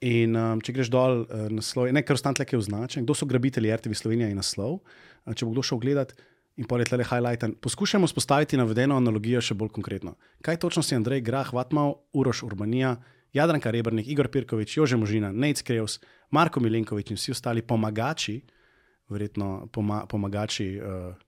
[0.00, 3.16] in um, če greš dol, uh, naslov, ne, ker ostane tle, ki je označen, kdo
[3.18, 4.80] so grabitelji RTV Slovenije in naslov.
[4.80, 6.16] Uh, če bo kdo šel gledat
[6.58, 7.44] in povedati, le highlight.
[7.60, 10.16] Poskušajmo spostaviti navedeno analogijo še bolj konkretno.
[10.42, 12.96] Kaj točno si Andrej Grah, Vatmal, Uroš Urbanija,
[13.36, 16.00] Jadranka Rebrnik, Igor Pirkovič, Jože Možina, Nec Krejus,
[16.32, 18.40] Marko Milenkovič in vsi ostali pomagači,
[19.12, 20.72] verjetno poma, pomagači.
[20.80, 21.27] Uh,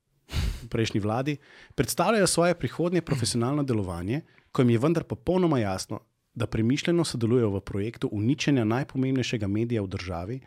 [0.69, 1.37] prejšnji vladi,
[1.75, 4.21] predstavljajo svoje prihodnje profesionalno delovanje,
[4.53, 6.01] ko jim je vendar popolnoma jasno,
[6.35, 10.41] da premišljeno sodelujejo v projektu uničenja najpomembnejšega medija v državi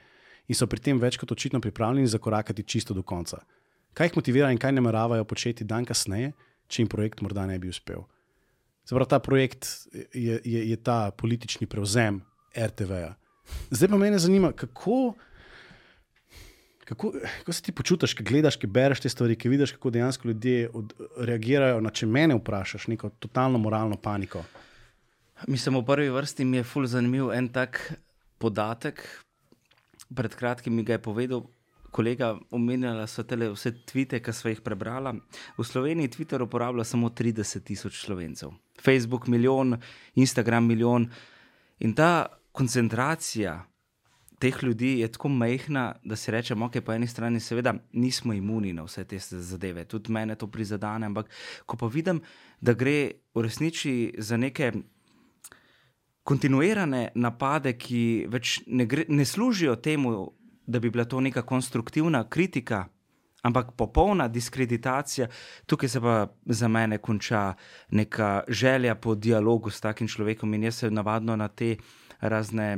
[0.47, 3.43] in so pri tem več kot očitno pripravljeni zakorakati čisto do konca.
[3.93, 6.31] Kaj jih motivira in kaj nameravajo početi dan kasneje,
[6.67, 8.03] če jim projekt morda ne bi uspel?
[8.85, 9.67] Zaprav ta projekt
[10.13, 12.21] je, je, je ta politični prevzem
[12.57, 13.13] RTV-ja.
[13.71, 15.13] Zdaj pa me zanima, kako.
[16.85, 20.27] Kako, kako se ti počutiš, ko gledaš, ko bereš te stvari, ko vidiš, kako dejansko
[20.27, 24.43] ljudje od, reagirajo na če mene vprašaš, neko totalno moralno paniko?
[25.47, 27.93] Mislim, v prvi vrsti mi je fully zanimiv en tak
[28.37, 29.03] podatek.
[30.15, 31.43] Pred kratkim mi ga je povedal
[31.93, 35.13] kolega, omenjala so te vse tvite, ki so jih prebrala.
[35.57, 39.77] V Sloveniji Twitter uporablja samo 30 tisoč slovencev, Facebook milijon,
[40.15, 41.07] Instagram milijon.
[41.79, 43.59] In ta koncentracija
[44.43, 48.73] teh ljudi je tako majhna, da si rečemo, ok, po eni strani, seveda, nismo imuni
[48.73, 51.29] na vse te zadeve, tudi mene to prizadene, ampak
[51.65, 52.19] ko pa vidim,
[52.59, 54.73] da gre v resnici za neke
[56.27, 60.11] kontinuirane napade, ki več ne, gre, ne služijo temu,
[60.67, 62.85] da bi bila to neka konstruktivna kritika.
[63.43, 65.27] Ampak popolna diskreditacija,
[65.67, 67.53] tukaj se pa za mene konča
[67.91, 71.75] neka želja po dialogu s takim človekom, in jaz se navadno na te
[72.21, 72.77] razne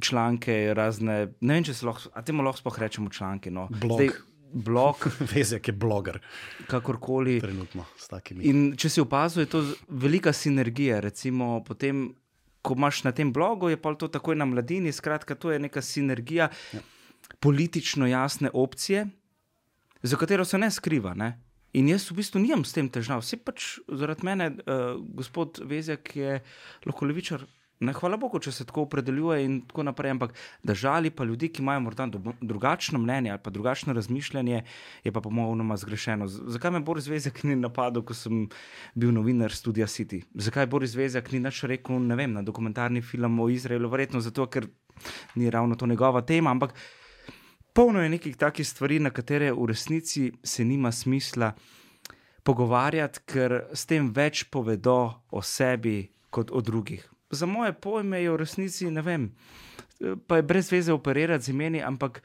[0.00, 1.18] članke, razne.
[1.40, 3.50] Ne vem, če se lahko, a temu lahko sploh rečemo članke.
[3.50, 3.68] No.
[3.70, 4.00] Blog.
[4.00, 4.10] Zdaj,
[4.52, 5.06] blog.
[5.32, 6.20] Vezek je bloger.
[6.66, 7.40] Kakorkoli.
[7.40, 8.44] Trenutno s takimi.
[8.50, 11.00] In če si opazil, je to velika sinergija.
[11.04, 12.08] Recimo, potem,
[12.62, 14.92] ko imaš na tem blogu, je pa to takoj na mladini.
[14.92, 16.84] Skratka, to je neka sinergija ja.
[17.40, 19.06] politično jasne opcije.
[20.02, 21.14] za katero se ne skriva.
[21.14, 21.40] Ne?
[21.76, 23.20] In jaz v bistvu nimam s tem težav.
[23.20, 26.40] Vse pač zaradi mene, uh, gospod Vezek je
[26.86, 27.44] lahko levičar.
[27.80, 30.30] Ne, hvala Bogu, če se tako opredeljuje in tako naprej, ampak
[30.64, 32.06] da žali pa ljudi, ki imajo morda
[32.40, 34.62] drugačno mnenje ali pa drugačno razmišljanje,
[35.04, 36.26] je pa popolnoma zgrešeno.
[36.26, 38.46] Zakaj me Boris Vezek ni napadel, ko sem
[38.94, 40.22] bil novinar Studia City?
[40.34, 43.90] Zakaj Boris Vezek ni nič rekel vem, na dokumentarni film o Izraelu?
[43.92, 44.70] Verjetno zato, ker
[45.34, 46.72] ni ravno to njegova tema, ampak
[47.74, 51.52] polno je nekih takih stvari, na katere v resnici se nima smisla
[52.42, 57.15] pogovarjati, ker s tem več povedo o sebi kot o drugih.
[57.36, 59.30] Za moje pojme je v resnici ne vem,
[60.26, 62.22] pa je brez veze operirati z imeni, ampak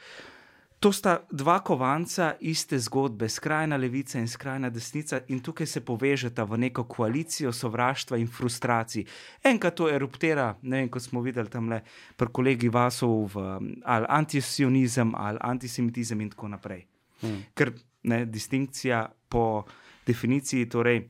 [0.82, 6.44] To sta dva kovanca iste zgodbe, skrajna levica in skrajna desnica, in tukaj se povežeta
[6.44, 9.06] v neko koalicijo sovraštva in frustracij.
[9.46, 11.84] Enkrat to eruptira, ne vem, kot smo videli tam le
[12.18, 13.46] pri kolegi Vasov, v,
[13.86, 16.88] ali antisionizem, ali antisemitizem in tako naprej.
[17.22, 17.46] Hmm.
[17.54, 17.76] Ker
[18.10, 19.68] ne, distinkcija po
[20.08, 21.04] definiciji, torej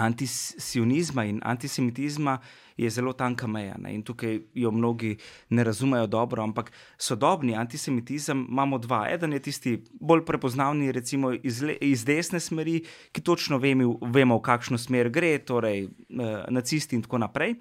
[0.00, 2.38] antisionizma in antisemitizma
[2.76, 3.76] je zelo tanka meja.
[3.78, 3.94] Ne?
[3.94, 5.16] In tukaj jo mnogi
[5.50, 9.06] ne razumejo dobro, ampak sodobni antisemitizem imamo dva.
[9.10, 12.80] Eden je tisti bolj prepoznavni, recimo iz, le, iz desne smeri,
[13.12, 17.54] ki točno vemo, vemo, v kakšno smer gre, torej eh, nacisti in tako naprej.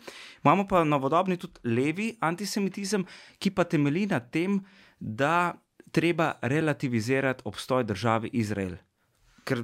[0.44, 3.06] Imamo pa novodobni tudi levi antisemitizem,
[3.40, 4.60] ki pa temelji na tem,
[5.00, 5.54] da
[5.94, 8.76] treba relativizirati obstoj države Izrael.
[9.44, 9.64] Ker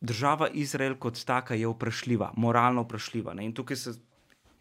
[0.00, 3.34] država Izrael kot taka je vprašljiva, moralno vprašljiva.
[3.34, 3.44] Ne?
[3.44, 3.92] In tukaj se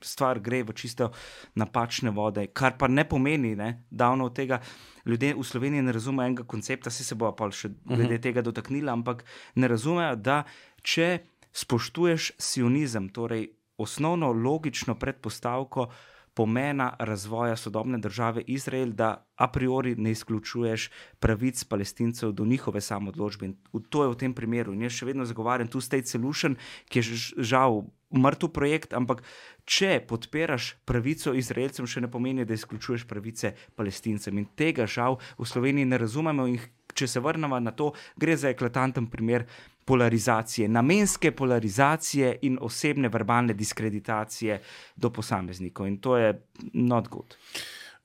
[0.06, 1.12] stvar gre v čisto
[1.56, 4.62] napačne vode, kar pa ne pomeni, da davno od tega
[5.06, 8.14] ljudje v Sloveniji ne razumejo enega koncepta, se, se bo pa še glede mhm.
[8.14, 8.22] -huh.
[8.22, 9.26] tega dotaknila, ampak
[9.56, 10.43] ne razumejo, da
[10.82, 11.20] če
[11.53, 15.89] spoštuješ sionizem, torej osnovno logično predpostavko,
[16.36, 20.89] pomena razvoja sodobne države Izrael, da a priori ne izključuješ
[21.20, 23.45] pravic palestincev do njihove samodločbe.
[23.45, 23.56] In
[23.89, 24.74] to je v tem primeru.
[24.74, 26.58] In jaz še vedno zagovarjam tu State Solution,
[26.91, 27.86] ki je žal
[28.16, 29.24] mrtev projekt, ampak
[29.66, 34.38] če podpiraš pravico Izraelcem, še ne pomeni, da izključuješ pravice palestincem.
[34.41, 36.47] In tega žal v Sloveniji ne razumemo.
[36.49, 36.59] In
[36.95, 39.45] če se vrnemo na to, gre za eklatanten primer
[39.86, 44.61] polarizacije, namenske polarizacije in osebne verbalne diskreditacije
[44.95, 45.88] do posameznikov.
[45.88, 46.32] In to je
[46.74, 47.36] not good.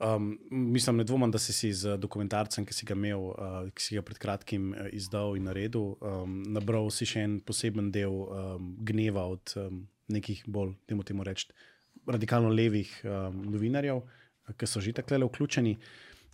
[0.00, 3.82] Um, mislim, ne dvomim, da si, si z dokumentarcem, ki si ga imel, uh, ki
[3.84, 8.14] si ga pred kratkim uh, izdal in naredil, um, nabral si še en poseben del
[8.24, 11.48] um, gneva od um, nekih bolj, temu temu reči,
[12.06, 14.02] radikalno levih um, novinarjev,
[14.58, 15.76] ki so že tako le vključeni.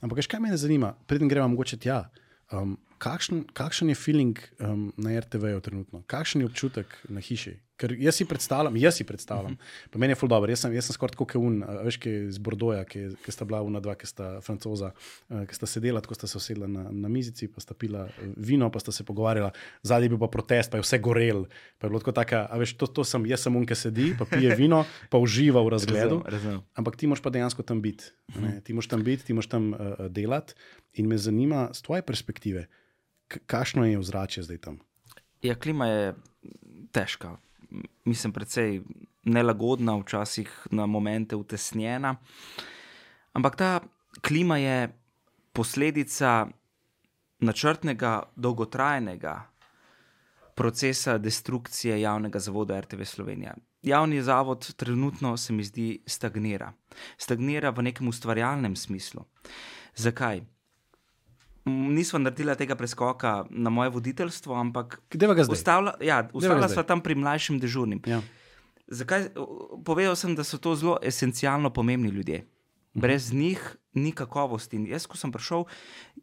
[0.04, 2.04] Ampak, kaj me zanima, preden gremo mogoče tja.
[2.52, 7.56] Um, kakšen, kakšen je feeling um, na RTV-ju trenutno, kakšen je občutek na hiši?
[7.76, 9.88] Ker jaz si predstavljam, jaz si predstavljam, uh -huh.
[9.90, 10.50] pa meni je ful dobro.
[10.50, 13.44] Jaz sem, jaz sem skoraj tako kot un, veš, ki iz Bordoja, ki, ki sta
[13.44, 14.90] bila una dva, ki sta francoza,
[15.28, 18.80] ki sta sedela, tako sta se usedla na, na mizici, pa sta pila vino, pa
[18.80, 19.50] sta se pogovarjala.
[19.82, 21.44] Zadnji je bil pa protest, pa je vse gorel.
[21.78, 24.16] Pa je bilo tako taka, a veš, to, to sem, jaz sem un, ki sedi,
[24.18, 26.22] pa pije vino, pa uživa v razgledu.
[26.24, 26.64] Razum, razum.
[26.74, 28.04] Ampak ti moš pa dejansko tam biti.
[28.28, 28.62] Uh -huh.
[28.62, 29.78] Ti moš tam biti, ti moš tam uh,
[30.08, 30.54] delati.
[30.94, 32.66] In me zanima, z tvoje perspektive,
[33.28, 34.78] kakšno je ozračje zdaj tam?
[35.42, 36.14] Ja, klima je
[36.92, 37.36] težka
[38.04, 38.80] mislim, precej
[39.24, 42.16] nelagodna, včasih na momente utesnjena.
[43.32, 43.80] Ampak ta
[44.20, 44.98] klima je
[45.52, 46.46] posledica
[47.38, 49.42] načrtnega, dolgotrajnega
[50.54, 53.54] procesa destrukcije javnega zavoda RTV Slovenija.
[53.82, 56.72] Javni zavod trenutno se mi zdi stagnira.
[57.18, 59.24] Stagnira v nekem ustvarjalnem smislu.
[59.94, 60.40] Zakaj?
[61.66, 65.00] Nismo naredili tega preskoka na moje voditeljstvo, ampak
[65.50, 66.28] ustavila ja,
[66.68, 68.02] sva tam pri mlajšem dežurnim.
[68.06, 68.22] Ja.
[68.86, 69.28] Zakaj?
[69.84, 72.38] Povedal sem, da so to zelo esencialno pomembni ljudje.
[72.38, 73.00] Mhm.
[73.00, 73.40] Brez mhm.
[73.40, 74.76] njih ni kakovosti.
[74.76, 75.64] In jaz, ko sem prišel,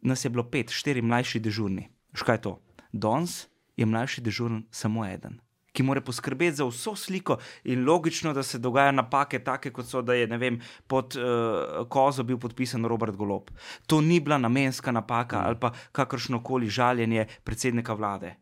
[0.02, 1.88] nas je bilo pet, štiri mlajši dežurni.
[2.14, 2.58] Škaj je to?
[2.92, 5.43] Danes je mlajši dežurn samo eden
[5.74, 10.02] ki mora poskrbeti za vso sliko, in logično, da se dogajajo napake, take kot so,
[10.02, 13.50] da je vem, pod uh, kozo bil podpisan Robert Golop.
[13.86, 18.36] To ni bila namenska napaka ali pa kakršno koli žaljenje predsednika vlade.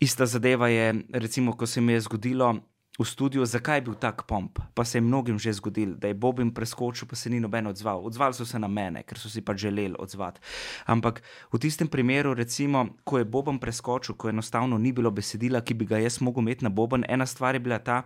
[0.00, 2.54] Ista zadeva je, recimo, ko se mi je zgodilo,
[3.00, 4.58] v studiu, zakaj je bil tak pomp.
[4.74, 8.04] Pa se je mnogim že zgodil, da je Bobin preskočil, pa se ni noben odzval.
[8.04, 10.40] Odzvali so se na mene, ker so si pa želeli odzvati.
[10.86, 11.22] Ampak
[11.52, 15.88] v tistem primeru, recimo, ko je Bobin preskočil, ko enostavno ni bilo besedila, ki bi
[15.88, 18.04] ga jaz mogel imeti na Bobin, ena stvar je bila ta.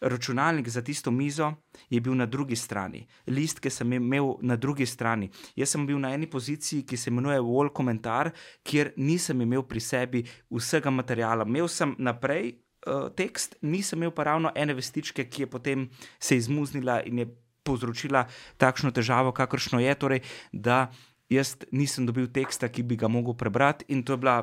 [0.00, 1.52] Računalnik za tisto mizo
[1.90, 5.30] je bil na drugi strani, list, ki sem imel na drugi strani.
[5.56, 8.30] Jaz sem bil na eni poziciji, ki se imenuje Wall Komentar,
[8.62, 11.42] kjer nisem imel pri sebi vsega materiala.
[11.42, 12.54] Imel sem naprej
[12.86, 15.88] uh, tekst, nisem imel pa ravno ene vestičke, ki je potem
[16.20, 17.28] se izmuznila in je
[17.62, 18.26] povzročila
[18.56, 19.94] takšno težavo, kakršno je.
[19.94, 20.20] Torej,
[20.52, 20.88] da
[21.28, 24.38] jaz nisem dobil teksta, ki bi ga mogel prebrati, in to je bila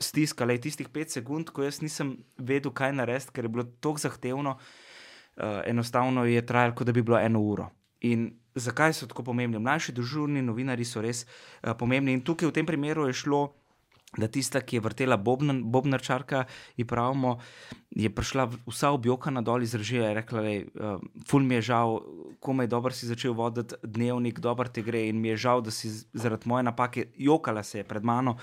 [0.00, 4.04] stiska, le tistih pet sekund, ko jaz nisem vedel, kaj narediti, ker je bilo tako
[4.04, 7.70] zahtevno, uh, enostavno je trajalo, kot da bi bilo eno uro.
[8.06, 9.58] In zakaj so tako pomembni?
[9.58, 12.14] Mlajši državni novinari so res uh, pomembni.
[12.14, 13.48] In tukaj v tem primeru je šlo
[14.16, 16.44] da tista, ki je vrtela bobn, bobnarčarka,
[16.76, 17.38] ji pravimo,
[17.90, 22.00] je prišla vsa objokana dol iz režije in rekla: lej, uh, Ful mi je žal,
[22.40, 25.90] komaj dobro si začel voditi dnevnik, dobro ti gre in mi je žal, da si
[26.12, 28.38] zaradi moje napake jokala se je pred mano.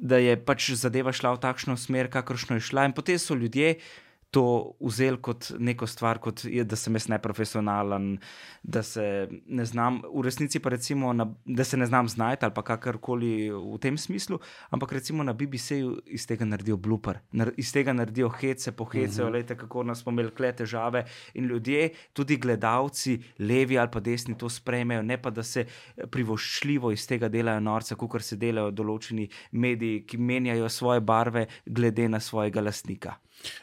[0.00, 3.76] Da je pač zadeva šla v takšno smer, kakršno je šla, in potem so ljudje,
[3.76, 8.18] uh, to vzeli kot neko stvar, kot je, da sem jaz neprofesionalen,
[8.62, 12.64] da se ne znam, v resnici pa recimo, na, da se ne znam znajti ali
[12.64, 14.38] kakorkoli v tem smislu,
[14.70, 19.34] ampak recimo na BBC-ju iz tega naredijo blooper, nar, iz tega naredijo hece, pohecejo, uh
[19.34, 19.56] -huh.
[19.56, 21.04] kako nas smo imeli kle težave
[21.34, 25.66] in ljudje, tudi gledalci, levi ali pa desni, to sprejmejo, ne pa da se
[26.10, 32.08] privoščljivo iz tega delajo norce, kot se delajo določeni mediji, ki menjajo svoje barve glede
[32.08, 33.16] na svojega lastnika.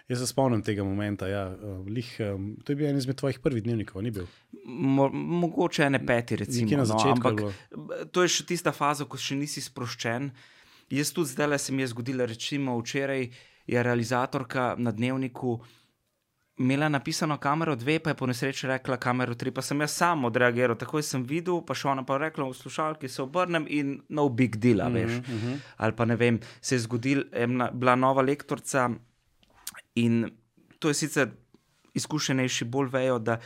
[0.08, 1.28] Jaz se spomnim tega momenta.
[1.28, 1.46] Ja.
[1.88, 2.10] Lih,
[2.64, 4.28] to je bil en izmed tvojih prvih dnevnikov, ni bil?
[4.66, 6.84] Mo, mogoče ne peti, recimo.
[6.84, 7.44] No, ampak
[8.12, 10.32] to je še tista faza, ko še nisi sproščen.
[10.90, 13.28] Jaz tudi zdaj le se mi je zgodilo, recimo včeraj
[13.68, 15.60] je realizatorka na dnevniku.
[16.58, 20.26] Imela napisano kamero dve, pa je po nesreči rekla kamero tri, pa sem jaz sam
[20.26, 20.78] odreagiral.
[20.80, 24.56] Takoj sem videl, pa še ona pa rekla v slušalki, se obrnem in no big
[24.58, 25.20] deal, veš.
[25.20, 25.60] Uh -huh.
[25.78, 27.24] Ali pa ne vem, se je zgodil,
[27.74, 28.90] bila nova lektorica,
[29.98, 30.28] In
[30.80, 31.32] to je sicer
[31.98, 33.40] izkušenejši, bolj vejo, da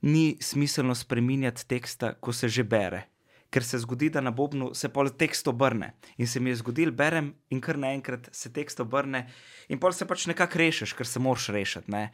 [0.00, 3.06] ni smiselno spremenjati teksta, ko se že bere.
[3.48, 5.94] Ker se zgodi, da na Bobnu se pol tekst obrne.
[6.20, 9.24] In se mi je zgodil, berem in kar naenkrat se tekst obrne,
[9.72, 11.90] in pol se pač nekako rešiš, ker se moraš rešiti.
[11.90, 12.10] Ne?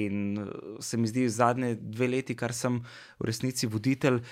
[0.00, 2.80] In uh, se mi zdi, zadnje dve leti, kar sem
[3.20, 4.22] v resnici voditelj,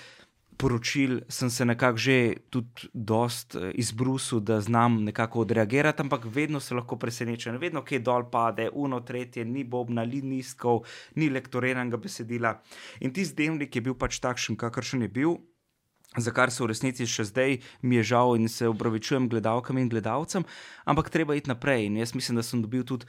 [0.57, 6.59] poročil sem se nekako že tudi dost eh, izbrusil, da znam nekako odreagirati, ampak vedno
[6.59, 10.83] se lahko presenečen, vedno kaj dol pade, uno, tretje, ni bobna, ni nizkov,
[11.15, 12.57] ni lektoriranega besedila.
[12.99, 15.37] In ti zdevnik je bil pač takšen, kakršen je bil.
[16.17, 19.89] Za kar se v resnici še zdaj mi je žal in se upravičujem gledalkam in
[19.89, 20.47] gledalcem,
[20.85, 21.85] ampak treba iti naprej.
[21.85, 23.05] In jaz mislim, da sem dobil tudi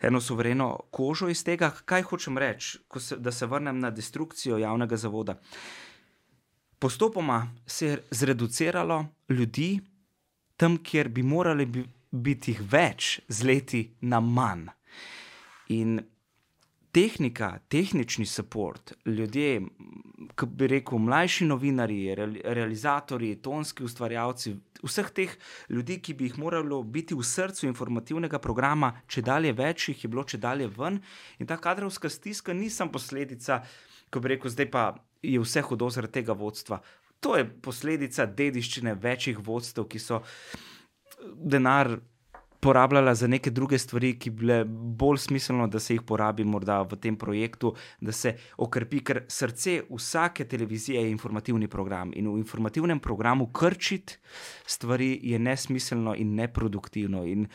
[0.00, 1.72] eno sovereno kožo iz tega.
[1.84, 2.78] Kaj hočem reči,
[3.18, 5.36] da se vrnem na destrukcijo javnega zavoda?
[6.78, 9.80] Postopoma se je zreduciralo ljudi
[10.56, 14.68] tam, kjer bi morali bi, biti več, z leti na manj.
[15.68, 16.00] In
[16.92, 19.60] tehnika, tehnični podpor, ljudje,
[20.38, 21.98] ki bi rekel, mlajši novinari,
[22.44, 24.56] realizatori, tonski ustvarjalci.
[24.82, 25.34] Vseh teh
[25.68, 30.10] ljudi, ki bi jih moralo biti v srcu informativnega programa, če dalje več jih je
[30.10, 31.00] bilo, če dalje ven.
[31.38, 33.62] In ta kadrovska stiska ni samo posledica,
[34.10, 34.84] ko bi rekel, zdaj pa
[35.22, 36.80] je vse hudo zaradi tega vodstva.
[37.20, 40.22] To je posledica dediščine večjih vodstev, ki so
[41.34, 41.96] denar
[42.60, 44.64] porabljala za neke druge stvari, ki bi bile
[44.98, 49.80] bolj smiselno, da se jih porabi morda v tem projektu, da se okrepi, ker srce
[49.90, 54.18] vsake televizije je informativni program in v informativnem programu krčiti
[54.66, 57.24] stvari je nesmiselno in neproduktivno.
[57.24, 57.46] In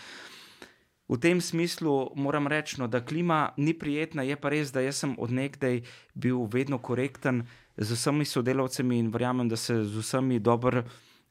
[1.07, 5.15] V tem smislu moram reči, no, da klima ni prijetna, je pa res, da sem
[5.19, 5.81] odnegdaj
[6.15, 7.43] bil vedno korekten
[7.77, 10.83] z vsemi sodelavci in verjamem, da se z vsemi dobro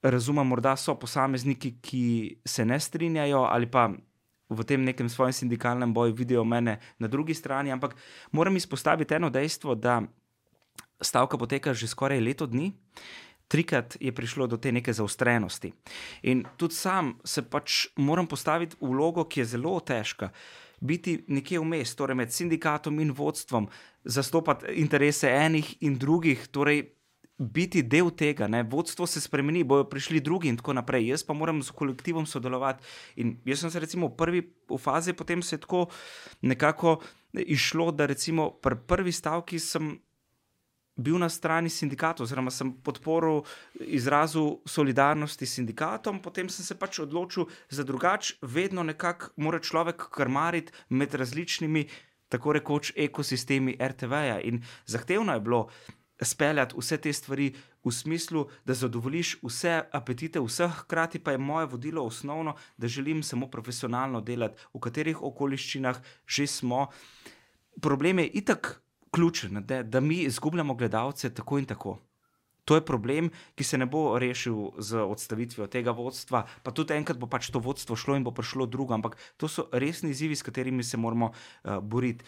[0.02, 0.46] razumem.
[0.46, 3.90] Morda so posamezniki, ki se ne strinjajo ali pa
[4.50, 7.96] v tem nekem svojem sindikalnem boju vidijo mene na drugi strani, ampak
[8.32, 10.02] moram izpostaviti eno dejstvo, da
[11.00, 12.72] stavka poteka že skoraj leto dni
[13.52, 15.72] trikrat je prišlo do te neke zaostrenosti.
[16.22, 20.30] In tudi sam se pač moram postaviti v vlogo, ki je zelo težka.
[20.80, 23.68] Biti nekje vmes, torej med sindikatom in vodstvom,
[24.04, 26.82] zastopati interese enih in drugih, torej
[27.38, 28.48] biti del tega.
[28.48, 28.62] Ne?
[28.62, 31.10] Vodstvo se spremeni, bojo prišli drugi in tako naprej.
[31.10, 32.84] Jaz pa moram z kolektivom sodelovati.
[33.16, 35.86] In jaz sem se recimo v prvi v fazi, potem se je tako
[36.42, 37.00] nekako
[37.32, 39.96] išlo, da recimo pri prvi stavki sem
[40.96, 43.42] bil na strani sindikata, oziroma sem podporil
[43.80, 50.08] izrazu solidarnosti s sindikatom, potem sem se pač odločil za drugače, vedno nekako mora človek
[50.12, 51.86] krmariti med različnimi,
[52.28, 54.40] tako rekoč, ekosistemi RTV-ja.
[54.40, 55.68] In zahtevno je bilo
[56.22, 57.52] speljati vse te stvari
[57.84, 63.22] v smislu, da zadovoljiš vse apetite vseh, hkrati pa je moje vodilo osnovno, da želim
[63.22, 66.86] samo profesionalno delati, v katerih okoliščinah že smo.
[67.80, 68.81] Problem je itak
[69.12, 71.98] ključen, da, da mi izgubljamo gledalce tako in tako.
[72.64, 77.18] To je problem, ki se ne bo rešil z odstavitvijo tega vodstva, pa tudi enkrat
[77.18, 80.46] bo pač to vodstvo šlo in bo prišlo drugo, ampak to so resni izzivi, s
[80.46, 82.24] katerimi se moramo uh, boriti.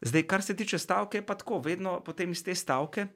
[0.00, 3.06] Zdaj, kar se tiče stavke, pa tako, vedno potem iz te stavke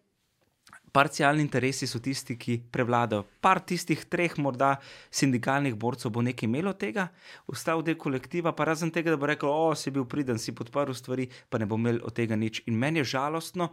[0.92, 3.26] Parcialni interesi so tisti, ki prevladajo.
[3.44, 4.76] Par tistih treh, morda
[5.10, 7.08] sindikalnih borcev bo nekaj imelo tega,
[7.46, 10.96] ostal del kolektiva, pa razen tega, da bo rekel: O, si bil priden, si podprl
[10.96, 12.62] stvari, pa ne bo imel od tega nič.
[12.66, 13.72] In meni je žalostno.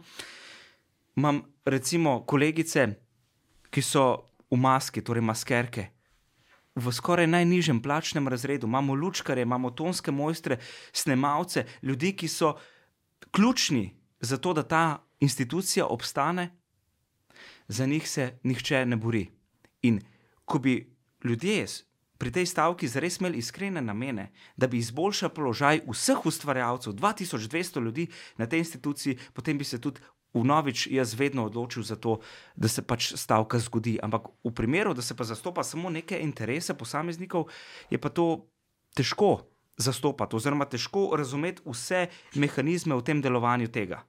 [1.16, 2.90] Imam recimo kolegice,
[3.72, 4.06] ki so
[4.50, 5.90] v maski, torej maskerke.
[6.76, 10.58] V skoraj najnižjem plačnem razredu imamo lučkare, imamo tonske mojstre,
[10.92, 12.52] snemalce, ljudi, ki so
[13.32, 14.84] ključni za to, da ta
[15.20, 16.50] institucija obstane,
[17.68, 19.26] za njih se nihče ne bori.
[19.82, 20.00] In
[20.44, 21.66] ko bi ljudje
[22.18, 28.06] pri tej stavki zares imeli iskrene namene, da bi izboljšali položaj vseh ustvarjalcev, 2200 ljudi
[28.36, 30.00] na tej instituciji, potem bi se tudi
[30.34, 32.20] vnovič jaz vedno odločil za to,
[32.56, 33.98] da se pač stavka zgodi.
[34.02, 37.48] Ampak v primeru, da se pa zastopa samo neke interese posameznikov,
[37.90, 38.46] je pa to
[38.96, 44.04] težko zastopati, oziroma težko razumeti vse mehanizme v tem delovanju tega.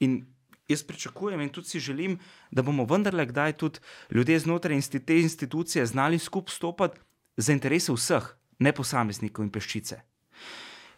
[0.00, 0.24] In
[0.68, 2.18] jaz pričakujem in tudi si želim,
[2.50, 3.78] da bomo vendarle kdaj tudi
[4.10, 7.00] ljudje znotraj te institucije znali skupaj stopiti
[7.36, 10.00] za interese vseh, ne posameznikov in peščice.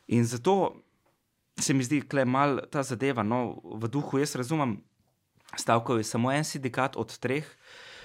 [0.06, 0.84] In zato
[1.60, 4.18] se mi zdi, da je mal ta zadeva no, v duhu.
[4.18, 4.78] Jaz razumem,
[5.56, 7.46] stavko je samo en sindikat od treh.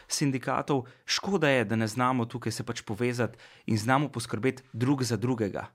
[0.08, 5.18] Sindikatov, škoda je, da ne znamo tukaj se pač povezati in znamo poskrbeti drug za
[5.18, 5.68] drugega,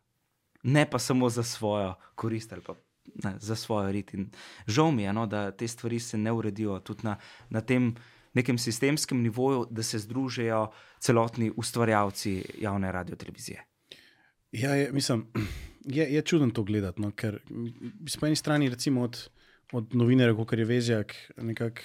[0.62, 2.74] ne pa samo za svojo korist ali pa
[3.24, 4.14] ne, za svojo rit.
[4.14, 4.30] In
[4.66, 7.16] žal mi je, no, da te stvari se ne uredijo tudi na,
[7.50, 7.94] na tem
[8.34, 10.68] nekem sistemskem nivoju, da se združijo
[11.00, 13.64] celotni ustvarjalci javne radio televizije.
[14.52, 15.26] Ja, je, mislim,
[15.96, 17.40] je, je čudno to gledati, no, ker
[18.20, 19.28] po eni strani, recimo od,
[19.72, 21.82] od novinarja, kot je Vezjak, nekak,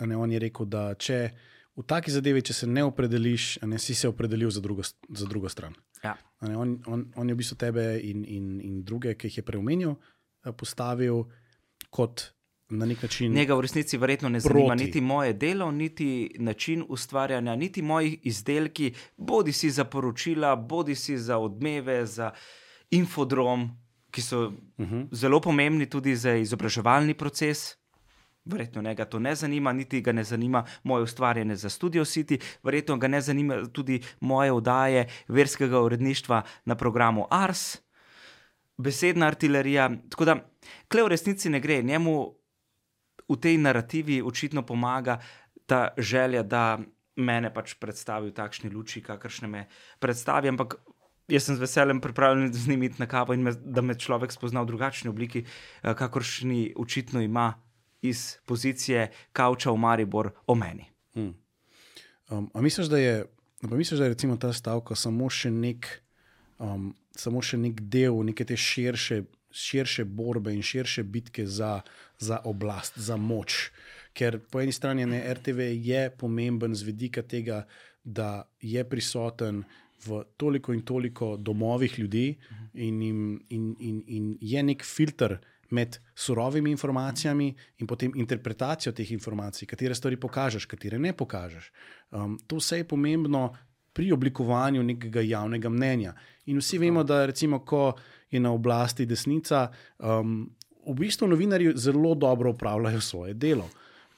[0.00, 1.30] ne, on je rekel, da če
[1.74, 5.48] v taki zadevi, če se ne opredeliš, ne si se opredelil za drugo, za drugo
[5.48, 5.74] stran.
[6.04, 6.14] Ja.
[6.44, 9.46] Ne, on, on, on je v bistvu tebe in, in, in druge, ki jih je
[9.46, 9.96] preomenil,
[10.52, 11.24] postavil
[11.90, 12.22] kot
[12.68, 13.32] na nek način.
[13.32, 14.84] Njega v resnici verjetno ne zanima proti.
[14.84, 21.18] niti moje delo, niti način ustvarjanja, niti moji izdelki, bodi si za poročila, bodi si
[21.18, 22.30] za odmeve, za
[22.90, 23.70] infodrom,
[24.10, 24.94] ki so uh Mhm.
[24.94, 25.08] -huh.
[25.12, 27.76] zelo pomembni tudi za izobraževalni proces.
[28.44, 32.96] Verjetno njega to ne zanima, niti ga ne zanima moje ustvarjanje za Studio City, verjetno
[32.96, 37.78] ga ne zanima tudi moje oddaje verskega uredništva na programu Ars
[38.78, 39.90] besedna artilerija.
[40.10, 40.38] Tako da,
[40.88, 42.16] kle v resnici ne gre, njemu
[43.28, 45.18] v tej narativi očitno pomaga
[45.66, 46.78] ta želja, da
[47.16, 49.66] mene pač predstavi v takšni luči, kakršne me
[50.02, 50.50] predstavi.
[50.50, 50.76] Ampak
[51.28, 54.62] jaz sem z veseljem pripravljen z njimi na kavo in me, da me človek spozna
[54.62, 57.54] v drugačni obliki, eh, kakršni očitno ima
[58.04, 60.90] iz pozicije Kauča v Maribor o meni.
[61.14, 61.34] Hmm.
[62.28, 63.24] Um, a misliš, da je,
[63.62, 65.88] pa misliš, da je ta stavka samo še nek,
[66.58, 69.22] um, samo še nek del neke te širše,
[69.54, 71.80] širše borbe in širše bitke za,
[72.18, 73.70] za oblast, za moč?
[74.14, 77.64] Ker po eni strani ne, RTV je pomemben z vidika tega,
[78.04, 79.64] da je prisoten
[80.04, 82.36] v toliko in toliko domovih ljudi
[82.74, 85.38] in, in, in, in, in je nek filter
[85.70, 91.70] med surovimi informacijami in potem interpretacijo teh informacij, katere stvari pokažeš, katere ne pokažeš.
[92.10, 93.48] Um, to vse je pomembno
[93.92, 96.14] pri oblikovanju nekega javnega mnenja.
[96.46, 97.92] In vsi vemo, da recimo, ko
[98.30, 99.68] je na oblasti desnica,
[99.98, 100.50] um,
[100.86, 103.68] v bistvu novinarji zelo dobro upravljajo svoje delo.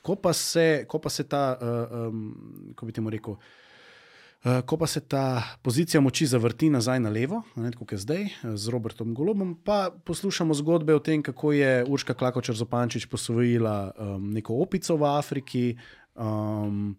[0.02, 4.76] Ko pa se, ko pa se ta, uh, um, kako bi temu rekel, uh, ko
[4.76, 9.14] pa se ta pozicija moči zavrti nazaj na levo, ne, kot je zdaj z Robertom
[9.14, 14.96] Golobom, pa poslušamo zgodbe o tem, kako je Urška Klakočar Zopančič posvojila um, neko opico
[14.96, 15.76] v Afriki.
[16.14, 16.96] Um,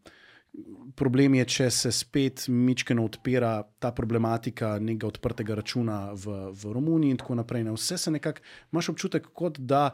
[0.95, 7.13] problem je, če se spet mičkeno odpira ta problematika nekega odprtega računa v, v Romuniji
[7.13, 7.65] in tako naprej.
[7.67, 7.75] Ne.
[7.77, 8.43] Vse se nekako,
[8.73, 9.89] imaš občutek, kot da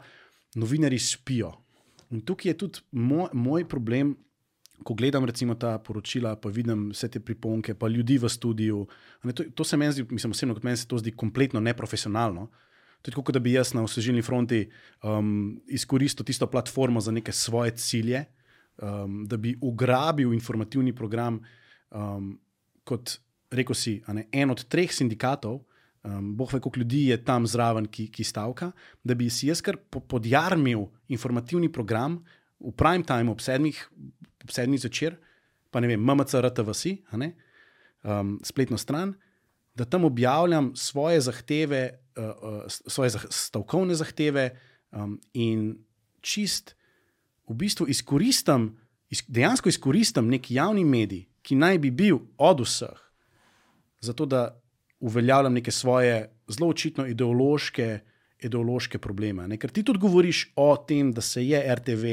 [0.60, 1.52] novinari spijo.
[2.10, 4.16] In tukaj je tudi moj, moj problem.
[4.84, 8.82] Ko gledam recimo ta poročila, pa vidim vse te priponke, pa ljudi v studiu.
[9.24, 12.48] Ne, to, to se meni zdi, mislim, osebno, kot meni se to zdi kompletno neprofesionalno.
[13.04, 14.64] To je kot da bi jaz na osvežilni fronti
[15.04, 18.24] um, izkoristil tisto platformo za neke svoje cilje,
[18.82, 21.40] um, da bi ugrabil informativni program,
[21.90, 22.34] um,
[22.84, 23.18] kot
[23.50, 25.60] rekel si, ne, en od treh sindikatov,
[26.02, 28.72] um, boh ve, koliko ljudi je tam zraven, ki, ki stavka,
[29.04, 32.22] da bi si jaz kar podjarmil informativni program
[32.60, 33.78] v prime time ob sedmih,
[34.44, 35.18] ob sedmih zvečer,
[35.70, 39.14] pa ne vem, MMC, RTVC, um, spletno stran.
[39.74, 44.52] Da tam objavljam svoje zahteve, uh, uh, svoje zah stavkovne zahteve,
[44.94, 45.74] um, in
[46.22, 46.76] čist
[47.48, 48.72] v bistvu izkoristim,
[49.10, 53.00] iz, dejansko izkoristim neki javni medij, ki naj bi bil od vseh,
[54.00, 54.60] zato da
[55.00, 57.98] uveljavljam neke svoje zelo očitno ideološke,
[58.40, 59.48] ideološke probleme.
[59.48, 59.58] Ne?
[59.60, 62.06] Ker ti tudi govoriš o tem, da se je RTV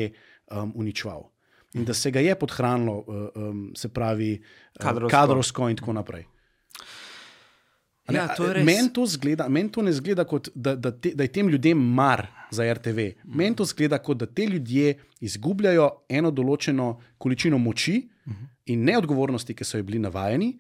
[0.52, 1.30] um, uničval.
[1.74, 5.18] in da se ga je podhranilo, uh, um, se pravi, uh, Kadrovsko.
[5.18, 6.26] kadrovsko in tako naprej.
[8.10, 8.28] Ja.
[8.66, 11.78] Meni to, zgleda- meni to ne zgleda kot da, da, te, da je tem ljudem
[11.78, 13.00] mar za RTV.
[13.26, 16.88] Meni to zgleda kot da te ljudje izgubljajo eno določeno
[17.18, 18.10] količino moči
[18.66, 20.60] in neodgovornosti, ki so jo bili navajeni,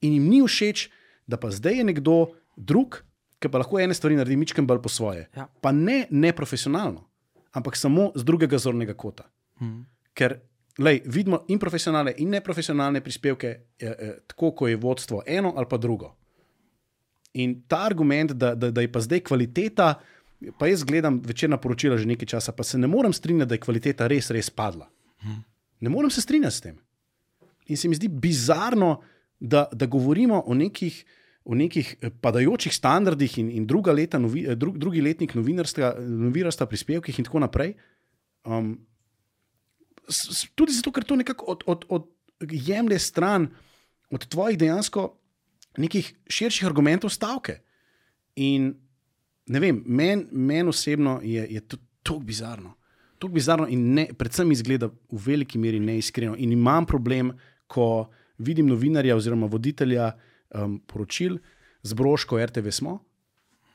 [0.00, 0.88] in jim ni všeč,
[1.26, 2.14] da pa zdaj je nekdo
[2.56, 3.02] drug,
[3.38, 5.28] ki pa lahko ene stvari naredi mičkem bolj po svoje.
[5.36, 5.46] Ja.
[5.60, 7.04] Pa ne neprofesionalno,
[7.52, 9.24] ampak samo z drugega zornega kota.
[9.60, 9.80] Mhm.
[10.14, 10.40] Ker
[10.78, 13.48] lej, vidimo in profesionalne, in neprofesionalne prispevke,
[13.78, 16.14] eh, eh, tako ko je vodstvo eno ali pa drugo.
[17.32, 19.94] In ta argument, da, da, da je pa zdaj kvaliteta,
[20.58, 23.60] pa jaz gledam večerna poročila že nekaj časa, pa se ne morem strinjati, da je
[23.60, 24.88] kvaliteta res, res padla.
[25.80, 26.78] Ne morem se strinjati s tem.
[27.66, 29.00] In se mi zdi bizarno,
[29.40, 31.04] da, da govorimo o nekih,
[31.44, 35.94] o nekih eh, padajočih standardih in, in druga leta, novi, eh, drug, drugi letnik novinarstva,
[36.00, 37.74] novinarstva, prispevkih in tako naprej.
[38.44, 38.78] Um,
[40.54, 42.08] tudi zato, ker to nekako od, od, od
[42.40, 43.48] jemlje stran
[44.10, 45.18] od tvojih dejansko
[45.78, 47.60] nekih širših argumentov stavke.
[48.36, 48.72] In
[49.46, 52.74] ne vem, meni men osebno je, je to tako bizarno.
[53.18, 56.36] Tako bizarno in ne, predvsem izgleda v veliki meri neiskreno.
[56.38, 57.32] In imam problem,
[57.66, 60.12] ko vidim novinarja oziroma voditelja
[60.54, 61.38] um, poročil
[61.82, 62.98] z broško RTV smo,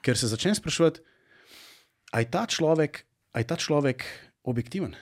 [0.02, 1.02] ker se začnem sprašovati,
[2.12, 3.04] ali je ta človek,
[3.36, 4.06] je ta človek
[4.44, 4.96] objektiven.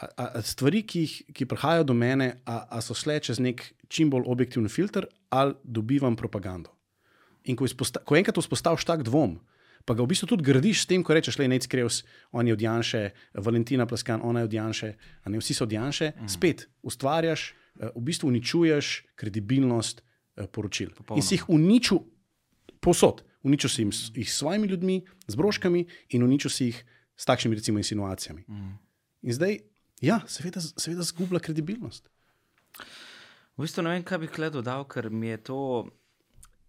[0.00, 3.62] A, a, stvari, ki, jih, ki prihajajo do mene, a, a so šle čez nek
[3.92, 6.72] čim bolj objektiven filter, ali dobivam propagando.
[7.44, 9.38] In ko, izposta, ko enkrat vzpostaviš tak dvom,
[9.84, 12.56] pa ga v bistvu tudi gradiš s tem, ko rečeš, le nec krevs, on je
[12.56, 13.00] od Janša,
[13.40, 14.90] Valentina Plaskan, ona je od Janša,
[15.24, 16.28] a ne vsi so od Janša, mm.
[16.32, 20.92] spet ustvarjaš, eh, v bistvu uničuješ kredibilnost eh, poročil.
[20.96, 21.20] Popolno.
[21.20, 22.04] In si jih uničil
[22.80, 23.24] posod.
[23.40, 26.84] Uničil si jih s svojimi ljudmi, z broškami in uničil si jih
[27.16, 28.44] s takšnimi recimo insinuacijami.
[28.48, 28.76] Mm.
[29.22, 29.58] In zdaj,
[30.00, 32.08] ja, seveda, seveda zgublja kredibilnost.
[33.56, 35.62] V bistvu ne vem, kaj bi kle dodal, ker mi je to.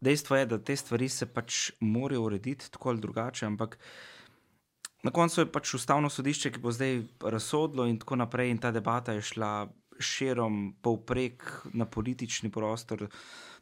[0.01, 3.77] Dejstvo je, da te stvari se pač morajo urediti tako ali drugače, ampak
[5.03, 8.71] na koncu je pač ustavno sodišče, ki bo zdaj razsodilo in tako naprej, in ta
[8.73, 9.51] debata je šla
[10.01, 11.45] širom, povprek
[11.77, 13.07] na politični prostor,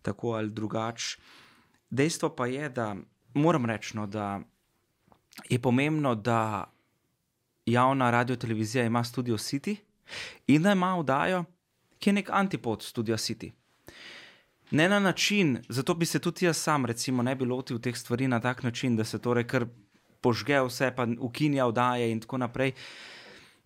[0.01, 1.20] tako ali drugače.
[1.89, 2.95] Dejstvo pa je, da
[3.34, 4.39] moram reči, no, da
[5.49, 6.72] je pomembno, da
[7.72, 9.76] javna radio-televizija ima studio City
[10.47, 11.43] in da ima vdajo,
[11.99, 13.51] ki je nek antipod studia City.
[14.72, 18.28] Ne na način, zato bi se tudi jaz sam, recimo, ne bi lotil teh stvari
[18.28, 19.65] na tak način, da se torej kar
[20.22, 22.74] požge vse, pa ukinja vdaje in tako naprej.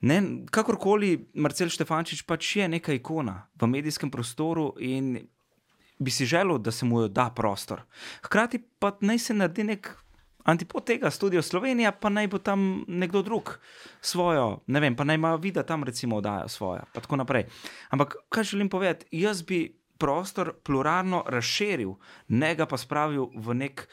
[0.01, 5.16] Ne, kakorkoli, Marcel Štefančič pač je neka ikona v medijskem prostoru in
[5.99, 7.82] bi si želel, da se mu jo da prostor.
[8.24, 9.89] Hkrati pa naj se naredi nek
[10.44, 13.60] antipod tega, studio Slovenija, pa naj bo tam nekdo drug
[14.02, 17.46] svojo, ne vem, pa naj ima vida tam recimo oddaja svoja, pa tako naprej.
[17.89, 21.96] Ampak kaj želim povedati, jaz bi prostor pluralno razširil,
[22.28, 23.88] ne ga pa spravil v nek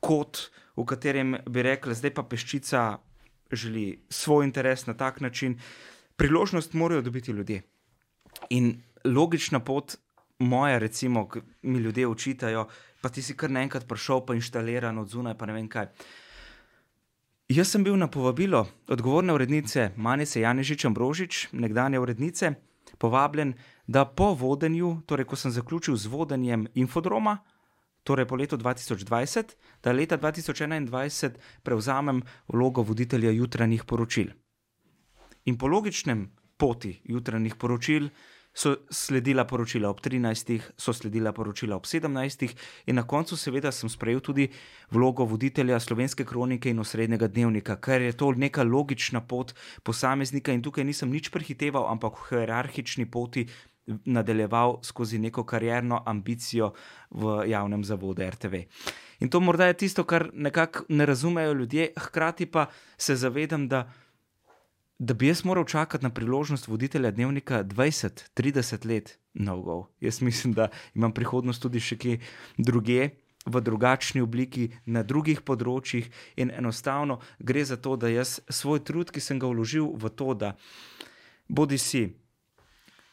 [0.00, 2.84] kot, v katerem bi rekli, zdaj pa peščica
[3.52, 5.58] želi svoj interes na tak način.
[6.16, 7.62] Priložnost morajo dobiti ljudje.
[8.50, 9.96] In logična pot,
[10.38, 11.28] moja, recimo,
[11.62, 12.66] mi ljudje učitajo,
[13.00, 15.88] pa ti si kar naenkrat prišel, pa inštaliran od zunaj, pa ne vem kaj.
[17.50, 22.52] Jaz sem bil na povabilo odgovorne urednice Manice Janežič Ambrožič, nekdanje urednice,
[22.98, 23.54] povabljen,
[23.86, 27.38] da po vodenju, torej ko sem zaključil z vodenjem infodroma,
[28.04, 34.30] torej po letu 2020, da leta 2021 prevzamem vlogo voditelja jutranjih poročil.
[35.44, 38.08] In po logičnem poti jutranjih poročil
[38.54, 42.54] so sledila poročila ob 13, so sledila poročila ob 17,
[42.86, 44.48] in na koncu, seveda, sem sprejel tudi
[44.90, 50.62] vlogo voditelja slovenske kronike in osrednjega dnevnika, ker je to neka logična pot posameznika in
[50.62, 53.46] tukaj nisem nič prehiteval, ampak v hierarhični poti
[54.04, 56.72] nadaljeval skozi neko karjerno ambicijo
[57.10, 58.54] v javnem zavodu RTV.
[59.20, 63.90] In to morda je tisto, kar nekako ne razumejo ljudje, hkrati pa se zavedam, da
[65.00, 69.86] da bi jaz moral čakati na priložnost voditelja dnevnika 20-30 let, no go.
[70.00, 72.18] Jaz mislim, da imam prihodnost tudi še kje
[72.58, 73.10] drugje.
[73.46, 79.08] V drugačni obliki, na drugih področjih, in enostavno gre za to, da jaz svoj trud,
[79.08, 80.52] ki sem ga vložil v to, da
[81.48, 82.02] bodi si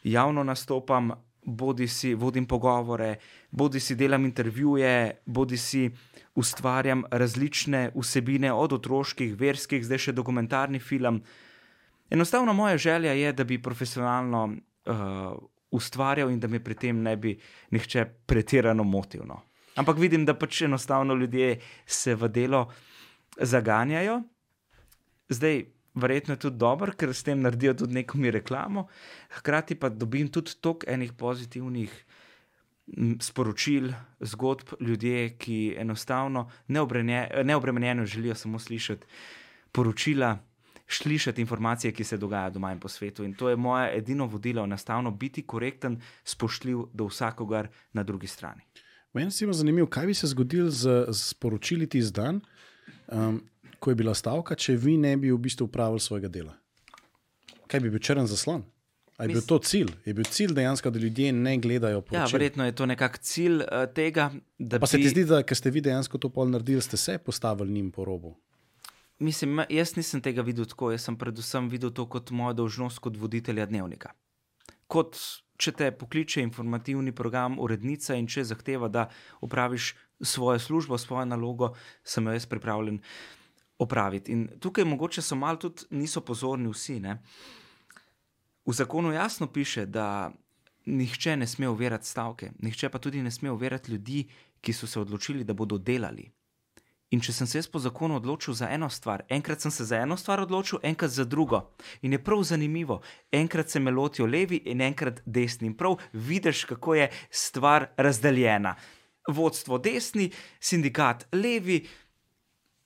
[0.04, 1.14] javno nastopam,
[1.48, 3.16] bodi si vodim pogovore,
[3.52, 5.88] bodi si delam intervjuje, bodi si
[6.36, 11.24] ustvarjam različne vsebine, od otroških, verskih, zdaj še dokumentarni film.
[12.10, 14.44] Enostavno moja želja je, da bi profesionalno
[14.86, 14.94] uh,
[15.72, 17.38] ustvarjal in da me pri tem ne bi
[17.72, 19.26] nihče pretirano motil.
[19.28, 19.42] No.
[19.76, 22.68] Ampak vidim, da pač enostavno ljudje se v delo
[23.38, 24.22] zaganjajo.
[25.30, 28.88] Zdaj, verjetno je tudi dobro, ker s tem naredijo tudi neko mi reklamo.
[29.40, 31.94] Hkrati pa dobim tudi toliko enih pozitivnih
[33.22, 39.08] sporočil, zgodb ljudi, ki enostavno neobremenjeno želijo samo slišati
[39.72, 40.38] poročila.
[40.90, 43.24] Slišati informacije, ki se dogajajo doma in po svetu.
[43.24, 48.62] In to je moje edino vodilo, enostavno biti korekten, spoštljiv do vsakogar na drugi strani.
[49.14, 52.42] Meni se je zanimivo, kaj bi se zgodilo z, z poročili tisti dan,
[53.08, 53.42] um,
[53.80, 56.54] ko je bila stavka, če vi ne bi v bistvu upravili svojega dela.
[57.68, 58.64] Kaj bi bil črn zaslon?
[59.18, 59.92] Ali je bil to cilj?
[60.06, 62.36] Je bil cilj dejansko, da ljudje ne gledajo Ja, poročil?
[62.38, 64.32] verjetno je to nekak cilj uh, tega,
[64.80, 65.04] Pa se bi.
[65.04, 68.36] ti zdi, da ste vi dejansko to pol naredili, ste se postavili njim po robu?
[69.20, 73.18] Mislim, jaz nisem tega videl tako, jaz sem predvsem videl to kot mojo dolžnost kot
[73.18, 74.12] voditelja dnevnika.
[74.88, 75.18] Kot
[75.58, 79.08] če te pokliče informativni program, urednica in če zahteva, da
[79.42, 81.74] opraviš svojo službo, svojo nalogo,
[82.06, 83.02] sem jo jaz pripravljen
[83.82, 84.32] opraviti.
[84.32, 87.00] In tukaj mogoče so malo tudi niso pozorni vsi.
[87.02, 87.18] Ne?
[88.66, 90.32] V zakonu jasno piše, da
[90.86, 94.28] nihče ne sme uverjati stavke, nihče pa tudi ne sme uverjati ljudi,
[94.62, 96.30] ki so se odločili, da bodo delali.
[97.16, 100.02] In če sem se jaz po zakonu odločil za eno stvar, enkrat sem se za
[100.04, 101.62] eno stvar odločil, enkrat za drugo.
[102.04, 103.00] In je prav zanimivo,
[103.32, 105.70] enkrat se me lotijo levi in enkrat desni.
[105.72, 108.76] In prav vidiš, kako je stvar razdeljena.
[109.28, 111.86] Vodstvo desni, sindikat levi.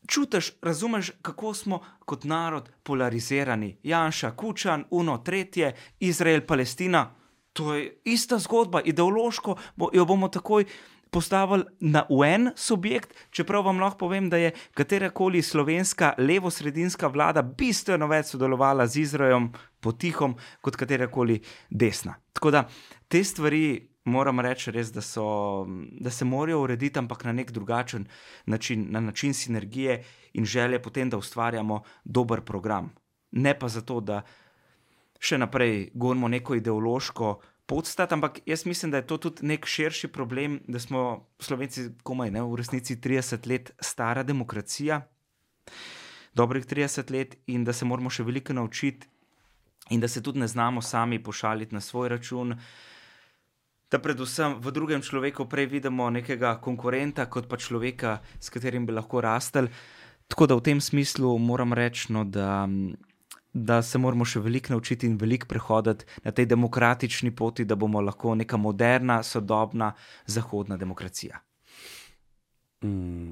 [0.08, 3.78] Čutiš, razumeš, kako smo kot narod polarizirani.
[3.84, 7.16] Janša, Kučan, Uno, Tretje, Izrael, Palestina.
[7.54, 10.66] To je ista zgodba, ideološko bo, jo bomo takoj
[11.12, 18.08] postavili na en subjekt, čeprav vam lahko povem, da je katerakoli slovenska levo-sredinska vlada bistveno
[18.08, 22.16] več sodelovala z Izraelom potihom kot katerakoli desna.
[22.34, 22.68] Tako da
[23.08, 25.68] te stvari moram reči res, da, so,
[26.02, 28.08] da se morajo urediti, ampak na nek drugačen
[28.46, 30.04] način, na način sinergije
[30.34, 32.90] in želje potem, da ustvarjamo dober program.
[33.32, 34.22] Ne pa zato, da
[35.20, 37.36] še naprej gonimo neko ideološko
[37.72, 42.32] podstat, ampak jaz mislim, da je to tudi nek širši problem, da smo Slovenci komaj
[42.36, 45.02] ne v resnici 30 let stara demokracija,
[46.36, 49.08] dobrih 30 let in da se moramo še veliko naučiti
[49.96, 52.58] in da se tudi ne znamo sami pošaliti na svoj račun.
[53.92, 58.96] Da predvsem v drugem človeku prej vidimo nekega konkurenta, kot pa človeka, s katerim bi
[58.96, 59.68] lahko rastel.
[60.28, 62.68] Tako da v tem smislu moram reči, no, da,
[63.54, 68.02] da se moramo še veliko naučiti in veliko prehoditi na tej demokratični poti, da bomo
[68.02, 69.92] lahko neka moderna, sodobna,
[70.26, 71.42] zahodna demokracija.
[72.84, 73.32] Mm.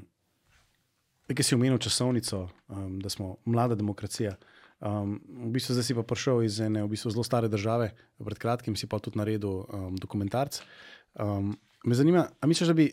[1.30, 4.34] Nekaj si omenil časovnico, um, da smo mlada demokracija.
[4.80, 8.38] Um, v bistvu zdaj si pa prišel iz ene v bistvu zelo stare države, pred
[8.40, 10.60] kratkim si pa tudi naredil um, dokumentarc.
[11.14, 11.54] Um,
[11.84, 12.90] me zanima, a misliš, da bi,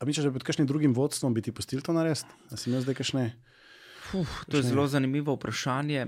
[0.00, 2.28] a misliš, da bi pod kakšnim drugim vodstvom bi ti pustili to narediti?
[2.50, 3.30] A si imel zdaj kakšne
[4.16, 6.06] Uf, to je zelo zanimivo vprašanje.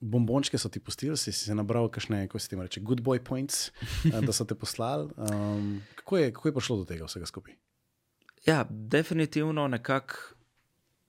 [0.00, 3.22] Bombončke, so ti pustili, si, si se nabral kakšne, kako se ti reče, good boy
[3.24, 3.68] points,
[4.06, 5.10] eh, da so te poslali.
[5.16, 7.54] Um, kako, je, kako je prišlo do tega vsega skupaj?
[8.46, 10.38] Ja, definitivno nekako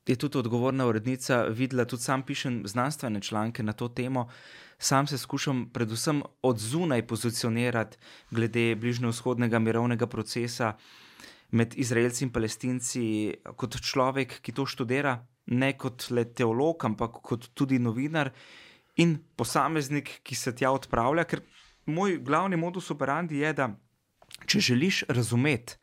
[0.09, 4.29] je tudi odgovorna urednica videla, tudi sam pišem znanstvene članke na to temo.
[4.77, 7.97] Sam se skušam predvsem od zunaj pozicionirati
[8.31, 10.73] glede bližnjevzhodnega mirovnega procesa
[11.51, 13.03] med Izraelci in Palestinci,
[13.55, 18.31] kot človek, ki to študira, ne kot le teolog, ampak kot tudi novinar
[18.99, 21.23] in posameznik, ki se tja odpravlja.
[21.23, 21.43] Ker
[21.89, 23.69] moj glavni modus operandi je, da
[24.45, 25.79] če želiš razumeti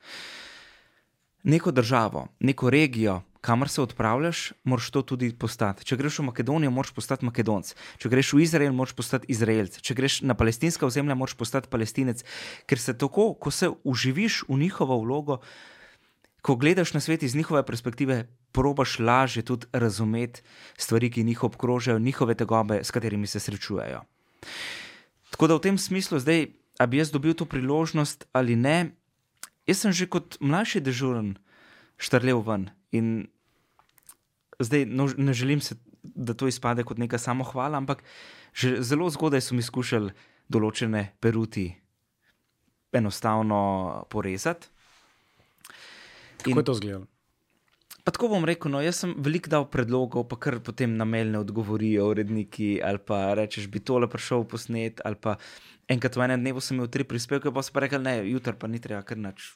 [1.47, 5.85] neko državo, neko regijo, kamor se odpravljaš, moraš to tudi postati.
[5.87, 7.71] Če greš v Makedonijo, moraš postati Makedonc.
[8.03, 9.79] Če greš v Izrael, moraš postati Izraelc.
[9.79, 12.25] Če greš na palestinska ozemlja, moraš postati Palestinec.
[12.67, 15.39] Ker se tako, ko se uživiš v njihovo vlogo,
[16.47, 20.43] ko gledaš na svet iz njihove perspektive, probaš lažje tudi razumeti
[20.79, 24.05] stvari, ki jih obkrožajo, njihove tegobe, s katerimi se srečujejo.
[25.31, 26.47] Tako da v tem smislu, zdaj,
[26.79, 28.95] a bi jaz dobil to priložnost ali ne,
[29.67, 31.35] jaz sem že kot mlajši dežuren
[31.99, 33.27] štrlev ven in
[34.63, 38.05] zdaj no, ne želim se, da to izpade kot neka samohvala, ampak
[38.55, 40.15] že zelo zgodaj so mi skušali
[40.49, 41.73] določene peruti
[42.95, 44.76] enostavno porezati.
[46.47, 47.07] Kako je to izgledalo?
[48.07, 51.27] Pa tako bom rekel, no, jaz sem veliko dal predlogov, pa kar potem na mail
[51.27, 55.35] ne odgovorijo uredniki, ali pa rečeš, bi tole prišel posnet, ali pa
[55.91, 58.71] enkrat v enem dnevu sem imel tri prispevke, pa so pa rekli, ne, jutri pa
[58.71, 59.49] ni treba, ker nač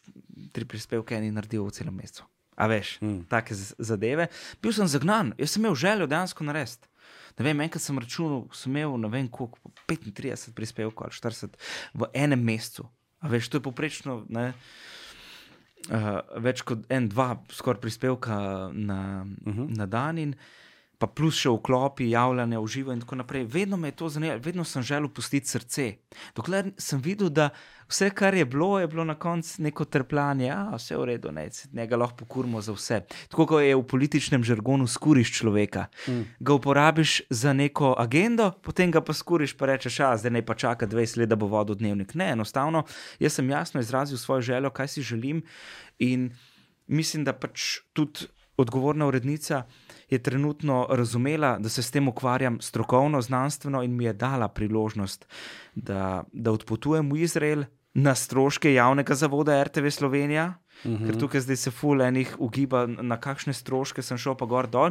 [0.51, 2.27] tri prispevke eni naredijo v celem mesecu.
[2.59, 3.25] A veš, Mm.
[3.31, 4.27] take zadeve.
[4.61, 6.91] Bil sem zagnan, jaz sem imel željo dejansko narediti.
[7.39, 9.57] Ne vem, enkrat sem računal, sem imel ne vem koliko,
[9.87, 11.55] 35 prispevkov ali 40
[11.95, 12.85] v enem mesecu.
[13.23, 14.27] A veš, to je poprečno.
[14.29, 14.53] Ne,
[15.89, 19.61] Uh, več kot en, dva, skoraj prispevka na, uh Mhm.
[19.62, 19.77] -huh.
[19.77, 20.19] na dan.
[20.19, 20.35] In
[21.01, 23.47] pa plus še vklopi, javljanje v živo in tako naprej.
[23.48, 25.86] Vedno me je to zanimalo, vedno sem želel pustiti srce.
[26.36, 27.48] Dokler sem videl, da
[27.89, 31.32] vse, kar je bilo, je bilo na koncu neko trpljanje, a vse je v redu,
[31.32, 33.01] ne, njega lahko pokurimo za vse.
[33.32, 35.86] Tako kot je v političnem žargonu skuriš človeka.
[36.09, 36.27] Mm.
[36.40, 40.55] Ga uporabiš za neko agendo, potem ga pa skuriš, pa rečeš, a zdaj ne pa
[40.55, 42.12] čaka 20 let, da bo vodil dnevnik.
[42.14, 42.85] Ne, enostavno,
[43.18, 45.40] jaz sem jasno izrazil svojo željo, kaj si želim
[45.98, 46.28] in
[46.86, 49.62] mislim, da pač tudi odgovorna urednica
[50.09, 55.27] je trenutno razumela, da se s tem ukvarjam strokovno, znanstveno in mi je dala priložnost,
[55.74, 57.64] da, da odpotujem v Izrael
[57.94, 60.55] na stroške javnega zavoda RTV Slovenija.
[60.85, 61.06] Uh -huh.
[61.06, 64.90] Ker tukaj zdaj se fulejnih ugiba, na kakšne stroške sem šel, pa gor dol.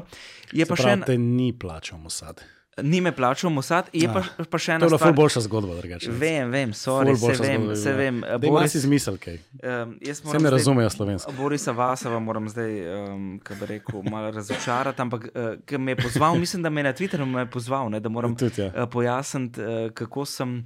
[0.52, 1.02] Je se pa pravi, še en.
[1.02, 4.88] Te ni plačal, Mossad ni me plačal Mossad, je pa, ah, pa še ena.
[4.88, 6.12] To je bila boljša zgodba, drugače.
[6.12, 8.22] Vem, vem, sorry, se vem, zgodba, se vem.
[8.44, 9.40] Boris si izmisel, kaj.
[9.64, 11.34] Um, se ne razumejo slovensko.
[11.38, 16.40] Borisa Vasava moram zdaj, um, kaj bi rekel, malo razočarati, ampak uh, me je pozval,
[16.40, 18.72] mislim, da me je na Twitterju me je pozval, ne, da moram Tudi, ja.
[18.74, 20.58] uh, pojasniti, uh, kako sem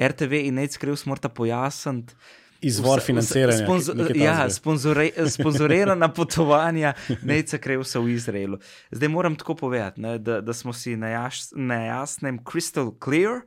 [0.00, 2.14] RTV in Nate Skrivs morata pojasniti
[2.60, 3.64] izvor financiranja.
[3.64, 8.58] Sponzo ja, sponzore sponzorirana potovanja Nejca Krevsa v Izraelu.
[8.90, 13.40] Zdaj moram tako povedati, ne, da, da smo si na jasnem, crystal clear.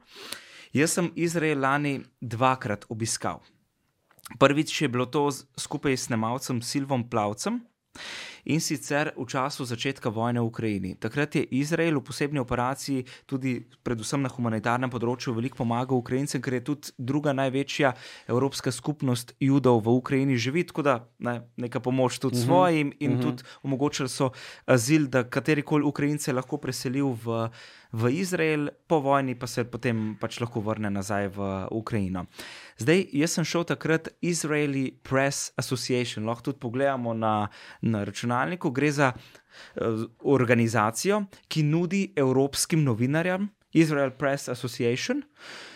[0.74, 3.44] Jaz sem Izrael lani dvakrat obiskal.
[4.40, 7.62] Prvič je bilo to skupaj s snemalcem Silvom Plavcem
[8.46, 10.92] in sicer v času začetka vojne v Ukrajini.
[11.00, 16.60] Takrat je Izrael v posebni operaciji, tudi predvsem na humanitarnem področju, veliko pomagal Ukrajincem, ker
[16.60, 17.94] je tudi druga največja
[18.28, 22.48] evropska skupnost judov v Ukrajini živi, tako da ne, neka pomoč tudi uh mhm, -huh.
[22.48, 23.20] svojim in uh mhm.
[23.20, 23.24] -huh.
[23.24, 24.32] tudi omogočili so
[24.66, 27.50] azil, da katerikoli Ukrajince lahko preselil v
[27.94, 32.26] v Izrael, po vojni pa se potem pač lahko vrne nazaj v Ukrajino.
[32.82, 37.50] Zdaj, jaz sem šel takrat Israeli Press Association, lahko tudi pogledamo na,
[37.82, 38.74] na računalniku.
[38.74, 45.22] Gre za uh, organizacijo, ki nudi evropskim novinarjem, Israel Press Association.
[45.22, 45.73] Uh,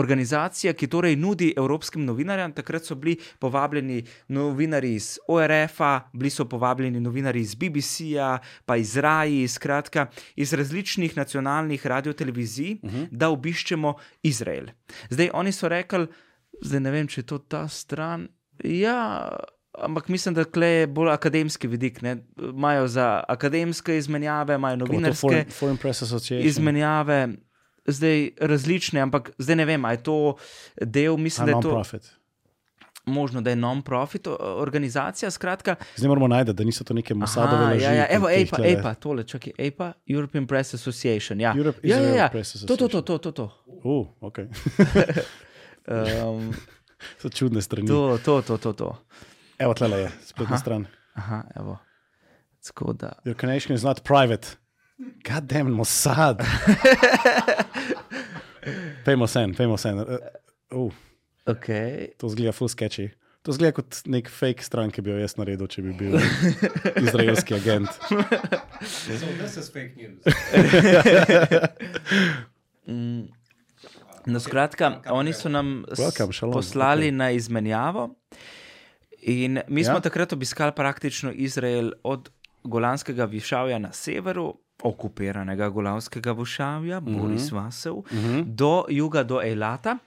[0.00, 2.52] organizacija, ki torej nudi evropskim novinarjem.
[2.56, 8.96] Takrat so bili povabljeni novinari iz ORF-a, bili so povabljeni novinari iz BBC-ja, pa iz
[8.96, 10.06] RAI, skratka
[10.36, 12.98] iz različnih nacionalnih radio-televizij, uh mhm.
[12.98, 13.08] -huh.
[13.10, 14.66] da obiščemo Izrael.
[15.10, 16.06] Zdaj oni so rekli,
[16.62, 18.28] zdaj ne vem, če je to ta stran.
[18.64, 19.28] Ja,
[19.78, 22.00] ampak mislim, da je bolj akademski vidik.
[22.36, 27.28] Imajo za akademske izmenjave, imajo novinarske foreign, foreign izmenjave
[27.86, 30.36] zdaj različne, ampak zdaj ne vem, ali je to
[30.80, 31.68] del, mislim, da je to.
[31.68, 32.10] Non-profit.
[33.06, 35.30] Možno, da je non-profit organizacija.
[35.30, 37.84] Skratka, zdaj moramo najti, da niso to neke Mossadove ljudi.
[37.84, 41.40] Ja, ja, evo, EPA, EPA, tole, čakaj, EPA, European Press Association.
[41.40, 42.28] Ja, Europe, ja, ja, ja.
[42.66, 43.32] To, to, to, to, to.
[43.32, 43.50] to.
[43.66, 44.38] Uh, ok.
[45.88, 46.54] um,
[47.20, 47.88] so čudne strani.
[47.88, 48.72] To, to, to, to.
[48.72, 48.96] to.
[49.58, 50.86] Evo, tle je, spletna stran.
[51.14, 51.78] Aha, evo.
[52.60, 53.12] Skoda.
[53.24, 54.59] Your connection is not private.
[55.24, 56.44] God damn, Mossad.
[59.04, 59.98] Pejmo sen, pejmo sen.
[59.98, 60.18] Uh,
[60.70, 60.92] uh.
[61.46, 62.08] Okay.
[62.18, 63.10] To zgleda full sketchy.
[63.42, 66.18] To zgleda kot nek fake stran, ki bi jo jaz naredil, če bi bil
[67.00, 67.88] izraelski agent.
[68.84, 70.20] so, fake news.
[72.90, 73.22] mm.
[74.28, 77.16] No, skratka, oni so nam Welcome, poslali okay.
[77.16, 78.12] na izmenjavo.
[79.32, 80.00] In mi smo ja.
[80.04, 82.28] takrat obiskali praktično Izrael od
[82.64, 87.20] Golanskega višavja na severu okupiranega Golavskega vošavja, mm -hmm.
[87.20, 88.44] Boris Vasev, mm -hmm.
[88.44, 89.98] do juga, do Elata.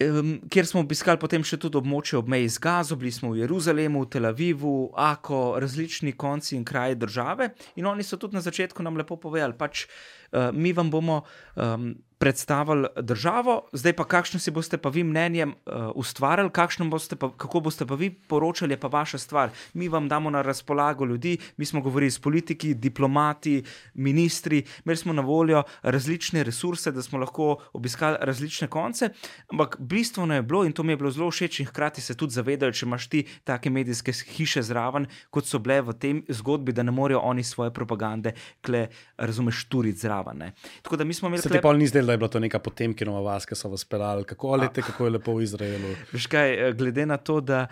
[0.00, 3.38] Um, kjer smo obiskali potem še tudi območje ob meji z Gazo, bili smo v
[3.38, 7.50] Jeruzalemu, Tel Avivu, Ako, različni konci in kraji države.
[7.76, 11.22] In oni so tudi na začetku nam lepo povedali, pač uh, mi vam bomo
[11.56, 15.52] um, predstavili državo, zdaj pa kakšno si boste pa vi mnenje uh,
[15.94, 16.50] ustvarjali,
[16.90, 19.50] boste pa, kako boste pa vi poročali, pa vaša stvar.
[19.74, 23.62] Mi vam damo na razpolago ljudi, mi smo govorili s politiki, diplomati,
[23.94, 29.08] ministri, imeli smo na voljo različne resurse, da smo lahko obiskali različne konce.
[29.48, 32.32] Ampak bistveno je bilo in to mi je bilo zelo všeč, in hkrati se tudi
[32.32, 36.82] zavedali, če imaš ti take medijske hiše zraven, kot so bile v tem zgodbi, da
[36.82, 40.38] ne morejo oni svoje propagande, kle, razumeš, turiti zraven.
[40.38, 40.52] Ne.
[40.82, 41.42] Tako da mi smo imeli.
[41.42, 43.84] Se ti pa ni zdelo, da je bila to neka potemkinova vas, ki so vas
[43.84, 45.92] pelali, kako lete, kako je lepo v Izraelu.
[46.12, 47.66] Veš kaj, eh, glede na to, da,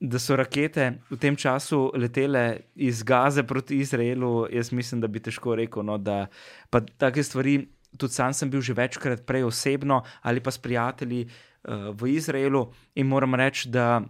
[0.00, 5.24] da so rakete v tem času letele iz Gaze proti Izraelu, jaz mislim, da bi
[5.24, 6.26] težko rekel, no, da
[6.70, 7.64] pa take stvari.
[7.96, 12.66] Tudi sam sem bil že večkrat prej osebno ali pa s prijatelji uh, v Izraelu
[12.94, 14.02] in moram reči, da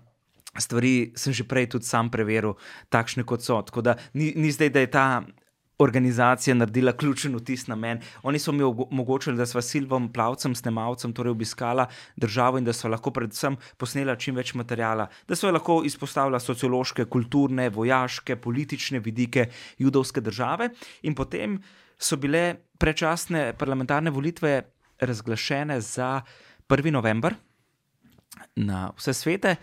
[0.58, 2.58] stvari sem že prej tudi sam preveril,
[2.90, 3.62] takšne kot so.
[3.62, 5.06] Tako da ni, ni zdaj, da je ta
[5.78, 8.00] organizacija naredila ključen vtis na meni.
[8.22, 11.86] Oni so mi omogočili, da smo Silvom Plavcem, snemalcem, torej obiskala
[12.16, 17.04] državo in da so lahko predvsem posnela čim več materijala, da so lahko izpostavila sociološke,
[17.04, 19.48] kulturne, vojaške, politične vidike
[19.78, 20.70] judovske države.
[21.02, 21.60] In potem
[21.98, 24.62] so bile prečasne parlamentarne volitve
[25.00, 26.20] razglašene za
[26.68, 26.90] 1.
[26.90, 27.34] november
[28.56, 29.56] na vse svete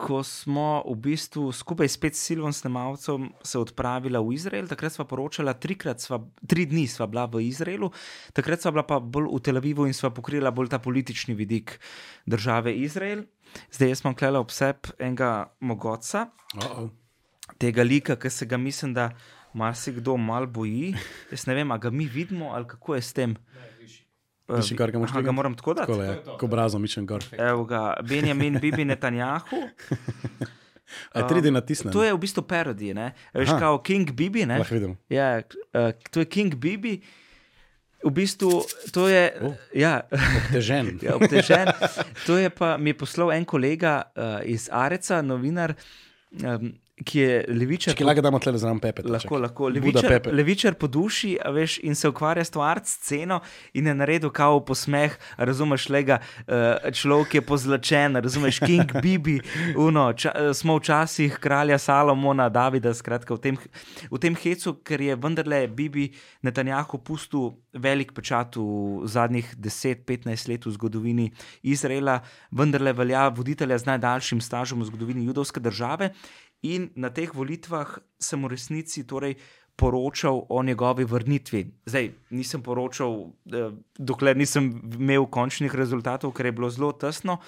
[0.00, 5.52] ko smo v bistvu skupaj s Silvom Snemalcem se odpravili v Izrael, takrat smo poročali,
[5.60, 7.90] trikrat, sva, tri dni smo bila v Izraelu,
[8.32, 11.76] takrat smo bila pa bolj v Tel Avivu in smo pokrila bolj ta politični vidik
[12.26, 13.28] države Izrael.
[13.72, 16.88] Zdaj jaz imam klela ob sebi enega mogoca, uh -oh.
[17.58, 19.10] tega lika, ki se ga mislim, da
[19.54, 20.94] marsikdo mal boji.
[21.30, 23.30] Jaz ne vem, ali ga mi vidimo ali kako je s tem.
[23.30, 23.69] Ne.
[24.56, 25.92] Mišljen, kar ga moraš ga moram tako dati.
[25.92, 27.24] Tako je, kot obrazom, mišljen, kar.
[27.50, 29.62] Evo ga, Benjamin Bibi Netanjahu.
[31.14, 31.92] A 3D natisnemo.
[31.94, 33.12] To je v bistvu parodij, ne?
[33.34, 34.58] Veš, kot King Bibi, ne?
[34.58, 34.96] Lahko vidim.
[35.10, 36.98] Ja, uh, to je King Bibi.
[38.00, 38.64] V bistvu
[38.96, 39.30] to je.
[39.44, 40.00] Oh, ja.
[40.10, 40.96] Obtežen.
[41.04, 41.68] ja, obtežen.
[42.26, 45.76] To je pa mi je poslal en kolega uh, iz Areca, novinar.
[46.40, 46.72] Um,
[47.04, 47.96] ki je levičar.
[47.96, 49.04] Če lahko damo tle zraven pepe.
[49.08, 49.68] Lahko, lahko.
[49.72, 53.40] Levičar, levičar po duši veš, in se ukvarja s to art sceno
[53.74, 59.38] in je naredil kao posmeh, razumeš, lega uh, človek je pozlačen, razumeš, King Bibi,
[59.76, 63.60] uno, ča, smo včasih kralja Salomona, Davida, skratka v tem,
[64.10, 66.10] v tem hecu, ker je vendarle Bibi
[66.44, 71.30] Netanjahu pustil velik pečat v zadnjih 10-15 let v zgodovini
[71.62, 72.20] Izraela,
[72.50, 76.10] vendarle velja voditelja z najdaljšim stažom v zgodovini judovske države.
[76.62, 79.36] In na teh volitvah sem v resnici torej
[79.80, 81.60] poročal o njegovi vrnitvi.
[81.86, 84.68] Zdaj nisem poročal, eh, dokler nisem
[84.98, 87.38] imel končnih rezultatov, ker je bilo zelo tesno.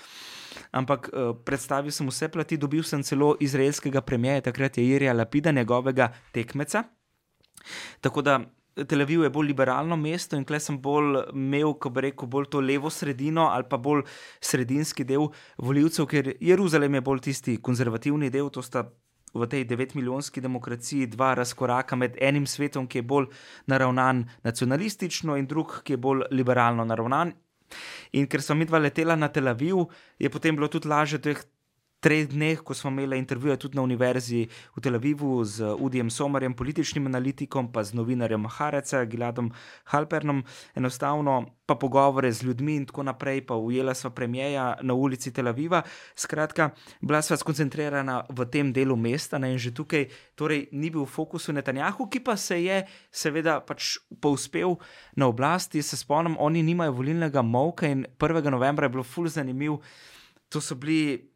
[0.73, 5.53] Ampak eh, predstavil sem vse plati, dobil sem celo izraelskega premijeja, takrat je Irija Lapida,
[5.53, 6.85] njegovega tekmeca.
[8.01, 8.41] Tako da
[8.73, 12.49] Tel Aviv je bolj liberalno mesto in klej sem bolj imel, ko bi rekel, bolj
[12.55, 14.07] to levo sredino ali pa bolj
[14.41, 15.29] sredinski del
[15.59, 18.87] voljivcev, ker Jeruzalem je bolj tisti konzervativni del, to sta
[19.35, 23.29] v tej 9-milijonski demokraciji dva razkoraka med enim svetom, ki je bolj
[23.67, 27.33] naravnan nacionalistično in drug, ki je bolj liberalno naravnan.
[28.13, 29.87] In ker sem midva letela na Tel Aviv,
[30.19, 31.41] je potem bilo tudi lažje teh
[32.03, 36.55] treh dneh, ko smo imeli intervjuje tudi na univerzi v Tel Avivu z Udijem Somarjem,
[36.59, 39.53] političnim analitikom, pa z novinarjem Hareca, Giladom
[39.87, 40.43] Halpernom,
[40.75, 45.49] enostavno pa pogovore z ljudmi in tako naprej, pa ujela sva premijeja na ulici Tel
[45.49, 45.85] Aviva.
[46.19, 51.07] Skratka, bila sva skoncentrirana v tem delu mesta ne, in že tukaj torej, ni bil
[51.07, 52.83] v fokusu Netanjahu, ki pa se je
[53.15, 54.75] seveda pač povzpel
[55.15, 55.87] na oblasti.
[55.87, 58.51] Se spomnim, oni nimajo volilnega molka in 1.
[58.51, 59.79] novembra je bilo ful zanimiv.
[60.51, 61.32] To so bili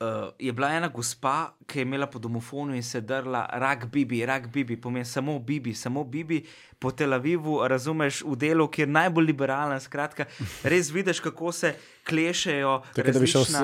[0.00, 4.26] uh, je bila ena gospa, ki je imela po domofonu in se drla, rak Bibi,
[4.26, 6.44] rak Bibi, pomeni samo Bibi, samo Bibi
[6.78, 9.80] po Tel Avivu, razumeš, v delu, ki je najbolj liberalen.
[9.80, 10.24] Skratka,
[10.72, 11.74] res vidiš, kako se
[12.06, 12.82] klešejo.
[12.94, 13.62] Tako da bi šel s uh,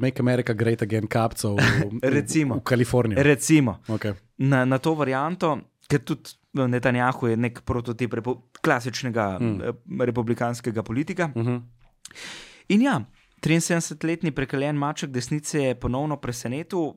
[0.00, 3.22] Make America Great Again kapcov v, recimo, v, v Kalifornijo.
[3.22, 3.78] Recimo.
[3.88, 4.14] Okay.
[4.38, 5.58] Na, na to varianto,
[5.88, 6.36] ker tudi.
[6.56, 8.32] Netanjahu je nek prototip repu
[8.64, 9.74] klasičnega mm.
[10.08, 11.26] republikanskega politika.
[11.34, 11.58] Mm -hmm.
[12.68, 12.94] In ja,
[13.42, 16.94] 73-letni prekaljen maček desnice je ponovno presenetil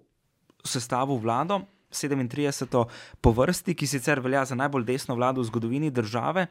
[0.65, 1.61] sestavo vlado,
[1.91, 2.85] 37.
[3.21, 6.47] po vrsti, ki sicer velja za najbolj desno vlado v zgodovini države.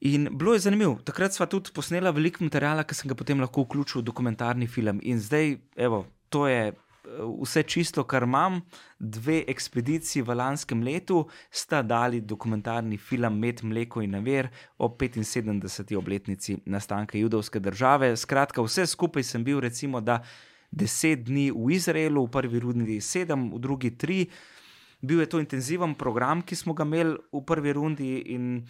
[0.00, 0.98] In bilo je zanimivo.
[1.04, 4.98] Takrat smo tudi posneli veliko materiala, ki sem ga potem lahko vključil v dokumentarni film.
[5.02, 6.72] In zdaj, evo, to je
[7.42, 8.60] vse čisto, kar imam.
[8.98, 14.48] Dve ekspediciji v lanskem letu sta dali dokumentarni film Med mleko in naver
[14.78, 15.96] o 75.
[15.96, 18.16] obletnici nastanka judovske države.
[18.16, 20.22] Skratka, vse skupaj sem bil, recimo, da
[20.70, 24.26] deset dni v Izraelu, v prvi rundi sedem, v drugi tri.
[25.02, 28.62] Bil je to intenziven program, ki smo ga imeli v prvi rundi, in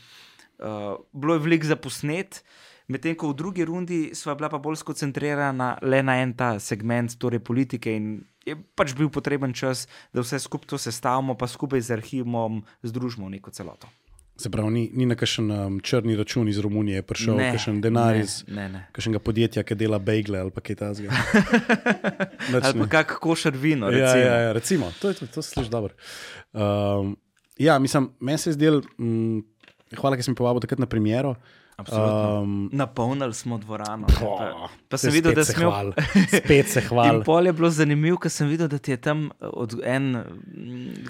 [0.58, 2.42] uh, bilo je veliko za posnet.
[2.92, 7.14] Medtem ko v drugi rundi smo bila pa bolj skoncentrirana le na en ta segment,
[7.16, 11.80] torej politike, in je pač bil potreben čas, da vse skupaj to sestavimo, pa skupaj
[11.80, 13.88] z arhivom združimo v neko celoto.
[14.36, 18.16] Se pravi, ni, ni na kakšen um, črni račun iz Romunije prišel, ne, kakšen denar
[18.16, 18.40] ne, iz
[18.96, 21.20] kakšnega podjetja, ki dela begle ali kaj takega.
[22.50, 23.92] ali pa kak košar vino.
[23.92, 25.94] Ja, ja, ja, recimo, to, to, to slišiš dobro.
[26.52, 27.14] Um,
[27.60, 29.44] ja, mislim, meni se je zdelo, mm,
[30.00, 30.88] hvala, ker si mi povabil takrat na
[31.84, 32.42] premiero.
[32.42, 34.06] Um, Napolnili smo dvorano.
[34.20, 34.38] Po,
[34.88, 35.92] pa sem videl, da se hval.
[36.38, 37.24] spet se hvali.
[37.24, 39.30] Pol je bilo zanimivo, ker sem videl, da ti je tam
[39.84, 40.10] en,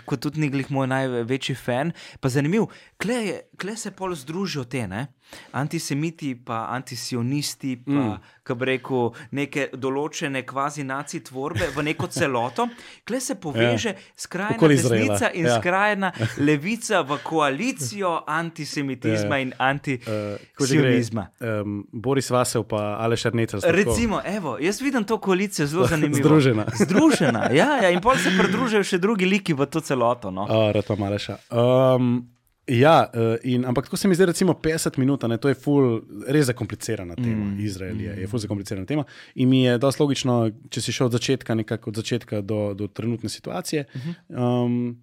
[0.04, 1.92] kot tudi njegov moj največji fan.
[2.20, 5.06] Pa zanimivo, kle se pol združijo te, ne?
[5.52, 8.18] antisemiti, pa antisionisti, pa mm.
[8.42, 12.68] Kako bi rekel, neke določene kvazi naci tvorbe v neko celoto,
[13.06, 13.98] kle se poveže ja.
[14.16, 15.58] skrajna Okoli Izraela, desnica in ja.
[15.60, 16.12] skrajna
[16.46, 19.42] levica v koalicijo antisemitizma Ja.
[19.42, 21.26] in Uh, antisionizma.
[21.40, 23.58] Um, Boris Vasel pa Aleš Arneca.
[23.62, 26.18] Recimo, evo, jaz vidim to koalicijo zelo zanimivo.
[26.18, 26.66] Združena.
[26.84, 30.30] Združena, ja, ja, in pol se pridružijo še drugi liki v to celoto.
[30.30, 30.42] No.
[30.42, 31.38] Uh, Rad pa Maleša.
[31.50, 32.31] Um,
[32.66, 36.00] ja, uh, in, ampak tako se mi zdi, recimo 50 minut, ne, to je ful,
[36.28, 37.44] res zakomplicirana tema.
[37.44, 37.60] Mm.
[37.60, 39.04] Izrael je, je ful zakomplicirana tema.
[39.34, 40.36] In mi je dosti logično,
[40.70, 43.86] če si šel od začetka, nekako od začetka do, do trenutne situacije.
[44.28, 45.02] Um,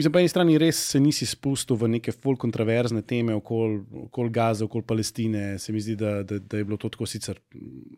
[0.00, 4.30] Mislim, po eni strani res se nisi spustil v neke full kontroverzne teme okoli okol
[4.32, 5.58] Gaze, okoli Palestine.
[5.58, 7.40] Se mi zdi, da, da, da je bilo to tako sicer,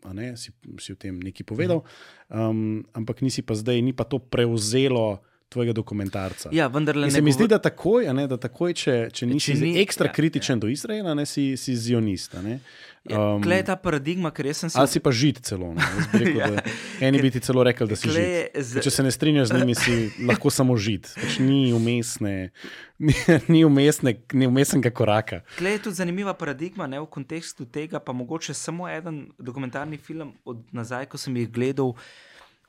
[0.03, 0.51] a ne, si,
[0.81, 1.83] si o tem nekaj povedal,
[2.27, 5.21] um, ampak nisi pa zdaj, ni pa to prevzelo
[5.53, 6.49] tvojega dokumentarca.
[6.51, 8.95] Ja, vendar In ne se mi zdi, govor- da takoj, a ne, da takoj če,
[9.09, 10.59] če nisi Če ni- ekstra ja, kritičen ja.
[10.59, 12.33] do Izraela, ne, si, si zionist.
[12.33, 12.59] a ne.
[13.03, 15.73] Ja, Klej je ta paradigma, ker sem se Ali si pa žid celo.
[16.13, 16.63] Rekel, Ja.
[17.01, 18.63] Eni bi ti celo rekel, da si je žid.
[18.63, 19.91] z- Če se ne strinjaš z njimi, si
[20.23, 21.11] lahko samo žid.
[21.13, 22.51] Pač ni umestne,
[22.97, 23.11] ni,
[23.49, 25.41] ni umestne, ni umestnega koraka.
[25.53, 29.03] Klej je tudi zanimiva paradigma ne, v kontekstu tega, pa mogoče samo en
[29.37, 31.91] dokumentarni film od nazaj, ko sem jih gledal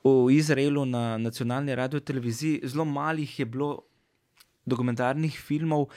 [0.04, 2.60] v Izraelu na nacionalni radio televiziji.
[2.64, 3.84] Zelo malih je bilo
[4.66, 5.88] dokumentarnih filmov,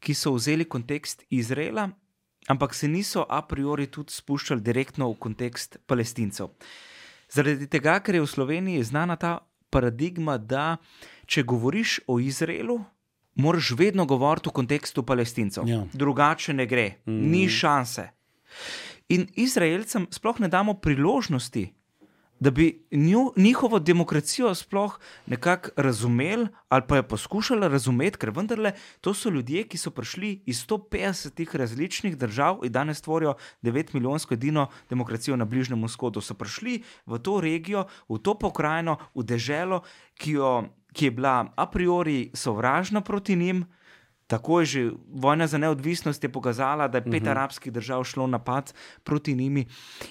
[0.00, 1.88] ki so vzeli kontekst Izraela,
[2.48, 6.52] ampak se niso a priori tudi spuščali direktno v kontekst palestincev.
[7.32, 9.38] Zaradi tega, ker je v Sloveniji znana ta
[9.70, 10.76] paradigma, da
[11.26, 12.78] če govoriš o Izraelu,
[13.34, 15.66] moraš vedno govoriti v kontekstu palestincev.
[15.68, 15.82] Ja.
[15.92, 17.30] Drugače ne gre, mm.
[17.32, 18.08] ni šanse.
[19.08, 21.66] In Izraelcem sploh ne damo priložnosti,
[22.40, 28.72] da bi nju, njihovo demokracijo sploh nekako razumeli ali pa jo poskušali razumeti, ker vendarle
[29.00, 34.34] to so ljudje, ki so prišli iz 150 različnih držav in danes tvorijo 9 milijonsko
[34.34, 36.20] edino demokracijo na Bližnjem vzhodu.
[36.20, 39.82] So prišli v to regijo, v to pokrajino, v deželo,
[40.14, 43.64] ki, jo, ki je bila a priori sovražna proti njim.
[44.26, 47.30] Tako je že vojna za neodvisnost je pokazala, da je pet uh -huh.
[47.30, 48.74] arabskih držav šlo napad
[49.04, 49.66] proti njimi.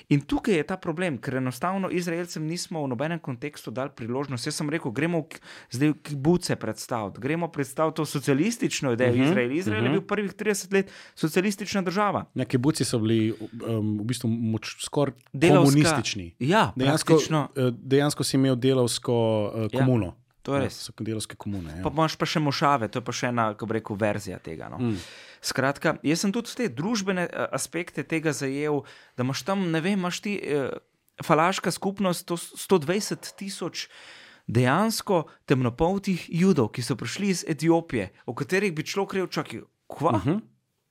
[0.09, 4.47] In tukaj je ta problem, ker enostavno Izraelcem nismo v nobenem kontekstu dali priložnost.
[4.47, 5.23] Jaz sem rekel, gremo
[5.71, 9.25] zdaj kibuce predstaviti, gremo predstaviti to socialistično idejo uh -huh.
[9.25, 9.53] Izraela.
[9.53, 9.93] Izrael uh -huh.
[9.93, 12.25] je bil prvih 30 let socialistična država.
[12.35, 13.33] Ja, kibuci so bili
[13.67, 14.29] um, v bistvu
[14.81, 16.35] skoraj Delavska- komunistični.
[16.39, 20.24] Ja, Dejansko, eh, dejansko si imel delovsko uh, Ja, komuno.
[20.45, 20.77] To je Ja, res.
[20.85, 21.73] so delovske komune.
[21.73, 21.83] Ja.
[21.83, 24.69] Pa imaš pa še mošave, to je pa še ena, kako rekel, verzija tega.
[24.69, 24.77] No.
[24.77, 24.99] Mm.
[25.41, 28.83] Skratka, jaz sem tudi te družbene eh, aspekte tega zajel,
[29.17, 30.69] da imaš tam, ne vem, imaš ti eh,
[31.25, 33.87] falaška skupnost, to 120 tisoč
[34.45, 40.13] dejansko temnopoltih judov, ki so prišli iz Etiopije, o katerih bi človek rekel, čakaj, kva?
[40.19, 40.41] Uh -huh.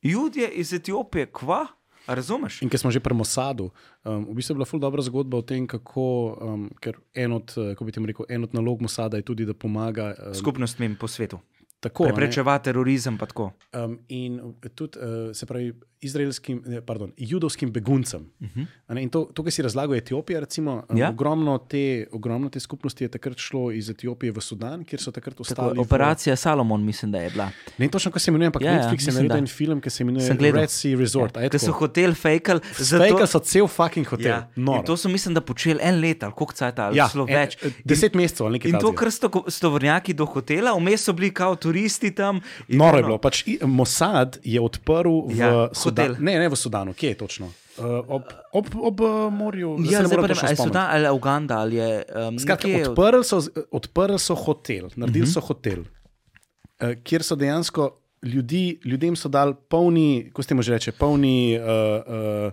[0.03, 1.67] Judje iz Etiopije, kva?
[2.07, 2.61] A razumeš?
[2.63, 3.71] In ker smo že pri Mosadu,
[4.05, 6.05] um, v bistvu je bila ful dobra zgodba o tem, kako,
[6.37, 9.49] um, ker en od, eh, kako bi temu rekel, en od nalog Mosada je tudi,
[9.49, 11.41] da pomaga um, Skupnostnim po svetu.
[11.85, 12.05] Tako.
[12.05, 12.59] a ne.
[12.61, 13.51] Terorizem, tako.
[13.75, 14.41] Um, in
[14.75, 18.27] tudi, uh, se pravi, izraelskim, ne, pardon, judovskim beguncem.
[18.41, 18.67] Uh -huh.
[18.99, 21.09] In to, to, kar si razlagal, Etiopija, recimo, Ja.
[21.11, 21.83] ogromno, te,
[22.13, 25.79] ogromno te skupnosti je takrat šlo iz Etiopije v Sudan, kjer so takrat tako ostali.
[25.79, 27.49] v- operacija Salomon, mislim, da je bila.
[27.79, 29.91] Ne točno, kako se imenuje, ampak Ja, ja, ja, Netflix je naredil en film, ki
[29.91, 30.37] se imenuje.
[30.53, 31.37] Red Sea Resort.
[31.37, 32.61] Ja, Ker so hotel fejkali.
[32.99, 34.27] Fejka so cel fucking hotel.
[34.27, 34.49] Ja,
[34.83, 37.57] to so, mislim, da počeli en let ali koliko cajt ali ja, celo en- več.
[37.85, 38.99] Deset mesecev ali nekaj In to, takega.
[39.01, 41.74] kar so stovrnjaki do hotela, vmes so bili kao turisti
[42.15, 42.41] tam.
[42.69, 43.19] in Noro je bilo.
[43.19, 46.17] Pač Mossad je odprl v Ja, hotel.
[46.19, 47.47] Ne, ne v Sudanu, kje je točno?
[47.75, 48.23] Uh, ob
[48.53, 49.83] ob, ob uh, morju.
[49.91, 52.05] Ja, zdaj pa ne vem, točno ali Uganda ali je.
[52.29, 55.35] Um, Skratka, nekje- odprli so, odprli so hotel, naredili uh -huh.
[55.35, 60.73] so hotel, uh, kjer so dejansko ljudi, ljudem so dali polni, kako se temu že
[60.73, 61.55] reče, polni.
[61.55, 61.65] Uh,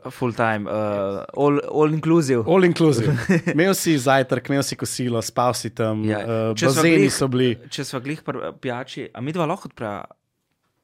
[0.04, 0.74] uh, Full time, uh,
[1.36, 2.44] all, all inclusive.
[2.46, 3.16] All inclusive.
[3.54, 6.20] Imel si zajtrk, imel si kosilo, spal si tam, Ja.
[6.20, 6.26] ja.
[6.50, 7.56] uh, bazeni glih- so bili.
[7.70, 8.22] Če smo glih
[8.62, 10.04] pijači, a mi dva lahko odpreva.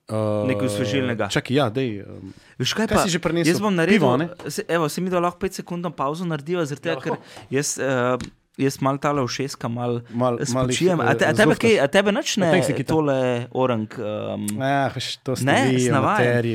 [0.07, 1.27] Uh, Nekaj osvežilnega.
[1.27, 1.97] Čakaj, ja, dej.
[2.01, 3.51] Um, Veš kaj, Kaj pa, si že prinesel?
[3.51, 4.29] Jaz bom naredil, Pivo, ne?
[4.47, 7.17] se, evo, se mi da lahko 5 sekund pauzo narediva, zaradi tega, ker
[7.51, 8.15] jaz, uh,
[8.57, 10.99] jaz mal tale všeska, mal, Mal- mal mal spočijem.
[10.99, 11.61] A, te, a eh, tebe, zluftaš.
[11.61, 12.89] kaj, a tebe nič ne A Nikita.
[12.93, 13.17] tole
[13.53, 13.87] orang.
[14.01, 14.47] Um,
[14.95, 15.77] veš, to ste Ne, vi,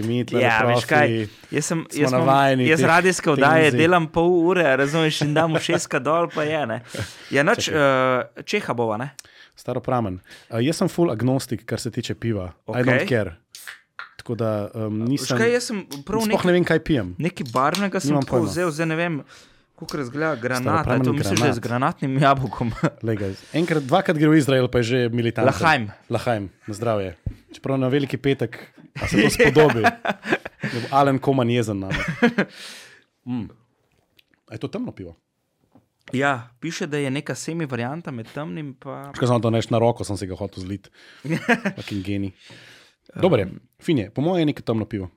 [0.02, 3.30] mi tle Ja, veš kaj, jaz sem jaz, imam- navajeni jaz radijske
[3.70, 3.78] tenzij.
[3.78, 6.82] delam pol ure, razumeš, in dam šestka dol, pa je ne.
[7.30, 9.14] Ja, noč, uh, čeha bova, ne?
[9.54, 10.18] Staro pramen.
[10.50, 12.52] Uh, jaz sem full agnostik, kar se tiče piva.
[12.66, 12.80] Okay.
[12.80, 13.36] I don't care.
[14.16, 15.38] Tako da um, nisem.
[15.38, 17.14] kaj, jaz sem prav Sploh nekaj, ne vem, kaj pijem.
[17.18, 19.22] nekaj barvnega sem vzel, zdaj ne vem,
[19.86, 21.56] kako razgleda granat, Staropramen a to mislim, že granat.
[21.56, 22.72] z granatnim jabolkom.
[23.06, 25.50] Lega, enkrat, dvakrat gre v Izrael, pa je že militarno.
[25.50, 25.90] Lahajm.
[26.08, 27.16] Lahajm, na zdravje.
[27.52, 28.58] Čeprav na veliki petek
[29.08, 29.82] se to spodobi.
[29.82, 32.04] Da bo Alen Koman jezen na me.
[33.26, 33.50] Mm.
[34.52, 35.16] Je to temno pivo?
[36.12, 38.74] Ja, piše, da je neka semi varianta med temnim in
[39.14, 40.90] Škoda, samo to neš na roko, sem si ga hotel zliti.
[41.76, 42.32] Fucking geni.
[43.14, 43.48] Dober je,
[43.82, 45.08] fin je, po mojem je neko temno pivo.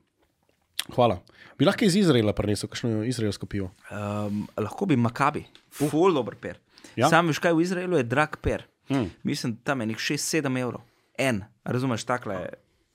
[0.94, 1.20] Hvala.
[1.58, 3.72] Bi lahko iz Izraela prinesel kakšno izraelsko pivo?
[3.90, 6.60] Um, lahko bi Makabi, full dober per.
[6.96, 7.10] Ja.
[7.10, 8.68] Sam veš, kaj v Izraelu je drag per.
[8.90, 9.10] Mm.
[9.24, 10.84] Mislim, da tam je nek 6-7 evrov.
[11.18, 12.50] En, razumeš, takle je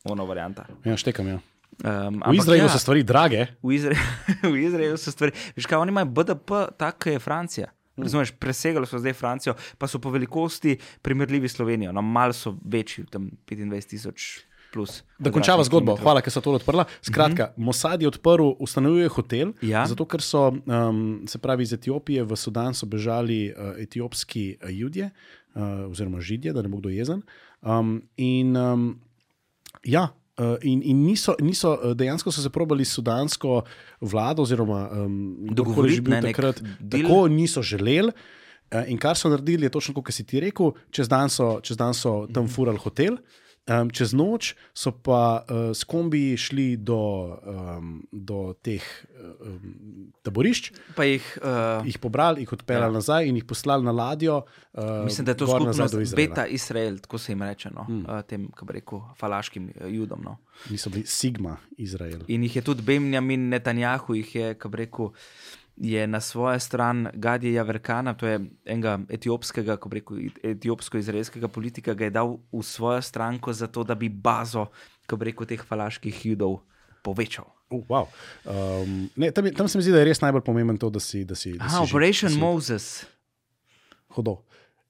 [0.05, 0.67] ono varianta.
[0.85, 1.41] Ja, štekam, ja.
[1.81, 2.73] Um, V Izraelu ja.
[2.73, 3.47] so stvari drage.
[3.63, 3.97] V, Izra
[4.53, 5.33] v Izraelu so stvari.
[5.57, 7.71] Veš, kaj oni imajo BDP, tako je Francija.
[8.01, 11.93] Razumeš, presegali so zdaj Francijo, pa so po velikosti primerljivi s Slovenijo.
[11.93, 14.29] No, malo so večji, tam 25 tisoč
[14.73, 15.03] plus.
[15.19, 16.85] Da končava zgodbo, hvala, ker so to odprla.
[17.03, 17.65] Skratka, uh -huh.
[17.65, 19.87] Mossad je odprl, ustanovil je hotel, Ja.
[19.87, 24.71] zato ker so, um, se pravi, iz Etiopije v Sudan so bežali uh, etiopski uh,
[24.71, 25.11] ljudje,
[25.55, 27.23] uh, oziroma židje, da ne bo kdo jezen.
[27.63, 29.01] Um, in um,
[29.85, 30.09] ja.
[30.39, 33.63] Uh, in, in niso, niso, uh, dejansko so se probali sudansko
[34.01, 37.03] vlado, oziroma um, kdorkoli Dogovoriti, že bil ne, takrat, deal.
[37.03, 38.09] tako niso želeli.
[38.09, 41.77] Uh, in kar so naredili, je točno kot si ti rekel, čez dan so, čez
[41.77, 43.17] dan so tam furali hotel,
[43.71, 48.83] um, čez noč so pa uh, s kombiji šli do, um, do teh
[49.15, 52.99] um, taborišč, Pa jih, uh, jih pobrali, jih odpeljali Ja.
[52.99, 54.43] nazaj in jih poslali na ladjo.
[54.73, 56.29] Uh, mislim, da je to skupnost do Izraela.
[56.29, 58.05] Beta Izrael, tako se jim reče, no, mm.
[58.05, 60.23] uh, tem, kako bi rekel, falaškim uh, judom.
[60.25, 60.37] No.
[60.71, 62.21] Niso bili Sigma Izrael.
[62.29, 65.11] In jih je tudi Benjamin Netanjahu, jih je, kako bi rekel,
[65.81, 71.95] je na svojo stran Gadija Verkana, to je enega etiopskega, kako bi rekel, etiopsko-izraelskega politika,
[71.95, 74.67] ga je dal v svojo stranko, zato da bi bazo,
[75.07, 76.61] kako bi rekel, teh falaških judov
[77.03, 77.49] povečal.
[77.71, 78.07] Uh, wow.
[78.45, 81.01] um, ne, tam, je- tam se mi zdi, da je res najbolj pomemben to, da
[81.01, 81.25] si.
[81.25, 83.07] Da si, da Aha, si Operation si Moses.
[84.11, 84.43] Hodo.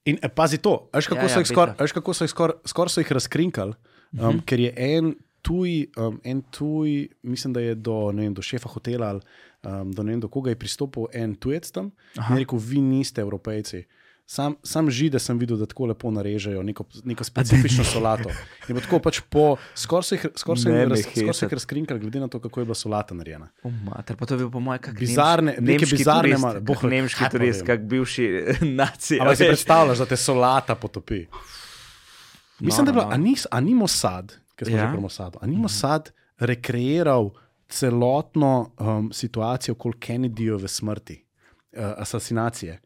[0.08, 1.86] In eh, pazi to, veš kako Ja, so ja, jih skoraj beta.
[1.86, 3.76] skor, skor, skor so jih razkrinkali,
[4.12, 4.44] um, uh -huh.
[4.44, 9.08] ker je en tuj, um, en tuj, mislim, da je do, vem, do šefa hotela
[9.08, 9.20] ali
[9.62, 13.20] um, do vem, do koga je pristopil en tujec tam in je rekel, vi niste
[13.20, 13.84] evropejci.
[14.26, 18.30] Sam, sam žide sem videl, da tako lepo narežejo neko, neko specifično solato.
[18.68, 21.54] In tako pač po, skoraj jih, skor so Ne raz, skor so jih hecati.
[21.54, 23.48] razkrinkali, glede na to, kako je bila solata narejena.
[23.62, 27.26] Oh, mater, pa to je bil po mojem, kako Bizarne- neke bizarne ma- boh, nemški
[27.28, 28.28] turist, kak bivši
[28.72, 29.18] nacija.
[29.20, 31.24] Ampak si predstavljaš, da te solata potopi.
[32.60, 34.86] Mislim, da je no, bilo, a ni, a ni Mossad, ki smo Ja.
[34.86, 37.30] že pri Mossadu, a ni Mossad rekreiral
[37.68, 41.16] celotno um, situacijo okoli Kennedyjeve smrti,
[41.72, 42.80] uh, asasinacije.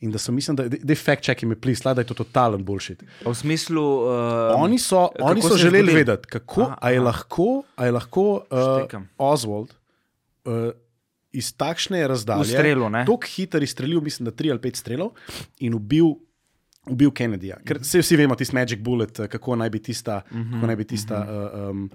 [0.00, 3.02] In da so, mislim, da je fact check please, slaj, da je to totalen bullshit.
[3.26, 3.82] V smislu.
[3.82, 5.98] Uh, Oni so, oni so je želeli zgodilo?
[5.98, 7.04] vedeti, kako Aha, a je aha.
[7.04, 9.08] lahko, a je lahko uh, Štekam.
[9.18, 9.74] Oswald
[10.44, 10.70] uh,
[11.32, 12.54] iz takšne razdalje,
[13.06, 15.10] tako hitro izstrelil, mislim, da tri ali pet strelov
[15.58, 16.14] in ubil.
[16.90, 20.42] Ubil Kennedyja, ker vse vsi vemo, tisti Magic Bullet, eh, kako naj bi tista, mm
[20.42, 21.90] -hmm, naj bi tista uh, um,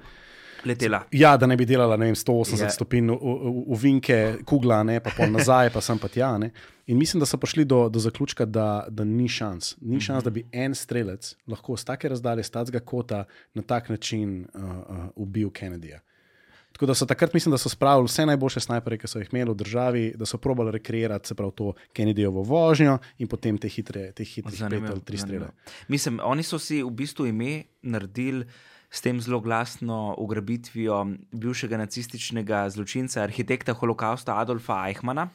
[0.65, 1.03] letela.
[1.11, 2.65] ja, da ne bi delala ne vem, 180 Ja.
[2.65, 2.74] yeah.
[2.74, 6.38] stopinj v, v, v vinke, kugla, ne, pa pol nazaj, pa sem pa tja.
[6.38, 6.52] Ne.
[6.88, 9.76] In mislim, da so prišli do, do zaključka, da, da ni šans.
[9.82, 13.90] Ni šans, da bi en strelec lahko z take razdalje, z takega kota, na tak
[13.90, 15.99] način uh, uh, ubil Kennedyja.
[16.74, 19.52] Tako da so takrat, mislim, da so spravili vse najboljše snajperje, ki so jih imeli
[19.52, 24.12] v državi, da so probali rekreirati se pravi to Kennedyjevo vožnjo in potem te hitre,
[24.12, 25.52] te hitre pet Zanimivo, ali tri strele.
[25.88, 28.45] Mislim, oni so si v bistvu ime naredili
[28.90, 35.30] s tem zelo glasno ugrabitvijo bivšega nacističnega zločinca, arhitekta holokausta Adolfa Eichmana.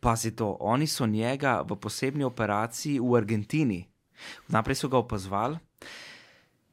[0.00, 3.84] Pazi to, oni so njega v posebni operaciji v Argentini.
[4.48, 5.58] Najprej so ga opazovali,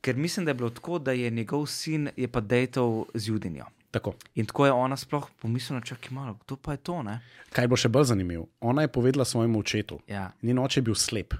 [0.02, 3.65] ker mislim, da je bilo tako, da je njegov sin je pa dejtal z Judinjo.
[3.91, 4.13] Tako.
[4.35, 7.19] In tako je ona sploh pomislila, čakaj malo, kdo pa je to, ne?
[7.49, 8.45] Kaj bo še bolj zanimivo?
[8.61, 10.31] Ona je povedala svojemu očetu, Ja.
[10.41, 11.34] Njen oče je bil slep.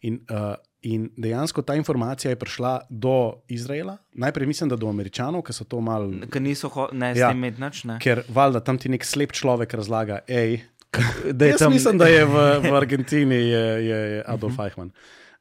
[0.00, 3.12] In, uh, in dejansko ta informacija je prišla do
[3.48, 6.08] Izraela, najprej mislim, da do Američanov, ki so to malo.
[6.26, 7.28] Ker niso ho- ne s Ja.
[7.28, 7.98] tem imeti nič, ne?
[7.98, 10.62] Ker valjda tam ti nek slep človek razlaga, hej,
[11.34, 14.92] Da je jaz tam- mislim, da je v, v Argentini je, je, je Adolf Eichmann.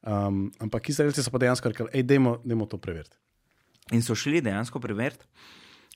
[0.02, 3.14] Um, ampak Izraelci so pa dejansko rekli, hej, dajmo, dajmo to preveriti.
[3.92, 5.24] In so šli dejansko preveriti,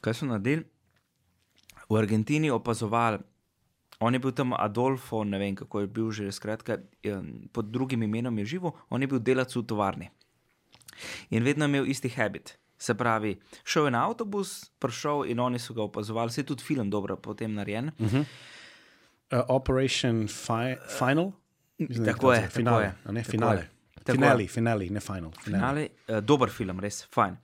[0.02, 0.66] kaj so naredili.
[1.90, 3.20] V Argentini opazovali,
[4.00, 6.78] on je bil tam Adolfo, ne vem kako je bil že, skratka,
[7.52, 10.10] pod drugim imenom je živel, on je bil delavec v tovarni.
[11.30, 12.58] In vedno je imel isti habit.
[12.78, 16.64] Se pravi, šel je na avtobus, prišel in oni so ga opazovali, se je tudi
[16.64, 17.92] film dobro potem narejen.
[18.00, 18.26] Uh -huh.
[19.32, 21.32] Uh, Operation fi Final?
[21.78, 23.58] Mislim, Tako je, tako tako finale, je, Ne, tako finale.
[23.58, 23.70] je.
[24.06, 25.32] Finale, finale, ne final.
[25.44, 25.60] finale.
[25.60, 27.38] Finale, uh, dober film, res, fajn.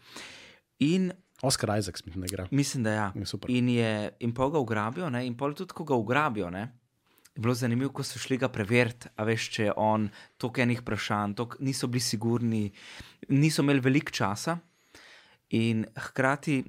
[0.80, 1.12] In
[1.44, 2.48] Oscar Isaacs, mislim, da igra.
[2.52, 3.12] Mislim, da ja.
[3.16, 3.52] Je super.
[3.52, 5.26] In, je, in pol ga ugrabijo, ne?
[5.28, 6.50] in pol tudi, ko ga ugrabijo.
[6.50, 6.62] Ne?
[7.36, 10.08] Je bilo zanimivo, ko so šli ga preveriti, a veš, če je on
[10.38, 12.64] toliko enih vprašanj, toliko niso bili sigurni,
[13.30, 14.58] niso imeli veliko časa.
[15.60, 16.62] In hkrati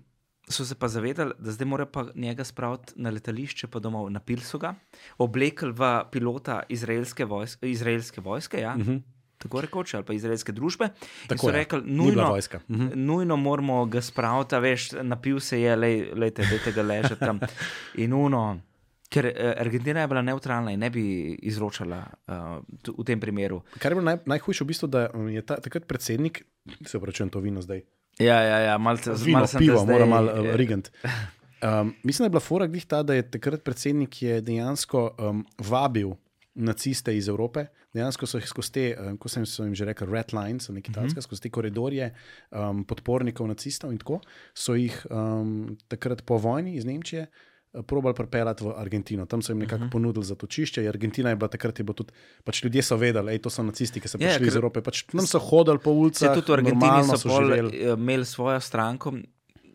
[0.49, 4.21] so se pa zavedali, da zdaj mora pa njega spraviti na letališče, pa domov na
[4.21, 4.75] Pilsuga,
[5.19, 8.75] oblekli v pilota izraelske vojske, izraelske vojske ja.
[8.75, 9.01] uh -huh.
[9.45, 10.91] Tako rekoč, ali pa izraelske družbe.
[10.91, 11.31] Mhm.
[11.31, 11.57] Tako in so je.
[11.61, 12.61] rekli, nujno, vojska.
[12.69, 12.93] Mhm.
[13.07, 17.43] nujno moramo ga spraviti, veš, napil se je, lej, lejte, dajte ga ležati tam.
[18.03, 18.47] In uno.
[19.15, 21.03] Ker eh, Argentina je bila neutralna in ne bi
[21.47, 22.57] izročala uh,
[22.99, 23.61] v tem primeru.
[23.79, 26.41] Kar je bilo naj, najhujše v bistvu, da um, je ta, takrat predsednik,
[26.83, 27.85] se pravi, to vino zdaj,
[28.19, 30.91] Ja, ja, ja malce te pivo, zdaj, mora malo uh, rigant.
[31.65, 35.47] Um, mislim, da je bila fora glih ta, da je takrat predsednik je dejansko um,
[35.59, 36.13] vabil
[36.57, 37.67] naciste iz Evrope.
[37.93, 40.83] Dejansko so jih skozi te, um, kot sem so jim že rekel, red lines, Mhm.
[40.85, 41.23] talske, uh -huh.
[41.23, 42.15] skozi te koridorje
[42.53, 44.21] um, podpornikov nacistov in tako,
[44.55, 45.55] so jih um,
[45.89, 47.27] takrat po vojni iz Nemčije.
[47.75, 49.63] eh, Probali pripeljati v Argentino, tam so jim Mhm.
[49.63, 49.93] nekako uh -huh.
[49.93, 50.83] ponudili zatočišče.
[50.83, 52.13] in Argentina je bila takrat, je bilo tudi,
[52.45, 54.81] pač ljudje so vedeli, da to so nacisti, ki so Ja, prišli iz ker- Evrope.
[54.81, 57.81] Pač nam so hodili po ulicah, tudi v Argentini so, pol, živeli.
[57.81, 59.13] eh, imeli svojo stranko,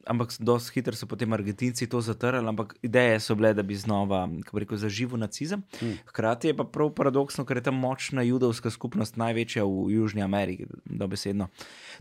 [0.05, 2.47] ampak dosti hitro so potem Argentinci to zatrli.
[2.47, 5.63] Ampak ideje so bile, da bi znova rekel, zaživel nacizem.
[5.79, 5.97] Hmm.
[6.11, 10.69] Hkrati je pa prav paradoksno, ker je tam močna judovska skupnost največja v Južni Ameriki,
[10.85, 11.49] dobesedno.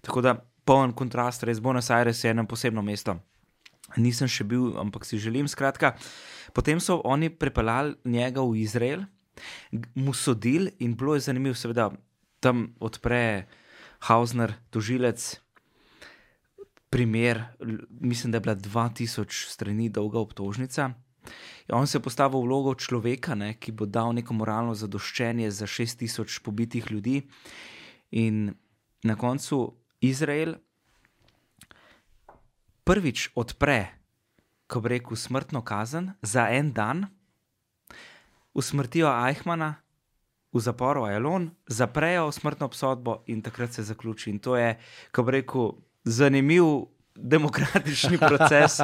[0.02, 3.16] Tako da poln kontrast, res Buenos Aires je eno posebno mesto.
[3.96, 5.48] Nisem še bil, ampak si želim.
[5.48, 5.94] Skratka,
[6.52, 9.06] potem so oni prepeljali njega v Izrael,
[9.94, 11.88] mu sodili in bilo je zanimivo, seveda,
[12.40, 13.48] tam odpre
[14.06, 15.40] Hausner, tožilec,
[16.90, 17.44] primer,
[17.90, 20.90] mislim, da je bila 2000 strani dolga obtožnica.
[21.68, 25.50] In On se je postavil v vlogo človeka, ne, ki bo dal neko moralno zadoščenje
[25.50, 27.22] za 6000 pobitih ljudi.
[28.10, 28.54] In
[29.04, 30.56] na koncu Izrael
[32.84, 33.92] prvič odpre,
[34.66, 37.06] ko bi rekel, smrtno kazen za en dan,
[38.56, 39.74] usmrtijo Eichmana
[40.52, 44.30] v zaporu Ajalon, zaprejo smrtno obsodbo in takrat se zaključi.
[44.30, 44.78] In to je,
[45.12, 45.76] ko bi rekel,
[46.08, 46.64] zanimiv
[47.14, 48.80] demokratični proces.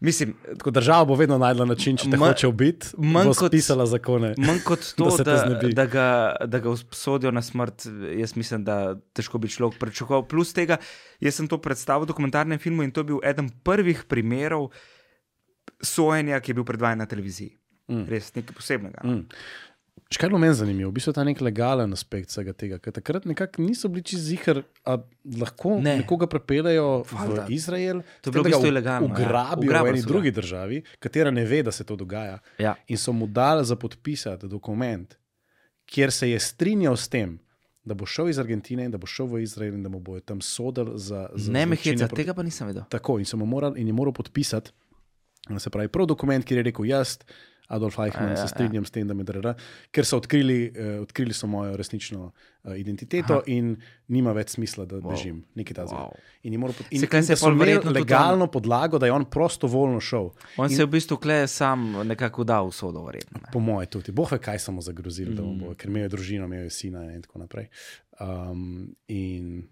[0.00, 3.82] Mislim, Tako država bo vedno najdla način, če te Ma- hoče ubiti, manj kot- spisala
[3.84, 4.34] zakone.
[4.38, 5.72] Manj kot Da to, da, znebi.
[5.72, 6.04] da, ga,
[6.46, 7.82] da ga obsodijo na smrt,
[8.14, 8.76] jaz mislim, da
[9.12, 10.22] težko bi človek pričakoval.
[10.24, 10.76] Plus tega,
[11.18, 14.68] jaz sem to predstavil v dokumentarnem filmu in to je bil eden prvih primerov
[15.80, 17.56] sojenja, ki je bil predvajan na televiziji.
[17.88, 18.04] Mm.
[18.06, 19.02] Res nekaj posebnega.
[19.02, 19.26] Mm.
[20.08, 23.26] Še kaj je meni zanimivo, v bistvu ta nek legalen aspekt vsega tega, ker takrat
[23.26, 24.96] nekako niso bili čez zihar, a
[25.34, 25.82] lahko Ne.
[25.82, 25.96] ne.
[25.98, 27.12] nekoga prepeljejo v
[27.50, 29.12] Izrael, To je bilo da v bistvu ilegalno, ja.
[29.12, 30.08] Ugrabijo Ugrabili v eni ga.
[30.08, 32.38] drugi državi, katera ne ve, da se to dogaja.
[32.58, 32.72] Ja.
[32.86, 35.12] In so mu dali za podpisati dokument,
[35.84, 37.36] kjer se je strinjal s tem,
[37.84, 40.20] da bo šel iz Argentine in da bo šel v Izrael in da mu bojo
[40.22, 41.28] tam sodili za.
[41.30, 42.84] za Ne me zločine heca, proti- tega pa nisem vedel.
[42.86, 44.72] Tako in, so mu moral, in je moral podpisati,
[45.54, 47.18] se pravi, prav dokument, kjer je rekel: Jaz,
[47.68, 49.52] Adolf Eichmann, Ja, se ja, strinjam s tem, da me drži,
[49.92, 52.30] ker so odkrili, uh, odkrili so mojo resnično
[52.64, 53.42] uh, identiteto Aha.
[53.46, 53.74] In
[54.08, 55.10] nima več smisla, da Wow.
[55.10, 55.44] bežim.
[55.54, 56.14] Nekaj ta Wow.
[56.42, 60.30] In, pod- in, Se in se so imeli legalno podlago, da je on prostovoljno šel.
[60.56, 63.40] On In- se je v bistvu kle sam nekako dal v sodo, verjetno.
[63.52, 64.12] Po moje tudi.
[64.12, 65.58] Boh ve, kaj so mu zagrozili, mm.
[65.58, 67.68] bo, ker imel je družino, imel je sina in tako naprej.
[68.20, 69.68] Um, in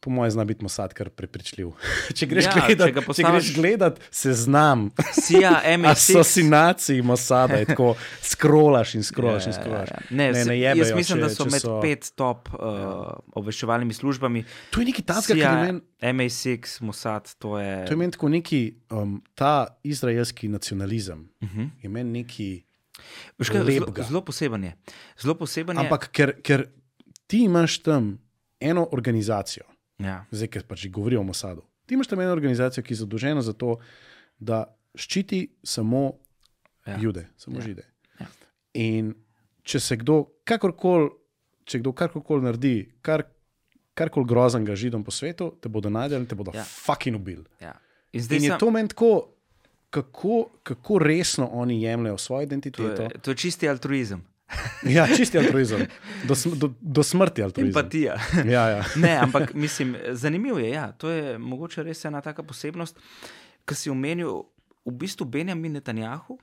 [0.00, 1.70] po moje zna biti Mossad kar prepričljiv.
[2.16, 4.90] če greš Ja, ja, če gledat, če postaviš- greš gledat, se znam.
[5.14, 5.86] Sija, MSX.
[5.86, 9.88] Asocinaciji Mossada je tako, skrolaš in skrolaš in skrolaš.
[9.88, 10.16] Ja, ja, ja.
[10.16, 12.60] Ne, Ne, ne jaz jebejo, mislim, če- da so če med so- pet top uh,
[13.34, 14.44] obveščevalnimi službami.
[14.70, 15.80] To je nekaj takega, kar je CIA, meni.
[16.02, 17.84] MA6, Mossad, to je.
[17.84, 18.60] To je meni tako neki,
[18.90, 19.52] um, ta
[19.84, 21.68] izraelski nacionalizem Uh -huh.
[21.82, 22.62] je meni neki.
[23.38, 24.72] Kaj, zelo, zelo poseben je.
[25.18, 25.80] Zelo poseben je.
[25.80, 26.66] Ampak ker, ker
[27.26, 28.18] ti imaš tam
[28.60, 29.64] eno organizacijo,
[30.00, 30.24] Ja.
[30.30, 31.62] zdaj, ker pač govorimo o Mosadu.
[31.86, 33.76] Ti imaš tam eno organizacijo, ki je zadolžena za to,
[34.38, 34.64] da
[34.94, 36.12] ščiti samo
[36.86, 36.96] Ja.
[36.98, 37.62] jude, samo Ja.
[37.62, 37.82] žide.
[38.20, 38.26] Ja.
[38.74, 39.14] In
[39.62, 41.10] če se kdo kakorkoli,
[41.64, 43.22] če kdo karkoli naredi, kar,
[43.94, 46.64] karkoli groznega židom po svetu, te bodo najdeli in te bodo Ja.
[46.64, 47.44] fucking ubili.
[47.60, 47.74] Ja.
[48.12, 49.28] In In je sem, to meni tako,
[49.90, 53.02] kako, kako resno oni jemljajo svojo to, identiteto.
[53.02, 54.22] je, to je čisti altruizem,
[54.86, 55.86] Ja, čisti altruizem,
[56.24, 57.70] do, sm- do, do smrti altruizem.
[57.70, 58.16] empatija.
[58.46, 58.84] Ja, ja.
[58.96, 60.70] Ne, ampak mislim, zanimivo je.
[60.70, 60.92] Ja.
[60.92, 62.98] To je mogoče res ena taka posebnost,
[63.64, 64.42] ki si omenil
[64.82, 66.38] v bistvu Benjamin Netanjahu.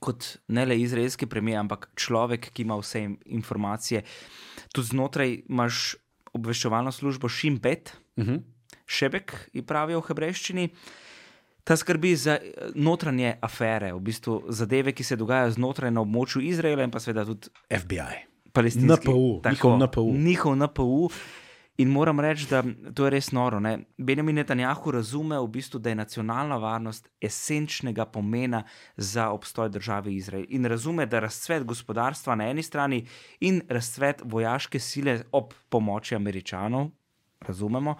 [0.00, 4.02] Kot ne le izraelski premijer, ampak človek, ki ima vse in- informacije.
[4.72, 5.96] Tudi znotraj imaš
[6.32, 8.40] obveščevalno službo Šimbet, Uh -huh.
[8.86, 10.68] Šebek, ji pravijo v hebrejščini.
[11.64, 16.42] Ta skrbi za eh, notranje afere, v bistvu zadeve, ki se dogajajo znotraj na območju
[16.42, 18.26] Izraela in pa seveda tudi FBI.
[18.52, 20.12] NPU, njihov NPU.
[20.12, 21.08] Njihov NPU.
[21.76, 22.62] In moram reči, da
[22.94, 23.60] to je res noro.
[23.60, 23.78] Ne?
[23.96, 28.62] Benjamin Netanjahu razume, v bistvu, da je nacionalna varnost esenčnega pomena
[28.96, 30.44] za obstoj države Izrael.
[30.48, 33.06] In razume, da razcvet gospodarstva na eni strani
[33.40, 36.90] in razcvet vojaške sile ob pomoči Američanov,
[37.40, 37.96] razumemo,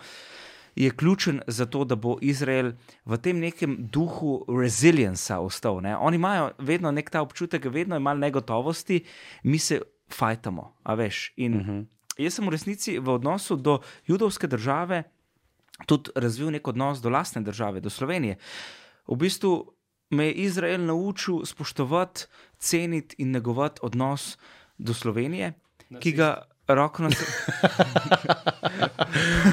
[0.77, 2.73] je ključen za to, da bo Izrael
[3.05, 5.81] v tem nekem duhu resilienca ostal.
[5.81, 5.97] Ne?
[5.97, 9.05] Oni imajo vedno nek ta občutek, vedno je malo negotovosti,
[9.43, 9.81] mi se
[10.13, 11.33] fajtamo, a veš.
[11.37, 11.85] In uh -huh.
[12.19, 15.03] jaz sem v resnici v odnosu do judovske države
[15.87, 18.37] tudi razvil nek odnos do lastne države, do Slovenije.
[19.09, 19.73] V bistvu
[20.11, 22.25] me je Izrael naučil spoštovati,
[22.59, 24.39] ceniti in negovati odnos
[24.79, 25.53] do Slovenije,
[25.89, 26.03] Nacist.
[26.03, 27.33] ki ga roko na srce.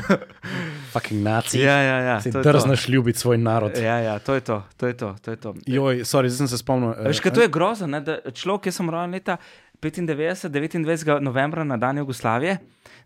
[0.94, 1.60] Fucking naci.
[1.60, 2.42] Ja, ja, ja.
[2.44, 3.78] Drznaš ljubiti svoj narod.
[3.78, 4.64] Ja, ja, to je to.
[4.78, 5.54] to, je to, to, je to.
[5.66, 6.94] Joj, sorry, sem se spomnil.
[7.06, 9.38] Veš, kaj to je grozno, da človek, ki sem rojen leta
[9.82, 11.20] 95, 29.
[11.22, 12.58] novembra na dan Jugoslavije,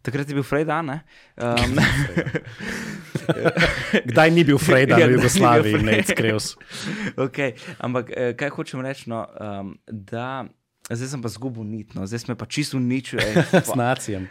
[0.02, 0.90] takrat je bil Frejdan.
[0.90, 1.78] Um,
[4.10, 6.56] Kdaj ni bil Frejdan ja, v Jugoslaviji, ne Skrevs?
[7.26, 9.10] okay, ampak eh, kaj hočem reči?
[9.12, 10.46] No, um, da.
[10.92, 12.04] Zdaj sem pa zgubil nit, no.
[12.04, 13.24] zdaj smo pa čisto uničili.
[13.72, 14.28] S nacijem.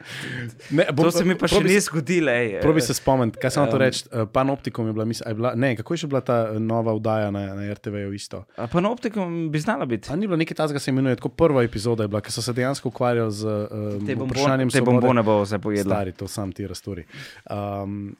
[0.97, 2.33] To se mi pa še ni zgodilo.
[2.61, 4.03] Probi se spomniti, kaj sem um, to reči.
[4.13, 6.93] Uh, Panoptikom je bila, mis, je bila, ne, kako je že bila ta eh, nova
[6.93, 8.43] vdaja na, na RTV-ju isto?
[8.73, 10.13] Panoptikom bi znala biti.
[10.13, 12.53] A ni bilo nekaj tazga, se imenuje, tako prva epizoda je bila, ker so se
[12.53, 14.75] dejansko ukvarjali z um, te vprašanjem.
[14.77, 15.89] Te bombone bo se pojedlo.
[15.89, 17.09] Stari, to sam ti rasturi.
[17.49, 18.13] Um,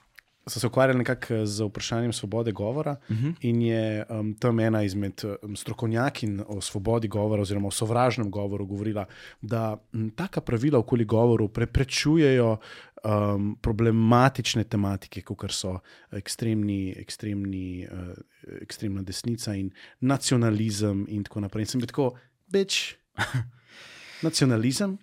[0.47, 3.27] so se ukvarjali nekako eh, z vprašanjem svobode govora, uh mhm.
[3.27, 3.35] -huh.
[3.41, 8.67] in je um, tam ena izmed um, strokovnjakin o svobodi govora, oziroma o sovražnem govoru,
[8.67, 9.05] govorila,
[9.41, 12.57] da m, taka pravila okoli govoru preprečujejo
[13.05, 15.79] um, problematične tematike, kot so
[16.11, 18.15] ekstremni, ekstremni, uh,
[18.63, 19.71] ekstremna desnica in
[20.01, 21.63] nacionalizem, in tako naprej.
[21.63, 22.13] In sem bil tako,
[22.53, 22.97] več
[24.27, 24.99] nacionalizem,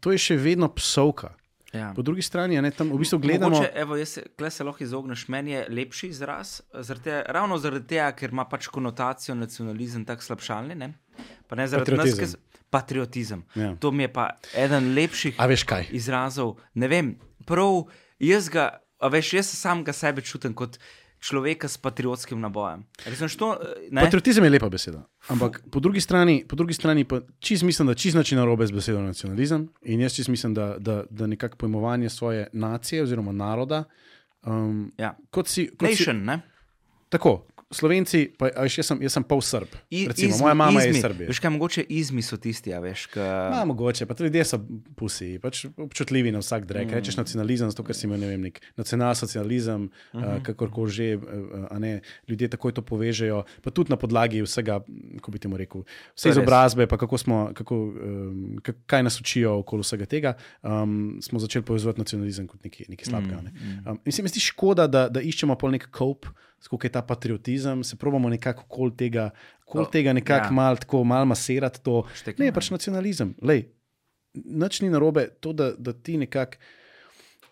[0.00, 1.37] to je še vedno psovka.
[1.72, 1.92] Ja.
[1.96, 3.50] Po drugi strani, ne, tam v bistvu gledamo.
[3.50, 8.32] Mogoče, evo, se, se lahko izogneš, meni je lepši izraz, zaradi, ravno zaradi tega, ker
[8.32, 10.74] ima pač konotacijo nacionalizem tako slabšalni.
[10.74, 10.88] Ne?
[10.88, 12.24] Ne patriotizem.
[12.24, 12.36] Nas,
[12.70, 13.44] patriotizem.
[13.54, 13.74] Ja.
[13.80, 15.36] To mi je pa eden lepših
[15.92, 16.56] izrazov.
[16.74, 17.14] Ne vem,
[17.44, 17.84] prav
[18.18, 18.70] jaz ga,
[19.12, 20.78] veš, jaz sam ga sebe čutim kot
[21.20, 22.84] človeka s patriotskim nabojem.
[23.38, 23.58] To,
[23.92, 25.04] eh, Patriotizem je lepa beseda.
[25.28, 28.72] Ampak po drugi strani, po drugi strani pa čist mislim, da čist način narobe z
[28.72, 29.68] besedo nacionalizem.
[29.82, 33.84] In jaz čist mislim, da, da, da nekako pojmovanje svoje nacije oziroma naroda.
[34.42, 35.16] Um, ja.
[35.30, 35.70] Kot si.
[35.76, 36.40] Kot Nation, si, ne?
[37.08, 39.68] Tako, Slovenci, pa, veš, jaz, sem, jaz sem pol srb.
[39.92, 40.88] Recimo, izmi, moja mama izmi.
[40.88, 41.26] je iz Srbije.
[41.28, 43.02] Veš, kaj mogoče izmi so tisti, ja, veš.
[43.12, 43.26] Ka...
[43.52, 44.58] Ma, mogoče, pa tudi ljudje so
[44.96, 46.88] pusi, pač občutljivi na vsak drek.
[46.88, 46.96] Mm.
[46.96, 50.38] Rečeš nacionalizem, zato ker si imel, ne vem, nek nacionalsocializem, mm -hmm.
[50.38, 54.80] uh, kakorkoli že, uh, ne, ljudje takoj to povežejo, pa tudi na podlagi vsega,
[55.20, 55.84] kako bi temu rekel,
[56.16, 61.38] vse izobrazbe, pa kako smo, kako, um, kaj nas učijo okoli vsega tega, um, smo
[61.38, 63.42] začeli povezovati nacionalizem kot nekaj, nekaj slabega.
[63.42, 63.50] Ne.
[63.50, 63.90] Mm.
[63.90, 66.26] Um, in se mi zdi škoda, da, da iščemo pol nek kop
[66.66, 69.30] kako je ta patriotizem, se pravimo nekako okoli tega,
[69.64, 70.50] kol tega nekako ja.
[70.50, 71.80] malo mal masirati.
[71.82, 72.02] To.
[72.14, 73.34] Štekno, ne, pač nacionalizem.
[73.42, 73.68] Lej,
[74.34, 76.60] nič ni narobe to, da, da ti nekako.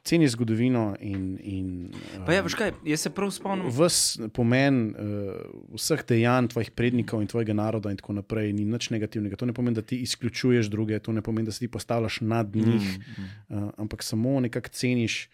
[0.07, 1.23] Ceni zgodovino in.
[1.43, 1.71] in
[2.15, 3.67] um, ja, kaj, jaz se prav spomnim.
[3.75, 3.97] Ves
[4.39, 5.33] pomen uh,
[5.75, 9.35] vseh dejanj tvojih prednikov in tvojega naroda, in tako naprej, ni nič negativnega.
[9.35, 12.55] To ne pomeni, da ti izključuješ druge, to ne pomeni, da se ti postavljaš nad
[12.55, 13.27] njih, mm, mm.
[13.49, 15.27] Uh, ampak samo nekako ceniš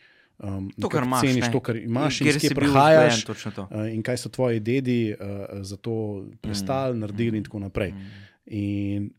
[0.43, 4.29] Um, to, kar imaš, ceniš, to, kar imaš, in kje prihajaš, uh, in kaj so
[4.29, 7.01] tvoji dedi uh, za to prestali, mm.
[7.01, 7.93] naredili, in tako naprej.
[7.93, 8.11] Mm.
[8.47, 9.11] In,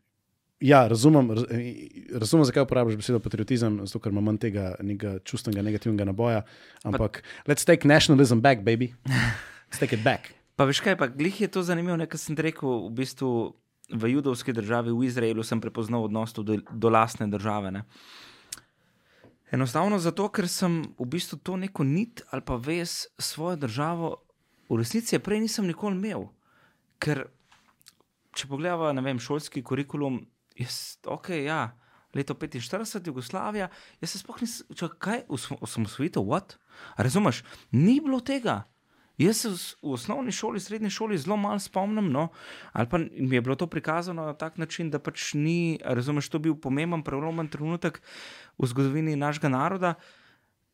[0.60, 1.32] ja, razumem,
[2.12, 4.76] razumem, zakaj uporabljaš besedo patriotizem, zato ker imam tega
[5.24, 6.44] čustvenega, negativnega naboja.
[6.84, 8.92] Ampak, pa, let's take nationalism back, baby.
[9.08, 10.28] Let's take it back.
[10.54, 13.30] Pa veš kaj, pa glih je to zanimivo, nekaj sem rekel, v bistvu
[13.90, 17.72] v judovski državi, v Izraelu sem prepoznal odnos do, do lastne države.
[17.72, 17.82] Ne?
[19.54, 24.16] Enostavno zato, ker sem v bistvu to neko nit ali pa vez svojo državo,
[24.70, 26.26] v resnici prej nisem nikoli imel.
[26.98, 27.28] Ker,
[28.34, 30.24] če pogledamo, ne vem, šolski kurikulum,
[30.58, 30.66] je
[31.06, 31.76] ok, ja,
[32.18, 33.70] leto 45, Jugoslavija,
[34.02, 34.50] jaz se spomnim,
[34.98, 35.26] kaj je
[35.62, 36.58] osamosvojitev, what?
[36.98, 38.64] Razumeš, ni bilo tega.
[39.18, 42.28] Jaz se v osnovni šoli, srednji šoli zelo malo spomnim, no,
[42.72, 46.40] ali pa mi je bilo to prikazano na tak način, da pač ni, razumeš, to
[46.40, 48.02] bil pomemben, prelomen trenutek
[48.58, 49.94] v zgodovini našega naroda,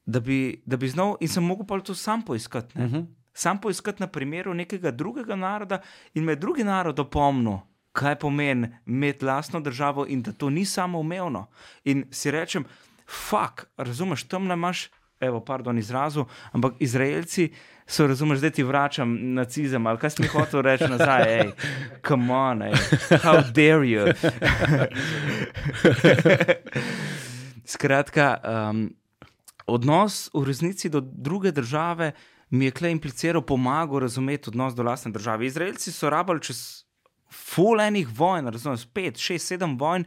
[0.05, 2.79] da bi, da bi znal in sem mogel pa to sam poiskati.
[2.79, 2.95] Uh mhm.
[2.95, 3.05] -huh.
[3.33, 5.81] Sam poiskati na primeru nekega drugega naroda
[6.13, 7.57] in me drugi narod opomnil,
[7.91, 11.47] kaj pomeni imeti lastno državo in da to ni samo umevno.
[11.83, 12.65] In si rečem,
[13.07, 14.89] fuk, razumeš, tam ne imaš,
[15.19, 17.49] evo, pardon, izrazu, ampak Izraelci
[17.87, 21.51] so, razumeš, zdaj ti vračam nacizem, ali kaj si hotel reči nazaj, hej,
[22.07, 22.73] come on, ej,
[23.23, 24.05] how dare you.
[27.73, 28.89] Skratka, um,
[29.67, 32.11] odnos v resnici do druge države
[32.49, 35.45] mi je klej impliciral, pomagal razumeti odnos do lastne države.
[35.45, 36.83] Izraelci so rabili čez
[37.29, 40.05] fulejnih vojn, razumeš, pet, šest, sedem vojn,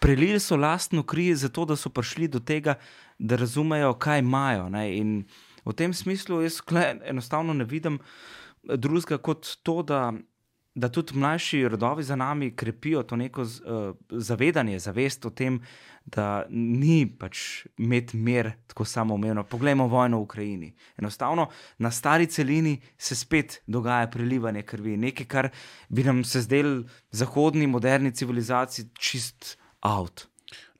[0.00, 2.78] prelili so lastno kri, zato da so prišli do tega,
[3.18, 4.68] da razumejo, kaj imajo.
[4.68, 4.86] Ne?
[4.96, 5.24] In
[5.64, 6.60] V tem smislu jaz
[7.04, 7.98] enostavno ne vidim
[8.62, 10.12] drugega kot to, da,
[10.74, 15.60] da tudi mlajši rodovi za nami krepijo to neko z, uh, zavedanje, zavest o tem,
[16.04, 19.44] da ni pač imeti mir tako samoumevno.
[19.48, 20.74] Poglejmo vojno v Ukrajini.
[21.00, 21.48] Enostavno
[21.78, 25.48] na stari celini se spet dogaja prelivanje krvi, nekaj, kar
[25.88, 30.26] bi nam se zdel zahodni, moderni civilizaciji čist out.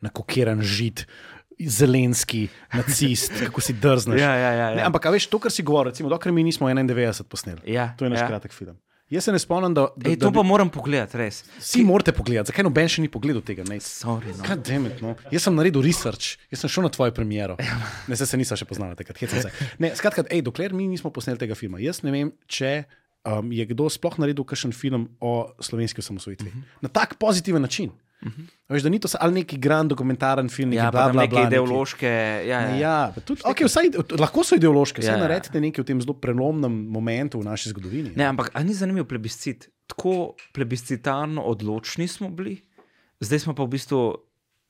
[0.01, 1.07] Nakokiran žid.
[1.55, 4.19] Zelenski, nacist, kako si drzneš.
[4.21, 4.75] Ja, ja, ja, ja.
[4.75, 7.63] Ne, ampak, veš, to, kar si govoril, recimo, dokler mi nismo 91 posneli.
[7.71, 8.27] Ja, to je naš ja.
[8.33, 8.75] kratek film.
[9.11, 11.43] Jaz se ne spomnim, da, da, Ej, da to pa moram pogledati, res.
[11.61, 12.51] vsi morate pogledati.
[12.51, 13.63] Zakaj noben še ni pogledal tega?
[13.69, 13.77] Ne?
[13.85, 14.43] Sorry, no.
[14.47, 15.13] God damn it, no.
[15.31, 17.59] Jaz sem naredil research, jaz sem šel na tvojo premiero.
[17.61, 17.77] Ja.
[18.09, 19.53] Ne, se, se nisem še poznal takrat, hecam se.
[19.83, 22.73] Ne, skratka, ej, dokler mi nismo posneli tega filma, jaz ne vem, če
[23.29, 26.49] um, je kdo sploh naredil kakšen film o slovenski osamosvojitvi.
[26.49, 26.89] Uh -huh.
[26.89, 27.93] Na tak pozitiven način.
[28.25, 28.47] Uh -huh.
[28.69, 31.31] Veš, da ni to ali neki grand dokumentaren film, neki Ja, bla, pa bla, neke
[31.31, 32.07] bla, neki- ideološke.
[32.47, 32.77] Ja, ja.
[32.77, 35.21] Ja, pa tudi, okay, vsaj, lahko so ideološke, Ja, ja, ja.
[35.21, 38.13] naredite nekaj v tem zelo prelomnem momentu v naši zgodovini.
[38.17, 39.69] Ne, ampak ali ni zanimiv plebiscit?
[39.87, 42.63] Tako plebiscitarno odločni smo bili,
[43.21, 44.17] zdaj smo pa v bistvu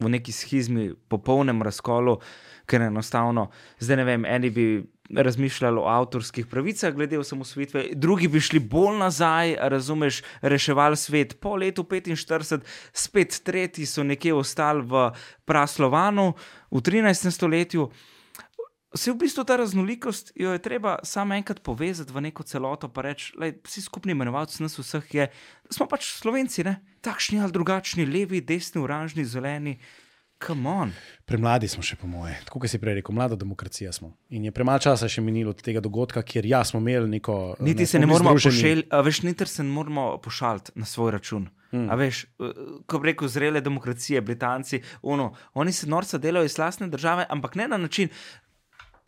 [0.01, 2.19] v neki schizmi, popolnem razkolu,
[2.67, 8.41] ker enostavno, zdaj ne vem, eni bi razmišljali o avtorskih pravicah glede osamosvojitve, drugi bi
[8.41, 12.61] šli bolj nazaj, razumeš, reševali svet po letu 45,
[12.93, 15.11] spet tretji so nekje ostali v
[15.45, 16.33] Praslovanu
[16.71, 17.31] v 13.
[17.31, 17.91] stoletju.
[18.95, 23.03] Se v bistvu ta raznolikost jo je treba samo enkrat povezati v neko celoto, pa
[23.03, 25.29] reči, da vsi skupni imenovalci nas vseh je,
[25.71, 26.79] smo pač slovenci, ne?
[27.03, 29.79] takšni ali drugačni, levi, desni, oranžni, zeleni.
[29.81, 30.04] On.
[31.25, 32.35] Premladi smo še, po moje.
[32.45, 34.13] Tako kot si prej rekel, mlada demokracija smo.
[34.29, 37.57] In je premalo časa še minilo od tega dogodka, kjer ja, smo imeli neko.
[37.65, 41.49] Niti ne, se ne moramo a veš, niti se ne moramo pošaliti na svoj račun.
[41.75, 41.89] Hmm.
[41.91, 46.87] A veš, eh, ko rekel, zrele demokracije, Britanci, ono, oni se norca delajo iz lastne
[46.89, 48.09] države, ampak ne na način.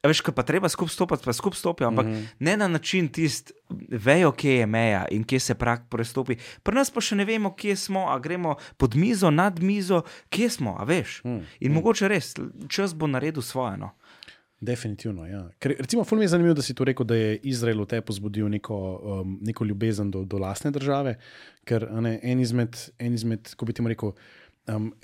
[0.07, 2.27] A veš, ko pa treba skupaj stopiti, pa skupaj stopijo, ampak mm -hmm.
[2.39, 3.53] ne na način tist,
[3.91, 6.37] vejo, kje je meja in kje se prak prestopi.
[6.63, 10.51] Pri nas pa še ne vemo, kje smo, a gremo pod mizo, nad mizo, kje
[10.51, 11.21] smo, a veš.
[11.25, 11.43] Mm -hmm.
[11.61, 12.35] In mogoče res,
[12.69, 13.77] čas bo naredil svoje.
[13.77, 13.91] No.
[14.61, 15.27] Definitivno.
[15.27, 15.51] Ja.
[15.59, 18.07] Ker, recimo, ful mi je zanimivo, da si to rekel, da je Izrael v tebi
[18.07, 21.19] pozbudil neko, um, neko ljubezen do, do lastne države.
[21.65, 24.13] Ker ne, en izmed, en izmed kako bi ti rekel.
[24.67, 24.95] Um,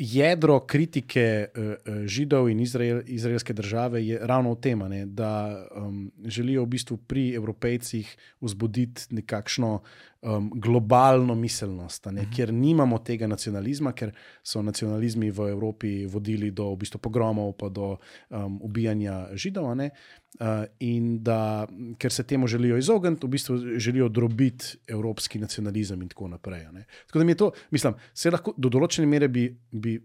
[0.00, 5.60] Jedro kritike uh, uh, židov in Izrael, izraelske države je ravno v tem, ne, da
[5.76, 9.82] um, želijo v bistvu pri evropejcih vzbuditi nekakšno
[10.22, 16.70] um, globalno miselnost, ne, kjer nimamo tega nacionalizma, ker so nacionalizmi v Evropi vodili do
[16.74, 19.74] v bistvu, pogromov, pa do um, ubijanja židov.
[19.76, 19.90] ne,
[20.38, 21.66] Uh, in da,
[21.98, 26.66] ker se temu želijo izogniti, v bistvu želijo drobiti evropski nacionalizem in tako naprej.
[26.72, 26.84] ne.
[27.06, 29.96] Tako da mi je to, mislim, se lahko do določene mere bi, bi,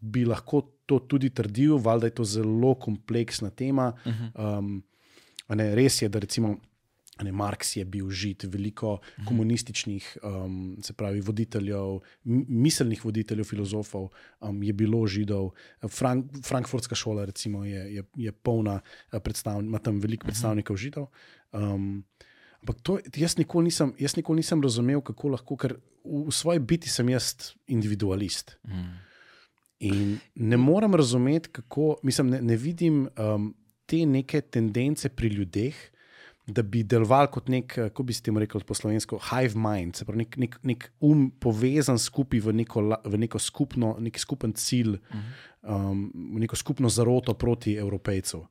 [0.00, 3.92] bi lahko to tudi trdil, valjda je to zelo kompleksna tema.
[4.06, 4.58] Uh -huh.
[4.58, 4.82] um,
[5.48, 6.56] ne, res je, da recimo.
[7.20, 8.96] Ne, Marks je bil žid, veliko
[9.28, 14.08] komunističnih, um, se pravi, voditeljev, miselnih voditeljev, filozofov
[14.40, 15.50] um, je bilo židov.
[15.88, 18.80] Frank, Frankfurtska šola, recimo, je, je, je polna,
[19.12, 21.10] eh, predstav, ima tam veliko predstavnikov židov.
[21.52, 22.00] Um,
[22.64, 26.64] ampak to, jaz, nikoli nisem, jaz nikoli nisem razumel, kako lahko, ker v, v svoji
[26.64, 28.56] biti sem jaz individualist.
[28.64, 28.92] Mm.
[29.82, 33.52] In ne morem razumeti, kako, mislim, ne, ne vidim um,
[33.86, 35.91] te neke tendence pri ljudeh,
[36.46, 39.96] da bi deloval kot nek, eh, kako bi se temu rekel po slovensko, hive mind,
[39.96, 44.54] se pravi nek, nek, nek um povezan skupaj v neko, v neko skupno, nek skupen
[44.58, 44.98] cilj,
[45.62, 48.42] um, v neko skupno zaroto proti evropejcev.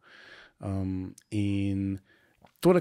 [0.62, 2.00] Um, in
[2.62, 2.74] to,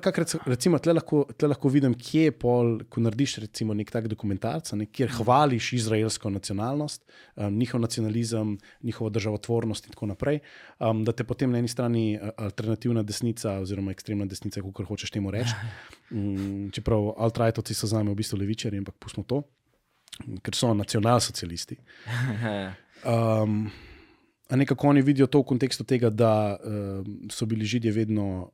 [0.44, 4.68] recimo, tle lahko, tle lahko vidim, kje je pol, ko narediš recimo, nek tak dokumentarc,
[4.76, 10.42] ne, kjer hvališ izraelsko nacionalnost, um, njihov nacionalizem, njihovo državotvornost in tako naprej,
[10.78, 12.04] um, da te potem na eni strani
[12.36, 15.56] alternativna desnica oziroma ekstremna desnica, kako hočeš temu reči.
[16.10, 19.42] Um, čeprav alt-rightovci so za me v bistvu levičari, ampak pustimo to,
[20.44, 21.80] ker so nacionalsocialisti.
[23.00, 23.70] Um,
[24.50, 28.50] nekako oni vidijo to v kontekstu tega, da um, so bili židje vedno.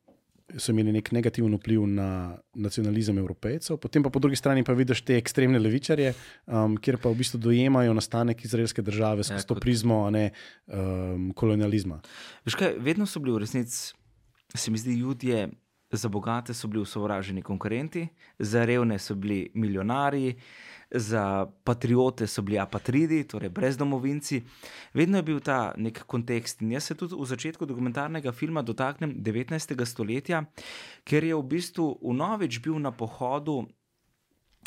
[0.55, 5.01] So imeli nek negativen vpliv na nacionalizem evropejcev, potem pa po drugi strani pa vidiš
[5.03, 6.13] te ekstremne levičarje,
[6.47, 10.31] um, kjer pa v bistvu dojemajo nastanek izraelske države skozi Ja, to kot- prizmo ne
[10.71, 11.99] um, kolonializma.
[12.47, 13.91] Veš kaj, vedno so bili v resnici,
[14.55, 15.49] se mi zdi, ljudje
[15.91, 18.07] za bogate so bili sovraženi konkurenti,
[18.39, 20.37] za revne so bili milijonarji,
[20.91, 24.43] za patriote so bili apatridi, torej brezdomovinci.
[24.95, 26.63] Vedno je bil ta nek kontekst.
[26.63, 29.85] In jaz se tudi v začetku dokumentarnega filma dotaknem 19.
[29.85, 30.45] stoletja,
[31.05, 33.65] ker je v bistvu vnovič bil na pohodu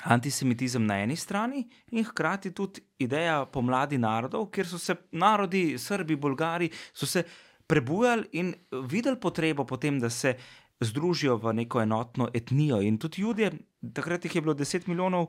[0.03, 6.15] antisemitizem na eni strani in hkrati tudi ideja pomladi narodov, kjer so se narodi, Srbi,
[6.15, 7.23] Bolgari, so se
[7.67, 8.53] prebujali in
[8.87, 10.35] videli potrebo potem, da se
[10.79, 12.81] združijo v neko enotno etnijo.
[12.81, 13.51] In tudi ljudje,
[13.93, 15.27] takrat jih je bilo 10 milijonov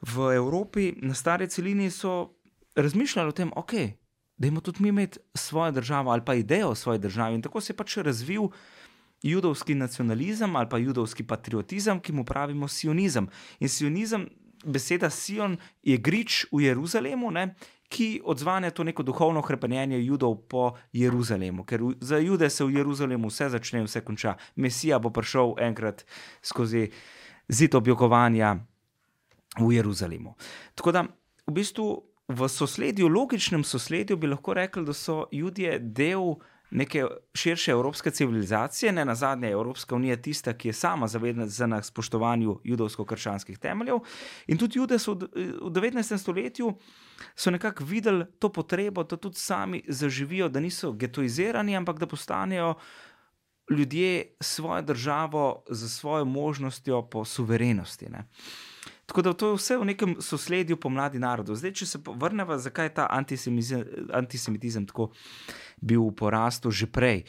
[0.00, 2.34] v Evropi, na stari celini so
[2.76, 3.72] razmišljali o tem, ok.
[4.38, 7.34] Da imamo tudi mi imeti svojo državo ali pa idejo o svoji državi.
[7.34, 8.42] In tako se je pač razvil
[9.22, 13.28] judovski nacionalizem ali pa judovski patriotizem, ki mu pravimo sionizem.
[13.60, 14.28] In sionizem,
[14.64, 17.54] beseda Sion, je grič v Jeruzalemu, ne,
[17.88, 21.64] ki odzvane to neko duhovno krepenje judov po Jeruzalemu.
[21.64, 24.36] Ker za jude se v Jeruzalemu vse začne in vse konča.
[24.56, 26.04] Mesija bo prišel enkrat
[26.42, 26.90] skozi
[27.48, 28.56] zid objokovanja
[29.58, 30.34] v Jeruzalemu.
[30.74, 31.04] Tako da
[31.46, 31.88] v bistvu
[32.28, 36.34] v sosledju, logičnem sosledju bi lahko rekli, da so ljudje del
[36.70, 41.84] neke širše evropske civilizacije, ne na zadnje Evropska unija tista, ki je sama zavezana k
[41.84, 43.98] spoštovanju judovsko-krščanskih temeljev.
[44.46, 46.18] In tudi ljudje so v 19.
[46.18, 46.74] stoletju
[47.46, 52.74] nekako videli to potrebo, da tudi sami zaživijo, da niso getoizirani, ampak da postanejo
[53.70, 58.08] ljudje svojo državo z svojo možnostjo po suverenosti.
[58.08, 58.24] Ne.
[59.08, 61.56] Tako da to je vse v nekem sosledju pomladi narodov.
[61.56, 65.10] Zdaj, če se vrnemo, zakaj je ta antisemitizem, antisemitizem tako
[65.80, 67.24] bil v porastu že prej.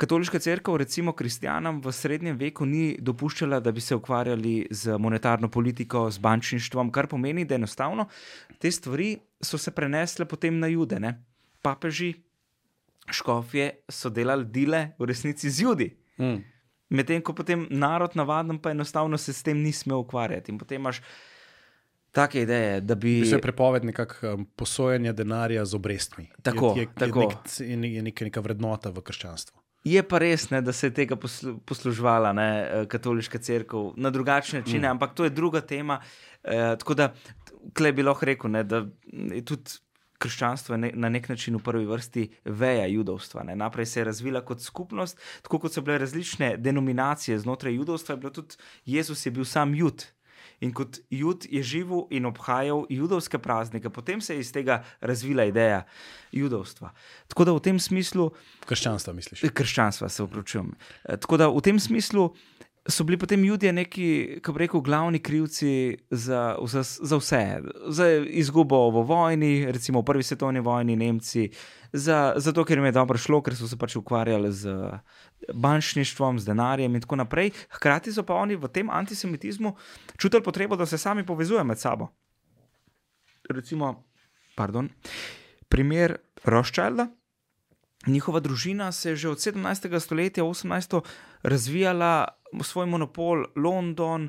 [0.00, 5.50] Katoliška crkva, recimo kristijanom v srednjem veku, ni dopuščala, da bi se ukvarjali z monetarno
[5.50, 8.06] politiko, z bančništvom, kar pomeni, da enostavno
[8.58, 11.00] te stvari so se prenesle potem na jude.
[11.00, 11.18] Ne?
[11.60, 12.14] Papeži,
[13.10, 15.90] škofje so delali dele v resnici z ljudmi.
[16.22, 16.40] Mm.
[16.90, 20.52] Medtem ko potem narod, navaden, pa enostavno se s tem ni smel ukvarjati.
[20.52, 21.00] In potem imaš
[22.10, 23.20] take ideje, da bi.
[23.26, 26.28] Se prepoved nekakšnega um, posojanja denarja z obrestmi.
[26.42, 27.20] Tako je, je, tako.
[27.20, 29.60] je, nek, je nek, neka vrednota v krščanstvu.
[29.84, 34.60] Je pa res, ne, da se je tega poslužvala ne, eh, katoliška crkva na drugačne
[34.60, 34.90] načine, mm.
[34.90, 36.00] ampak to je druga tema.
[36.44, 37.12] Eh, tako da,
[37.76, 39.78] klej bi lahko rekel, ne, da je tudi
[40.20, 43.44] krščanstvo je na nek način v prvi vrsti veja judovstva.
[43.48, 43.56] Ne.
[43.56, 48.20] Naprej se je razvila kot skupnost, tako kot so bile različne denominacije znotraj judovstva, je
[48.20, 50.04] bilo tudi Jezus je bil sam jud.
[50.60, 55.44] In kot jud je živel in obhajal judovske praznike, potem se je iz tega razvila
[55.48, 55.86] ideja
[56.32, 56.92] judovstva.
[57.32, 58.28] Tako da v tem smislu.
[58.68, 59.46] Krščanstva, misliš?
[59.56, 60.74] Krščanstva, se upravičujem.
[61.16, 62.28] Tako da v tem smislu
[62.88, 67.60] so bili potem ljudje neki, kako reko, glavni krivci za, za, za vse.
[67.86, 71.50] Za izgubo v vojni, recimo v prvi svetovni vojni, Nemci,
[71.92, 74.72] za, zato ker jim je dobro šlo, ker so se pač ukvarjali z
[75.54, 77.52] bančništvom, z denarjem in tako naprej.
[77.76, 79.76] Hkrati so pa oni v tem antisemitizmu
[80.16, 82.08] čutili potrebo, da se sami povezujejo med sabo.
[83.50, 84.04] Recimo,
[84.56, 84.88] pardon,
[85.68, 87.08] primer Rothschilda.
[88.06, 90.00] Njihova družina se je že od 17.
[90.00, 91.00] stoletja, 18.
[91.42, 94.28] razvijala svoj monopol, London,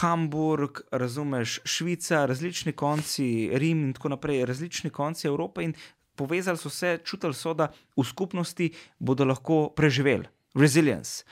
[0.00, 5.74] Hamburg, razumeš, Švica, različni konci, Rim in tako naprej, različni konci Evrope in
[6.16, 11.24] povezali so se, čutili so, da v skupnosti bodo lahko preživeli, resilience.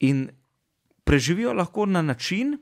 [0.00, 0.28] In
[1.04, 2.58] preživijo lahko na način,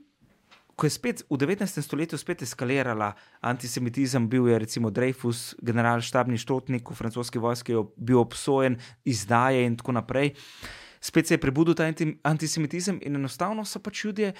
[0.75, 1.81] ko je spet v 19.
[1.81, 8.79] stoletju spet eskalirala antisemitizem, bil je recimo Dreyfus, generalštabni štotnik v francoski vojski, bil obsojen,
[9.05, 10.33] izdaje in tako naprej.
[11.03, 11.83] Spet se je prebudil ta
[12.23, 14.33] antisemitizem in enostavno so pač ljudje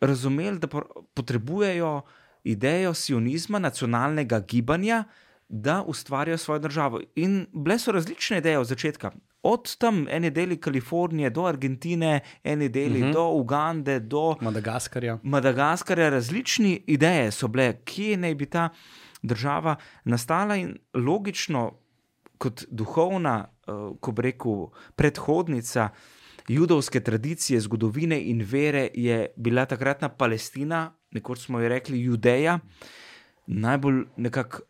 [0.00, 0.68] razumeli, da
[1.14, 2.00] potrebujejo
[2.44, 5.04] idejo sionizma, nacionalnega gibanja,
[5.48, 7.00] da ustvarjajo svojo državo.
[7.16, 9.10] In bile so različne ideje od začetka.
[9.42, 13.08] Od tam ene deli Kalifornije do Argentine, ene deli uh mhm.
[13.08, 13.12] -huh.
[13.12, 15.18] do Ugande, do Madagaskarja.
[15.22, 18.68] Madagaskarja, različne ideje so bile, kje naj bi ta
[19.22, 21.78] država nastala, in logično,
[22.38, 23.51] kot duhovna, uh,
[24.00, 24.66] ko bi rekel,
[24.96, 25.88] predhodnica
[26.48, 32.58] judovske tradicije, zgodovine in vere, je bila takratna Palestina, nekoč smo jo rekli Judeja.
[33.46, 34.04] Najbolj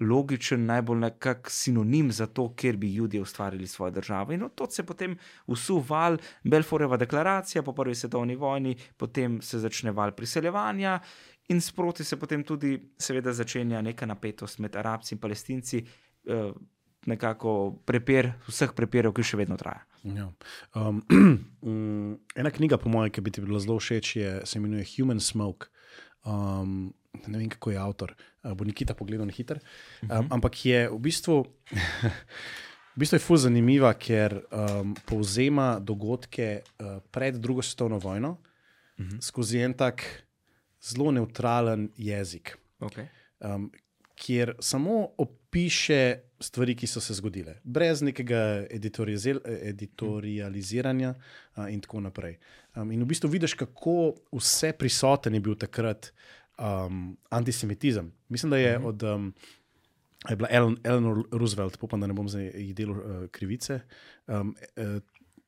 [0.00, 1.10] logičen, najbolj
[1.48, 4.32] sinonim za to, kjer bi ljudje ustvarili svojo državo.
[4.32, 10.12] In to se potem usuval, Belforeva deklaracija po prvi svetovni vojni, potem se začne val
[10.12, 11.00] priseljevanja.
[11.48, 15.84] In sproti se potem tudi, seveda, začenja neka napetost med Arabci in Palestinci,
[16.26, 16.52] eh,
[17.06, 19.82] nekako prepir, vseh prepirov, ki še vedno traja.
[20.02, 20.28] Ja.
[20.74, 21.02] Um,
[22.40, 25.70] ena knjiga, po mojem, ki bi ti bila zelo všeč, je, se imenuje Human Smoke.
[26.26, 26.92] Um,
[27.26, 29.58] ne vem, kako je avtor, bo Nikita pogledal na hiter.
[30.02, 30.26] Um, uh -huh.
[30.30, 31.44] Ampak je v bistvu,
[32.94, 39.06] v bistvu je fuz zanimiva, ker um, povzema dogodke uh, pred drugo svetovno vojno uh
[39.06, 39.20] -huh.
[39.20, 40.24] skozi en tak
[40.82, 42.58] zelo neutralen jezik.
[42.80, 43.06] Okay.
[43.40, 43.70] Um,
[44.14, 45.08] kjer samo
[45.52, 52.38] opiše stvari, ki so se zgodile, brez nekega editorializiranja uh, in tako naprej.
[52.74, 56.12] Um, in v bistvu vidiš, kako vse prisoten je bil takrat uh,
[56.58, 58.12] um, antisemitizem.
[58.28, 58.88] Mislim, da je mm -hmm.
[58.88, 59.34] od um,
[60.30, 63.80] je bila Ellen, Eleanor Roosevelt, upam, da ne bom zdaj ji delal uh, krivice,
[64.26, 65.02] um, uh,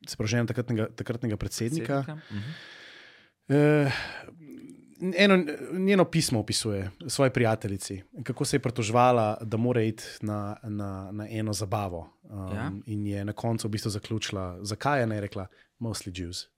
[0.06, 2.18] se pravi, žena takratnega, takratnega predsednika.
[2.31, 2.39] Mhm.
[3.48, 3.93] Uh,
[5.12, 11.10] eno, njeno pismo opisuje svoji prijateljici, kako se je pritoževala, da mora iti na, na,
[11.12, 12.10] na eno zabavo.
[12.22, 12.72] Um, Ja.
[12.86, 15.47] In je na koncu v bistvu zaključila, zakaj je ne rekla,
[15.78, 16.48] mostly Jews.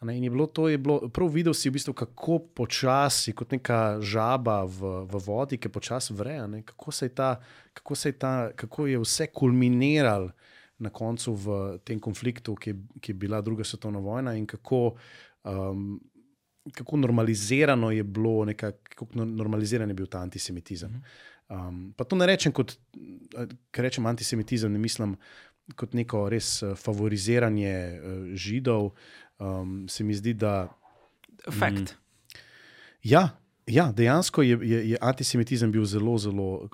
[0.00, 3.50] Ne, in je bilo to, je bilo, prav videl si, v bistvu, kako počasi, kot
[3.50, 7.40] neka žaba v, v vodi, ki počasi vre, a ne, kako, se je ta,
[7.74, 10.30] kako, se je ta, kako je vse kulminiralo
[10.78, 11.46] na koncu v
[11.78, 14.94] tem konfliktu, ki, je- ki je bila druga svetovna vojna, in kako,
[15.44, 16.00] um,
[16.74, 21.02] kako normalizirano je bilo, neka, kako no- normaliziran je bil ta antisemitizem.
[21.48, 22.74] Um, pa to ne rečem kot,
[23.70, 25.16] ker rečem antisemitizem, ne mislim
[25.76, 28.90] kot neko res eh, favoriziranje uh, židov.
[29.38, 30.68] Um, se mi zdi, da
[31.50, 31.94] Fakt.
[33.02, 36.68] ja, ja, dejansko je, je, je antisemitizem bil zelo, zelo.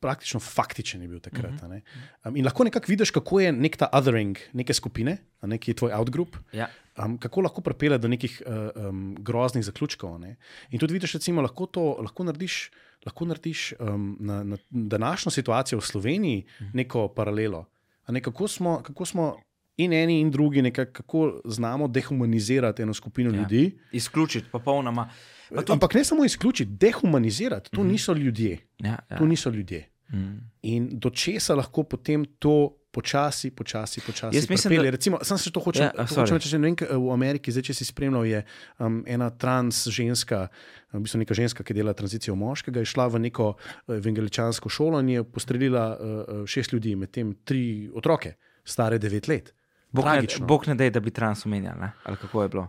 [0.00, 1.52] Praktično faktičen je bil takrat.
[1.52, 1.80] Uh -huh.
[2.24, 5.74] um, in lahko nekako vidiš, kako je nek ta othering neke skupine, ne, ki je
[5.74, 6.68] tvoj outgroup, Ja.
[7.00, 8.52] Um, kako lahko pripelje do nekih uh,
[8.88, 10.18] um, groznih zaključkov.
[10.18, 10.36] Ne?
[10.70, 12.70] In tudi vidiš, recimo, lahko to lahko narediš,
[13.06, 17.64] lahko narediš um, na, na današnjo situacijo v Sloveniji neko paralelo.
[18.04, 19.36] A Ne, kako, smo, kako smo
[19.76, 23.36] in eni in drugi, nekako, kako znamo dehumanizirati eno skupino Ja.
[23.38, 23.78] ljudi.
[23.92, 25.10] Izključiti popolnoma.
[25.48, 27.70] Pa tudi- Ampak ne samo izključiti, dehumanizirati.
[27.70, 28.58] To niso ljudje.
[28.78, 29.18] Ja, ja.
[29.18, 29.88] To niso ljudje.
[30.12, 30.38] Mm.
[30.62, 34.78] In do česa lahko potem to počasi, počasi, počasi Jaz mislim, pripelje.
[34.78, 36.76] da- Rerecimo, sam se to hočem, Ja, ja, to hočem reči, ne vem,
[37.06, 38.42] v Ameriki, zdaj, če si spremljal, je
[38.78, 40.48] um, ena trans ženska,
[40.92, 45.00] v bistvu neka ženska, ki dela tranzicijo moškega, je šla v neko eh, evangeličansko šolo
[45.00, 48.34] in je postrelila uh, šest ljudi, medtem tri otroke,
[48.64, 49.54] stare devet let.
[49.92, 50.46] Bog, ne, Tragično.
[50.46, 51.92] Bog ne dej, da bi trans omenjali, ne?
[52.04, 52.68] ali kako je bilo.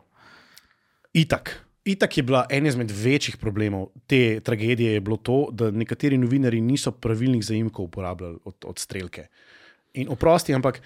[1.14, 1.65] Itak.
[1.85, 6.61] Itak je bila en izmed večjih problemov te tragedije, je bilo to, da nekateri novinari
[6.61, 9.27] niso pravilnih zaimkov uporabljali od, od strelke.
[9.93, 10.81] In oprosti, ampak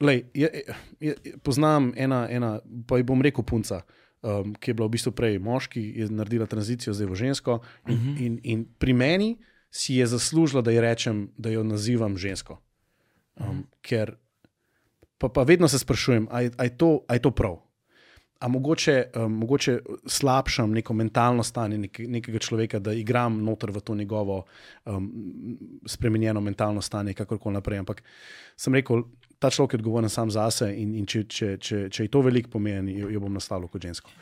[0.00, 0.62] lej, je,
[1.00, 3.82] je, poznam ena, ena, pa ji bom rekel, punca,
[4.22, 7.58] um, ki je bila v bistvu prej moški, je naredila tranzicijo zdaj v žensko.
[7.88, 8.26] In, uh -huh.
[8.26, 9.30] in, in pri meni
[9.70, 12.60] si je zaslužila, da rečem, da jo nazivam žensko.
[13.34, 14.16] Um, ker
[15.18, 17.63] pa, pa vedno se sprašujem, ali je to, a je to prav.
[18.44, 23.80] A mogoče, um, mogoče slabšam neko mentalno stanje nek, nekega človeka, da igram noter v
[23.80, 24.42] to njegovo
[24.84, 25.06] um,
[25.88, 27.80] spremenjeno mentalno stanje, kakorkoli naprej.
[27.80, 28.02] Ampak
[28.56, 29.06] sem rekel,
[29.38, 32.52] ta človek je odgovoren sam zase in, in če, če, če, če je to veliko
[32.58, 34.12] pomeni, jo, jo bom nastavil kot žensko.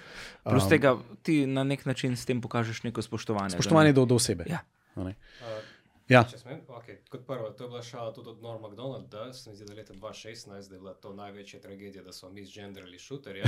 [0.47, 0.95] Plus um, tega
[1.27, 3.59] ti na nek način s tem pokažeš neko spoštovanje.
[3.59, 4.47] Spoštovanje do, do osebe.
[4.47, 4.63] Ja.
[4.95, 5.11] Uh,
[6.11, 6.23] Ja.
[6.29, 6.99] Če smem, okay.
[7.11, 9.95] Kot prvo, to je bila šala tudi od Norma McDonalda, se mi zdi, da leta
[9.95, 13.45] 2016 da je bila to največja tragedija, da so misgenderali šuterje.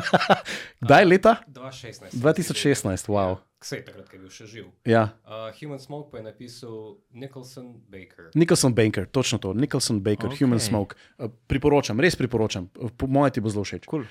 [0.84, 1.36] Kdaj je leta?
[1.46, 2.12] 2016.
[2.12, 3.36] 2016, wow.
[3.62, 4.70] Ksej takrat, ko je bil še živ.
[4.88, 5.04] Ja.
[5.24, 8.30] Uh, Human Smoke pa je napisal Nicholson Baker.
[8.34, 10.42] Nicholson Baker, točno to, Nicholson Baker, okay.
[10.42, 10.98] Human Smoke.
[11.16, 13.86] Uh, priporočam, res priporočam, po mojem ti bo zelo všeč.
[13.90, 14.08] Cool.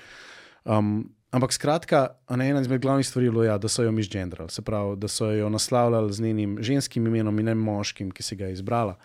[0.64, 4.62] Um, ampak skratka, ena izmed glavnih stvari je bilo, ja, da so jo misgenderali, se
[4.62, 8.46] pravi, da so jo naslavljali z njenim ženskim imenom in ne moškim, ki si ga
[8.46, 8.98] je izbrala.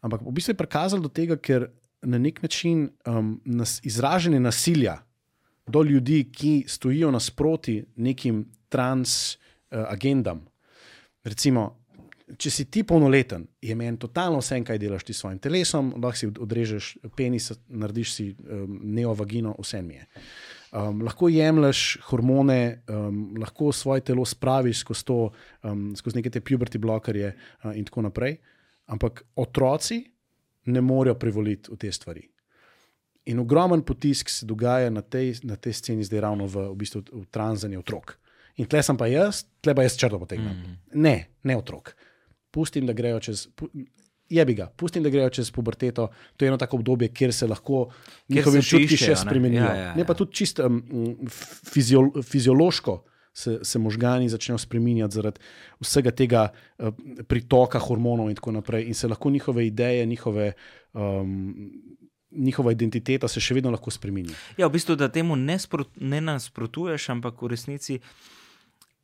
[0.00, 1.68] Ampak v bistvu je prikazalo do tega, ker
[2.02, 4.98] na nek način um, nas, izražanje nasilja
[5.66, 10.46] do ljudi, ki stojijo nasproti nekim trans uh, agendam.
[11.24, 11.82] Recimo,
[12.38, 16.18] če si ti polnoleten, je meni totalno vse, kaj delaš ti s svojim telesom, lahko
[16.18, 20.06] si odrežeš penis, narediš si um, neovagino, vse mi je.
[20.72, 25.18] Um, lahko jemliš hormone, um, lahko svoje telo spraviš skozi, to,
[25.68, 28.38] um, skozi neke te puberty blokerje uh, in tako naprej.
[28.86, 30.00] Ampak otroci
[30.72, 32.24] ne morejo privoliti v te stvari.
[33.24, 37.04] In ogromen potisk se dogaja na tej, na tej sceni, zdaj ravno v, v bistvu
[37.12, 38.16] v tranzanju otrok.
[38.56, 40.56] In tle sem pa jaz, tle pa jaz črto potegnem.
[40.56, 40.78] Mm.
[41.04, 41.94] Ne, ne otrok.
[42.52, 43.46] Pustim, da grejo čez.
[44.32, 46.08] Pu, Jebi ga, pustim, da grejo čez puberteto.
[46.36, 47.90] To je eno tako obdobje, kjer se lahko
[48.28, 49.20] njihovi se še občutki še iščejo, ne?
[49.20, 49.64] spremenijo.
[49.64, 49.94] Ja, ja, ja.
[49.98, 50.82] Ne pa tudi čisto um,
[51.72, 52.96] fiziol, fiziološko
[53.32, 55.40] se, se možgani začnejo spremenjati zaradi
[55.80, 56.92] vsega tega uh,
[57.28, 58.88] pritoka hormonov in tako naprej.
[58.88, 60.52] In se lahko njihove ideje, njihove,
[60.92, 61.72] um,
[62.30, 64.32] njihova identiteta se še vedno lahko spremeni.
[64.56, 68.00] Ja, v bistvu, da temu ne, sprot, ne nasprotuješ, ampak v resnici,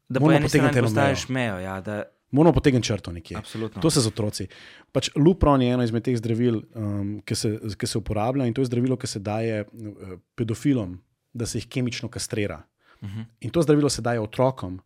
[0.09, 1.61] da po eni strani eno postaviš mejo.
[1.61, 3.37] Ja, da, Moramo potegniti črto nekje.
[3.37, 3.83] absolutno.
[3.83, 4.47] To se z otroci.
[4.93, 8.61] Pač Lupron je eno izmed teh zdravil, um, ki, se, ki se uporablja in to
[8.61, 10.99] je zdravilo, ki se daje uh, pedofilom,
[11.33, 12.57] da se jih kemično kastrira.
[12.59, 13.19] Uh Mhm.
[13.19, 13.25] -huh.
[13.41, 14.81] In to zdravilo se daje otrokom,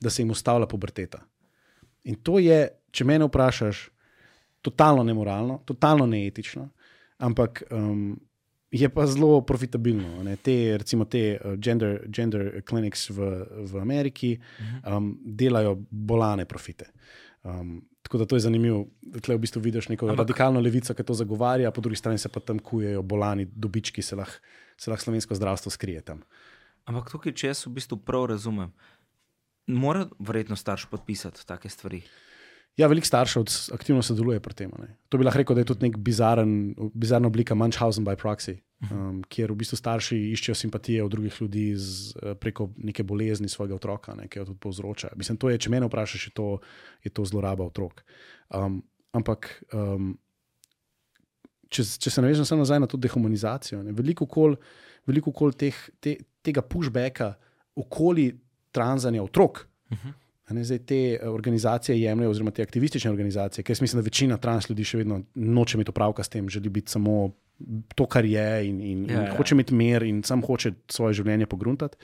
[0.00, 1.22] da se jim ustavlja puberteta.
[2.04, 3.90] In to je, če me vprašaš,
[4.62, 6.68] totalno nemoralno, totalno neetično,
[7.18, 8.20] ampak um,
[8.74, 10.22] je pa zelo profitabilno.
[10.26, 10.36] Ne?
[10.36, 13.30] Te, recimo, te uh, gender, gender clinics v,
[13.70, 14.34] v Ameriki
[14.82, 16.90] um, delajo bolane profite.
[17.42, 18.82] Um, Tako da to je zanimivo.
[19.14, 22.28] Tukaj v bistvu vidiš neko Ampak, radikalno levico, ki to zagovarja, po drugi strani se
[22.28, 26.20] pa tam kujejo bolani, dobički, se lahko lah slovensko zdravstvo skrije tam.
[26.84, 28.74] Ampak tukaj, če jaz v bistvu prav razumem,
[29.66, 32.02] mora verjetno starš podpisati take stvari.
[32.74, 33.44] Ja, veliko staršev
[33.74, 34.70] aktivno sodeluje pri tem.
[34.82, 34.96] Ne.
[35.08, 38.94] To bi lahko rekel, da je tudi nek bizaren, bizarna oblika Munchausen by proxy, mhm.
[38.94, 43.48] um, kjer v bistvu starši iščejo simpatije od drugih ljudi z, eh, preko neke bolezni
[43.48, 45.12] svojega otroka, ne, ki jo tudi povzroča.
[45.16, 46.48] Mislim, to je, če me vprašaš, je to,
[47.06, 48.02] je to zloraba otrok.
[48.50, 48.82] Um,
[49.14, 50.16] ampak, um,
[51.70, 54.58] če, če se navežem samo nazaj na to dehumanizacijo, ne, veliko kol,
[55.06, 57.36] veliko kol teh, te, tega pushbacka
[57.78, 58.32] okoli
[58.74, 59.62] tranzanja otrok.
[59.62, 60.08] Uh mhm.
[60.08, 60.20] -huh.
[60.50, 64.68] Ne, zdaj te eh, organizacije jemljajo, oziroma te aktivistične organizacije, ker mislim, da večina trans
[64.68, 67.32] ljudi še vedno noče imeti opravka s tem, želi biti samo
[67.94, 69.36] to, kar je, in, in, ja, in ja.
[69.36, 71.96] hoče imeti mir, in sam hoče svoje življenje pogruntati.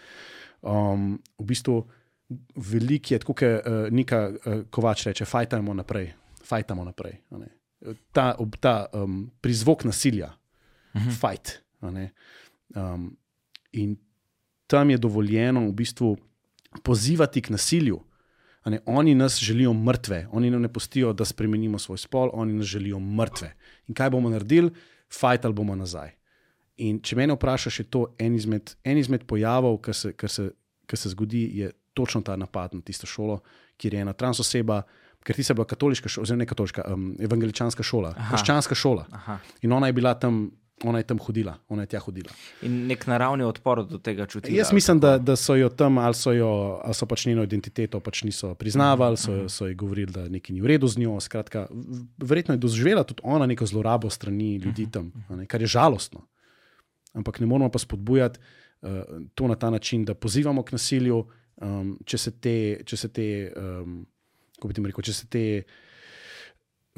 [0.62, 1.82] Um, v bistvu
[2.56, 6.12] velik je, kot je uh, Nika uh, Kovač reče, fajtajmo naprej.
[6.46, 7.18] Fajtamo naprej.
[8.12, 10.30] Ta, ta um, prizvok nasilja,
[10.94, 11.18] uh -huh.
[11.20, 11.60] fajt.
[11.80, 13.16] Um,
[13.72, 13.96] in
[14.66, 16.16] tam je dovoljeno v bistvu
[16.82, 18.00] pozivati k nasilju.
[18.64, 22.66] Ne, oni nas želijo mrtve, oni nam ne pustijo, da spremenimo svoj spol, oni nas
[22.66, 23.54] želijo mrtve.
[23.88, 24.70] In kaj bomo naredili,
[25.20, 26.10] fajtali bomo nazaj.
[26.76, 30.50] In če me vprašaš, je to en izmed, en izmed pojavov, ki se, se,
[30.94, 33.40] se zgodi, je točno ta napad na tisto šolo,
[33.76, 34.82] kjer je ena trans oseba,
[35.24, 39.06] ker ti se bila katoliška, oziroma ne katoliška, um, evangeličanska šola, krščanska šola.
[39.12, 39.38] Aha.
[39.62, 40.50] In ona je bila tam
[40.84, 42.32] ona je tam hodila, ona je tja hodila.
[42.62, 44.56] In nek naravni odpor do tega čutila.
[44.56, 48.00] Jaz mislim, da, da so jo tam, ali so, jo, ali so pač njeno identiteto
[48.00, 49.48] pač niso priznavali, so, mhm.
[49.52, 51.18] so ji govorili, da nekaj ni v redu z njo.
[51.20, 51.66] Skratka,
[52.18, 56.24] verjetno je doživela tudi ona neko zlorabo strani ljudi mhm, tam, ne, kar je žalostno.
[57.12, 58.38] Ampak ne moramo pa spodbujati
[58.82, 58.90] uh,
[59.34, 61.24] to na ta način, da pozivamo k nasilju,
[61.56, 63.26] um, če se te, če se te,
[63.56, 64.06] um,
[64.56, 65.44] kako bi ti rekel, če se te.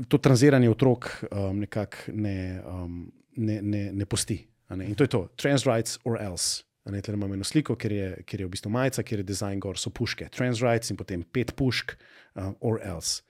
[0.08, 4.40] To tranziranje otrok um, nekako ne, um, ne, ne, ne posti.
[4.76, 4.88] Ne?
[4.88, 6.64] In to je to, trans rights or else.
[6.82, 9.78] Tukaj imamo eno sliko, ker je, ker je v bistvu majica, ker je dizajn gor,
[9.78, 10.26] so puške.
[10.34, 11.94] Trans rights in potem pet pušk,
[12.34, 13.22] uh, or else.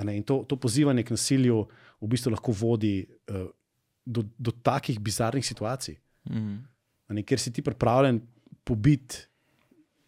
[0.00, 1.58] In to, to pozivanje k nasilju
[2.00, 3.44] v bistvu lahko vodi uh,
[4.04, 5.98] do, do takih bizarnih situacij,
[6.30, 6.56] mm.
[7.14, 8.22] ne, ker si ti pripravljen
[8.64, 9.26] pobiti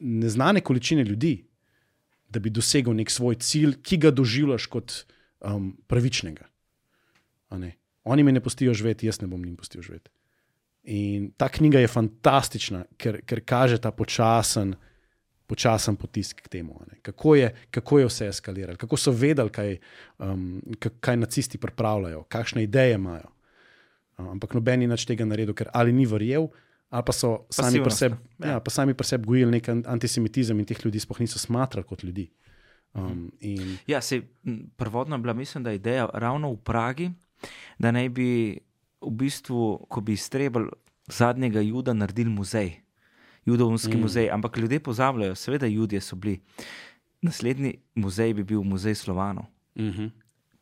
[0.00, 1.38] neznane količine ljudi,
[2.28, 4.96] da bi dosegel nek svoj cilj, ki ga doživljaš kot
[5.40, 6.48] um, pravičnega.
[8.06, 10.10] Oni me ne pustijo živeti, jaz ne bom jim pustil živeti.
[10.94, 14.76] In ta knjiga je fantastična, ker, ker kaže ta počasen,
[15.50, 16.78] počasen potisk k temu.
[17.02, 19.74] Kako je, kako je vse eskaliralo, kako so vedeli, kaj,
[20.22, 23.32] um, kaj nacisti pripravljajo, kakšne ideje imajo.
[24.18, 26.46] Um, ampak noben je nič tega naredil, ker ali ni verjel,
[26.94, 28.60] ali pa so sami pri sebi ja.
[28.62, 32.30] ja, seb gojili nek antisemitizem in teh ljudi sploh niso smatrali kot ljudi.
[32.94, 33.78] Um, in...
[33.90, 34.22] Ja, se,
[34.76, 37.10] prvotno je bila, mislim, da je ideja ravno v Pragi
[37.78, 38.58] da naj bi
[39.00, 40.70] v bistvu, ko bi iztrebili
[41.06, 42.72] zadnjega juda, naredili muzej,
[43.44, 44.00] judovski mm.
[44.00, 44.30] muzej.
[44.30, 46.40] Ampak ljudje pozabljajo, seveda, ljudje so bili.
[47.22, 49.44] Naslednji muzej bi bil muzej Slovanov,
[49.74, 50.10] mm -hmm.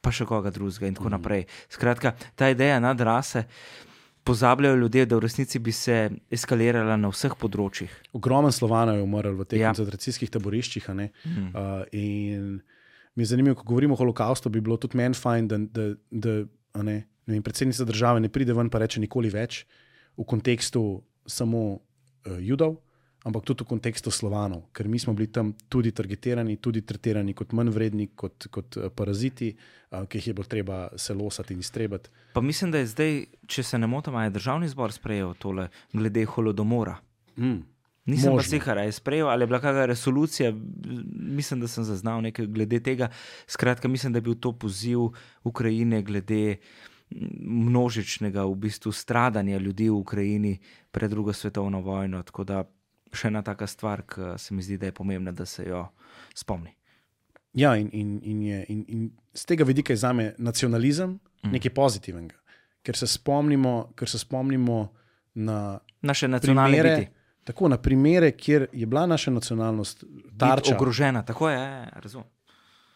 [0.01, 1.10] pa še koga drugega in tako mm -hmm.
[1.10, 1.44] naprej.
[1.68, 3.44] Skratka, ta ideja nadrase.
[4.24, 8.02] Pozabljajo ljudje, da v resnici bi se eskalirala na vseh področjih.
[8.12, 9.68] Ogromno Slovanov je umrlo v teh ja.
[9.68, 10.88] koncentracijskih taboriščih.
[10.88, 11.02] Mm.
[11.55, 12.60] Uh, in
[13.14, 16.44] mi je zanimivo, ko govorimo o holokaustu, bi bilo tudi meni fajn, da, da, da
[16.82, 17.05] Ne?
[17.26, 19.64] Ne, predsednica države ne pride ven in reče nikoli več
[20.16, 21.78] v kontekstu samo uh,
[22.38, 22.76] judov,
[23.24, 27.52] ampak tudi v kontekstu slovanov, ker mi smo bili tam tudi targetirani, tudi tretirani kot
[27.52, 29.55] manj vredni, kot, kot uh, paraziti,
[29.90, 32.10] uh, ki jih je bilo treba se losati in iztrebati.
[32.34, 36.24] Pa mislim, da je zdaj, če se ne motim, je državni zbor sprejel tole glede
[36.24, 36.98] holodomora.
[37.36, 37.62] Mm.
[38.05, 40.52] Nisem pa sicer, ali je sprejel ali je bila kakšna resolucija,
[41.14, 43.09] mislim, da sem zaznal nekaj glede tega.
[43.47, 44.98] Skratka, mislim, da je bil to poziv
[45.44, 46.56] Ukrajine glede
[47.40, 50.59] množičnega v bistvu stradanja ljudi v Ukrajini
[50.90, 52.22] pred drugo svetovno vojno.
[52.22, 52.64] Tako da
[53.12, 55.86] še ena taka stvar, ki se mi zdi, da je pomembna, da se jo
[56.35, 56.74] spomni.
[57.55, 61.10] Ja, in, in, in, je, in, in z tega vidika je za me nacionalizem
[61.44, 61.52] mm.
[61.55, 62.35] nekaj pozitivnega,
[62.82, 64.89] ker se spomnimo, ker se spomnimo
[65.35, 67.12] na naše nacionalne primere,
[67.44, 70.04] tako na primere, kjer je bila naša nacionalnost
[70.38, 70.76] tarča.
[70.76, 72.28] Ogrožena, tako je, razumem.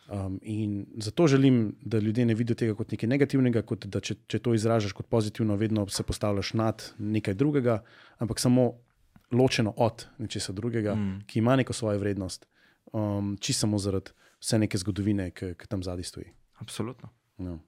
[0.09, 4.15] Um, in zato želim, da ljudje ne vidijo tega kot nekaj negativnega, kot da če,
[4.27, 7.83] če to izražaš kot pozitivno, vedno se postavljaš nad nekaj drugega,
[8.19, 8.73] ampak samo
[9.33, 11.25] ločeno od nečesa drugega, mm.
[11.27, 12.49] ki ima neko svojo vrednost,
[12.93, 16.33] um, čisto samo zaradi vse neke zgodovine, ki, ki tam zadaj stoji.
[16.65, 17.09] Absolutno.
[17.39, 17.59] No.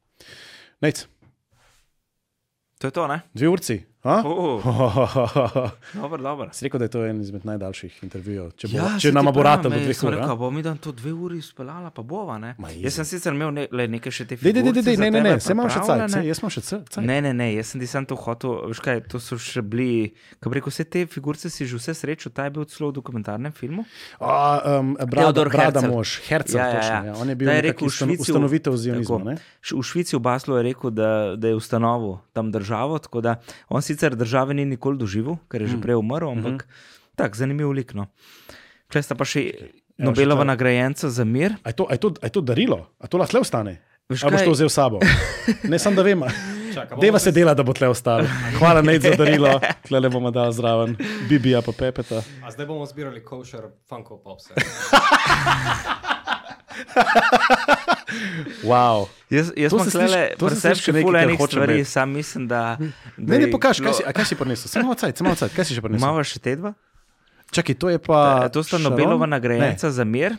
[2.78, 3.20] To je to, ne?
[3.34, 3.82] Dve urci.
[4.02, 4.62] Oh,
[5.94, 6.48] dobro, dobro.
[6.52, 8.50] Si rekel, da je to en izmed najdaljših intervjujev.
[8.50, 10.14] Če, bo, Ja, če saj nam ti bo rata do dveh ur.
[10.14, 10.36] Rekel, a?
[10.36, 12.38] bo mi dan to dve uri speljala, pa bova.
[12.38, 12.54] Ne?
[12.80, 15.40] Jaz sem sicer imel ne, le nekaj še te dej, za ne, ne, ne, tebe
[15.40, 16.96] se imam še cajt, jaz imam še cajt.
[17.04, 18.56] Ne, ne, ne, jaz sem ti sam to hotel.
[18.72, 22.32] Veš kaj, to so še bili, kako rekel, vse te figurice si že vse srečo,
[22.32, 23.84] ta je bil celo v dokumentarnem filmu.
[24.16, 24.32] A,
[24.80, 26.96] um, brada, Teodor brada mož, Herceg, Ja, ja, točno.
[26.96, 27.04] ja.
[27.12, 27.14] Ja.
[27.20, 29.20] On je bil Da je rekel Švici ustanovitelj zionizma.
[29.28, 29.36] ne?
[29.60, 33.36] V Švici v Baslu je rekel, da, da je ustanovil tam državo, tako da
[33.68, 35.72] on sicer države ni nikoli doživel, ker je Mm.
[35.72, 36.70] že prej umrl, ampak Mhm.
[37.14, 37.90] tak, zanimiv lik.
[37.92, 38.06] No.
[38.86, 39.50] Tukaj sta pa še
[39.98, 41.52] Nobelova še ta- nagrajenca za mir.
[41.60, 42.86] A je, to, a, je to, a je to darilo?
[42.96, 43.74] A to lahko le ostane?
[44.08, 44.42] Ali boš kaj?
[44.42, 44.98] to vzel s sabo?
[45.62, 46.18] Ne, sem da vem.
[46.20, 48.26] Bomo Deva se dela, da bo tle ostalo.
[48.56, 50.96] Hvala Nate za darilo, tle bomo dali zraven,
[51.28, 52.22] Bibija pa Pepeta.
[52.40, 54.54] A zdaj bomo zbirali košer Funko Popse.
[58.64, 59.06] Wow.
[59.30, 61.84] Jaz, jaz To imam se sliši- tukaj to se še nekaj, enih hočem stvari, imeti.
[61.86, 62.76] sam mislim, da.
[62.76, 62.86] da
[63.28, 64.68] Ne, ne, je pokaž, kaj si, a kaj si prinesel.
[64.68, 66.02] Samo odsaj, samo odsaj, kaj si še prinesel?
[66.02, 66.72] Imava še te dva?
[67.50, 68.48] Čakaj, to je pa.
[68.48, 68.90] to sta Sharon?
[68.90, 69.30] Nobelova Ne.
[69.30, 70.34] nagrajenca za mir.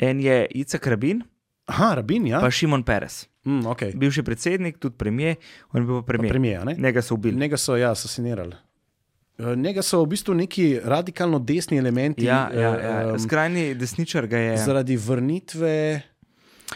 [0.00, 1.22] En je Icek Rabin,
[1.66, 2.40] Aha, rabin, ja.
[2.40, 3.28] pa Šimon Peres.
[3.44, 3.92] Mm, okay.
[3.92, 5.36] Bivši predsednik, tudi premijer,
[5.70, 6.32] on je bil premijer.
[6.32, 6.74] Premijer, ne?
[6.76, 7.36] Njega so ubili.
[7.36, 8.56] Njega so, ja, asasinirali.
[9.38, 12.24] Eh, Njega so v bistvu neki radikalno desni elementi.
[12.24, 13.00] Ja, ja, ja.
[13.08, 14.56] eh, Skrajni desničar ga je.
[14.58, 16.02] zaradi vrnitve,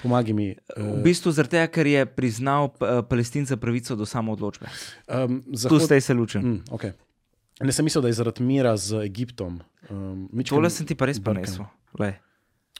[0.03, 0.49] pomagaj mi.
[0.77, 2.69] V Uh, bistvu zaradi tega, ker je priznal
[3.05, 4.67] palestinca pravico do samoodločbe.
[5.07, 5.83] um, Tu zahod...
[5.83, 6.43] ste se lučen.
[6.43, 6.93] mm, okay.
[7.61, 9.61] Ne sem mislil, da je zaradi mira z Egiptom.
[9.89, 11.65] Um, mičkeno Tole sem ti pa res ponesel.
[11.99, 12.19] Lej.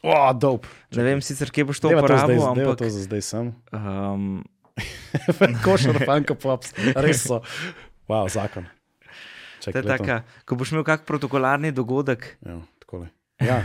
[0.03, 0.67] O, dope.
[0.93, 2.77] Ne vem sicer, kje boš to Deva uporabil, deva ampak.
[2.77, 3.45] to za zdaj sem.
[3.73, 4.43] Um,
[5.65, 7.41] Košar, fanka, pops, res so.
[8.05, 8.69] Wow, zakon.
[9.71, 10.15] To je taka,
[10.45, 13.07] ko boš imel kak protokolarni dogodek, Ja, takole.
[13.39, 13.63] ja,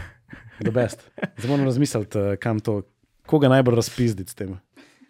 [0.58, 1.04] the best.
[1.38, 2.82] Zdaj moram razmisliti, eh, kam to,
[3.26, 4.58] koga najbolj razpizditi s tem.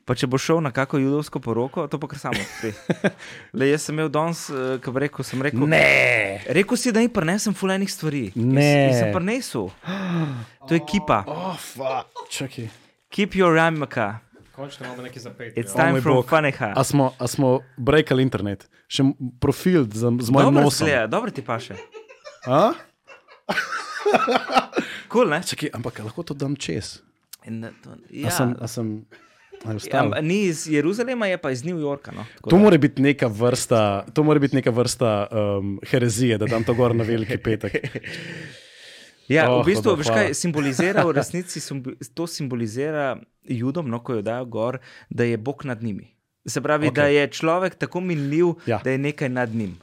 [0.04, 2.72] pa če boš šel na kako judovsko poroko, to pa kar samo odpri.
[3.56, 5.62] Le jaz sem imel danes, uh, ko rekel, sem rekel.
[5.62, 6.42] Ne!
[6.48, 8.32] Rekel si, da ni prinesem fulejnih stvari.
[8.34, 8.90] Ne.
[8.90, 9.70] Jaz, sem prinesel.
[10.66, 11.22] To je kipa.
[11.24, 12.10] Oh, fuck.
[12.28, 12.66] Čakaj.
[13.10, 14.18] Keep your ramka.
[14.62, 15.56] Končno imamo nekaj za pet.
[15.56, 16.22] It's O time moj for.
[16.24, 16.72] Faneha.
[16.72, 19.02] A smo, a smo breakali internet, še
[19.36, 20.86] profil z, z mojim Dobro nosom.
[20.86, 21.74] zgleda, dobro ti paše.
[22.46, 22.70] A?
[25.08, 25.42] Cool, ne?
[25.42, 27.02] Čakaj, ampak lahko to dam čez.
[27.44, 28.22] In, to, Ja.
[28.22, 28.28] ja.
[28.28, 28.86] A sem, a sem,
[29.62, 30.16] Ja, ostalo?
[30.20, 32.10] ni iz Jeruzalema, je pa iz New Yorka.
[32.10, 32.24] No.
[32.42, 36.74] To mora biti neka vrsta, to mora biti neka vrsta um, herezije, da dam to
[36.74, 37.76] gor na veliki petek.
[39.32, 41.62] Ja, Oh, v bistvu, veš kaj simbolizira, v resnici
[42.10, 44.78] to simbolizira judom, no, ko jo dajo gor,
[45.08, 46.10] da je Bog nad njimi.
[46.46, 46.94] Se pravi, okay.
[46.94, 48.80] da je človek tako minljiv, Ja.
[48.84, 49.78] da je nekaj nad njim.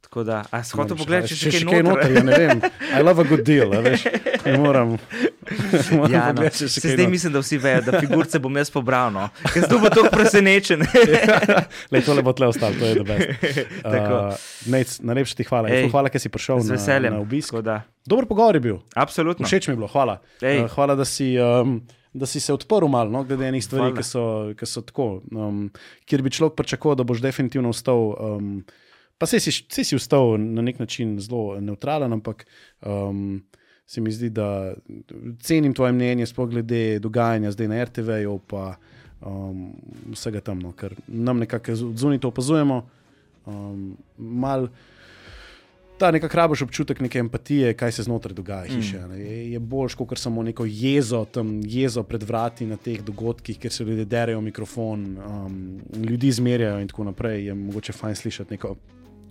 [0.00, 1.84] Tako da, a Moram pogledati, če še kaj noter.
[1.84, 2.12] noter.
[2.12, 2.60] Ja, ne vem.
[2.94, 4.04] I love a good deal, veš.
[4.46, 4.92] Ne moram.
[6.10, 6.50] Ja, no.
[6.50, 7.10] Se zdaj noter.
[7.10, 9.12] mislim, da vsi vejo, da figurce bom jaz pobral.
[9.12, 9.28] No.
[9.52, 10.82] Ker tu pa tako presenečen.
[11.92, 13.14] Lej, tole bo tle ostalo, to je dobro.
[13.86, 14.34] Uh,
[14.70, 15.70] Nec, najlepša ti hvala.
[15.72, 17.54] Ej, hvala, ker si prišel na, na obisk.
[18.06, 18.78] Dober pogovor je bil.
[18.94, 19.46] absolutno.
[19.46, 20.18] Všeč mi je bilo, hvala.
[20.42, 20.64] Ej.
[20.64, 21.78] Uh, hvala, da si, um,
[22.12, 24.24] da si se odprl malo, no, glede enih stvari, ki so,
[24.58, 25.68] ki so tako, um,
[26.08, 28.12] kjer bi človek pričakoval, da boš definitivno vstal.
[28.18, 28.50] Um,
[29.18, 32.46] pa se si, saj si vstal na nek način zelo neutralen, ampak
[32.82, 33.40] um,
[33.86, 34.74] se mi zdi, da
[35.40, 38.74] cenim tvoje mnenje, sploh glede dogajanja zdaj na RTV-ju, pa
[39.20, 39.70] um,
[40.12, 42.82] vsega tam, no, ker nam nekako zunaj to opazujemo.
[43.46, 44.66] Um, mal,
[45.98, 48.64] ta nekako rabiš občutek neke empatije, kaj se znotraj dogaja.
[48.64, 49.20] Hiše, mm.
[49.20, 53.72] je, je boljš, kot samo neko jezo, tam jezo pred vrati na teh dogodkih, kjer
[53.72, 57.46] se ljudje derajo mikrofon, um, ljudi zmerjajo in tako naprej.
[57.46, 58.76] Je mogoče fajn slišati neko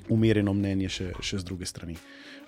[0.10, 1.96] umirjeno mnenje še, še z druge strani.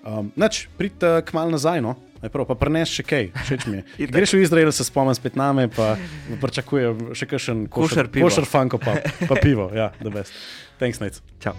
[0.04, 1.96] Um, Nač, pridite uh, k malu nazaj, no?
[2.18, 4.06] Najprej pa prenes še kaj, všeč mi je.
[4.14, 5.94] Greš v Izrael, se spomnim spet name, pa
[6.42, 8.26] pričakujem še kakšen Košar pivo.
[8.26, 10.34] košar fanko, pa, pa pivo, ja, da best.
[10.82, 11.22] Thanks, Nate.
[11.42, 11.54] Čau.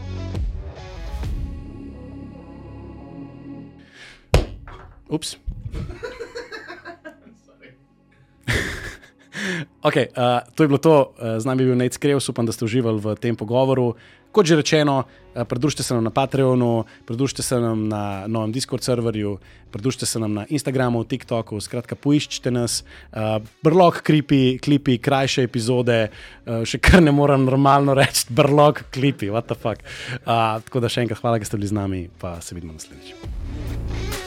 [5.10, 5.40] Ups.
[9.84, 12.52] Okay, uh, to je bilo to, uh, z nami je bil Nate Skrevs, upam, da
[12.52, 13.96] ste uživali v tem pogovoru.
[14.30, 18.84] Kot že rečeno, uh, pridružite se nam na Patreonu, pridružite se nam na novem Discord
[18.84, 19.40] serverju,
[19.72, 22.84] pridružite se nam na Instagramu, TikToku, skratka, poiščite nas,
[23.16, 29.32] uh, brlog, klipi, klipi, krajše epizode, uh, še kar ne morem normalno reči, brlog, klipi,
[29.34, 29.82] what the fuck.
[30.28, 34.19] Uh, tako da še enkrat hvala, da ste bili z nami, pa se vidimo naslednjič.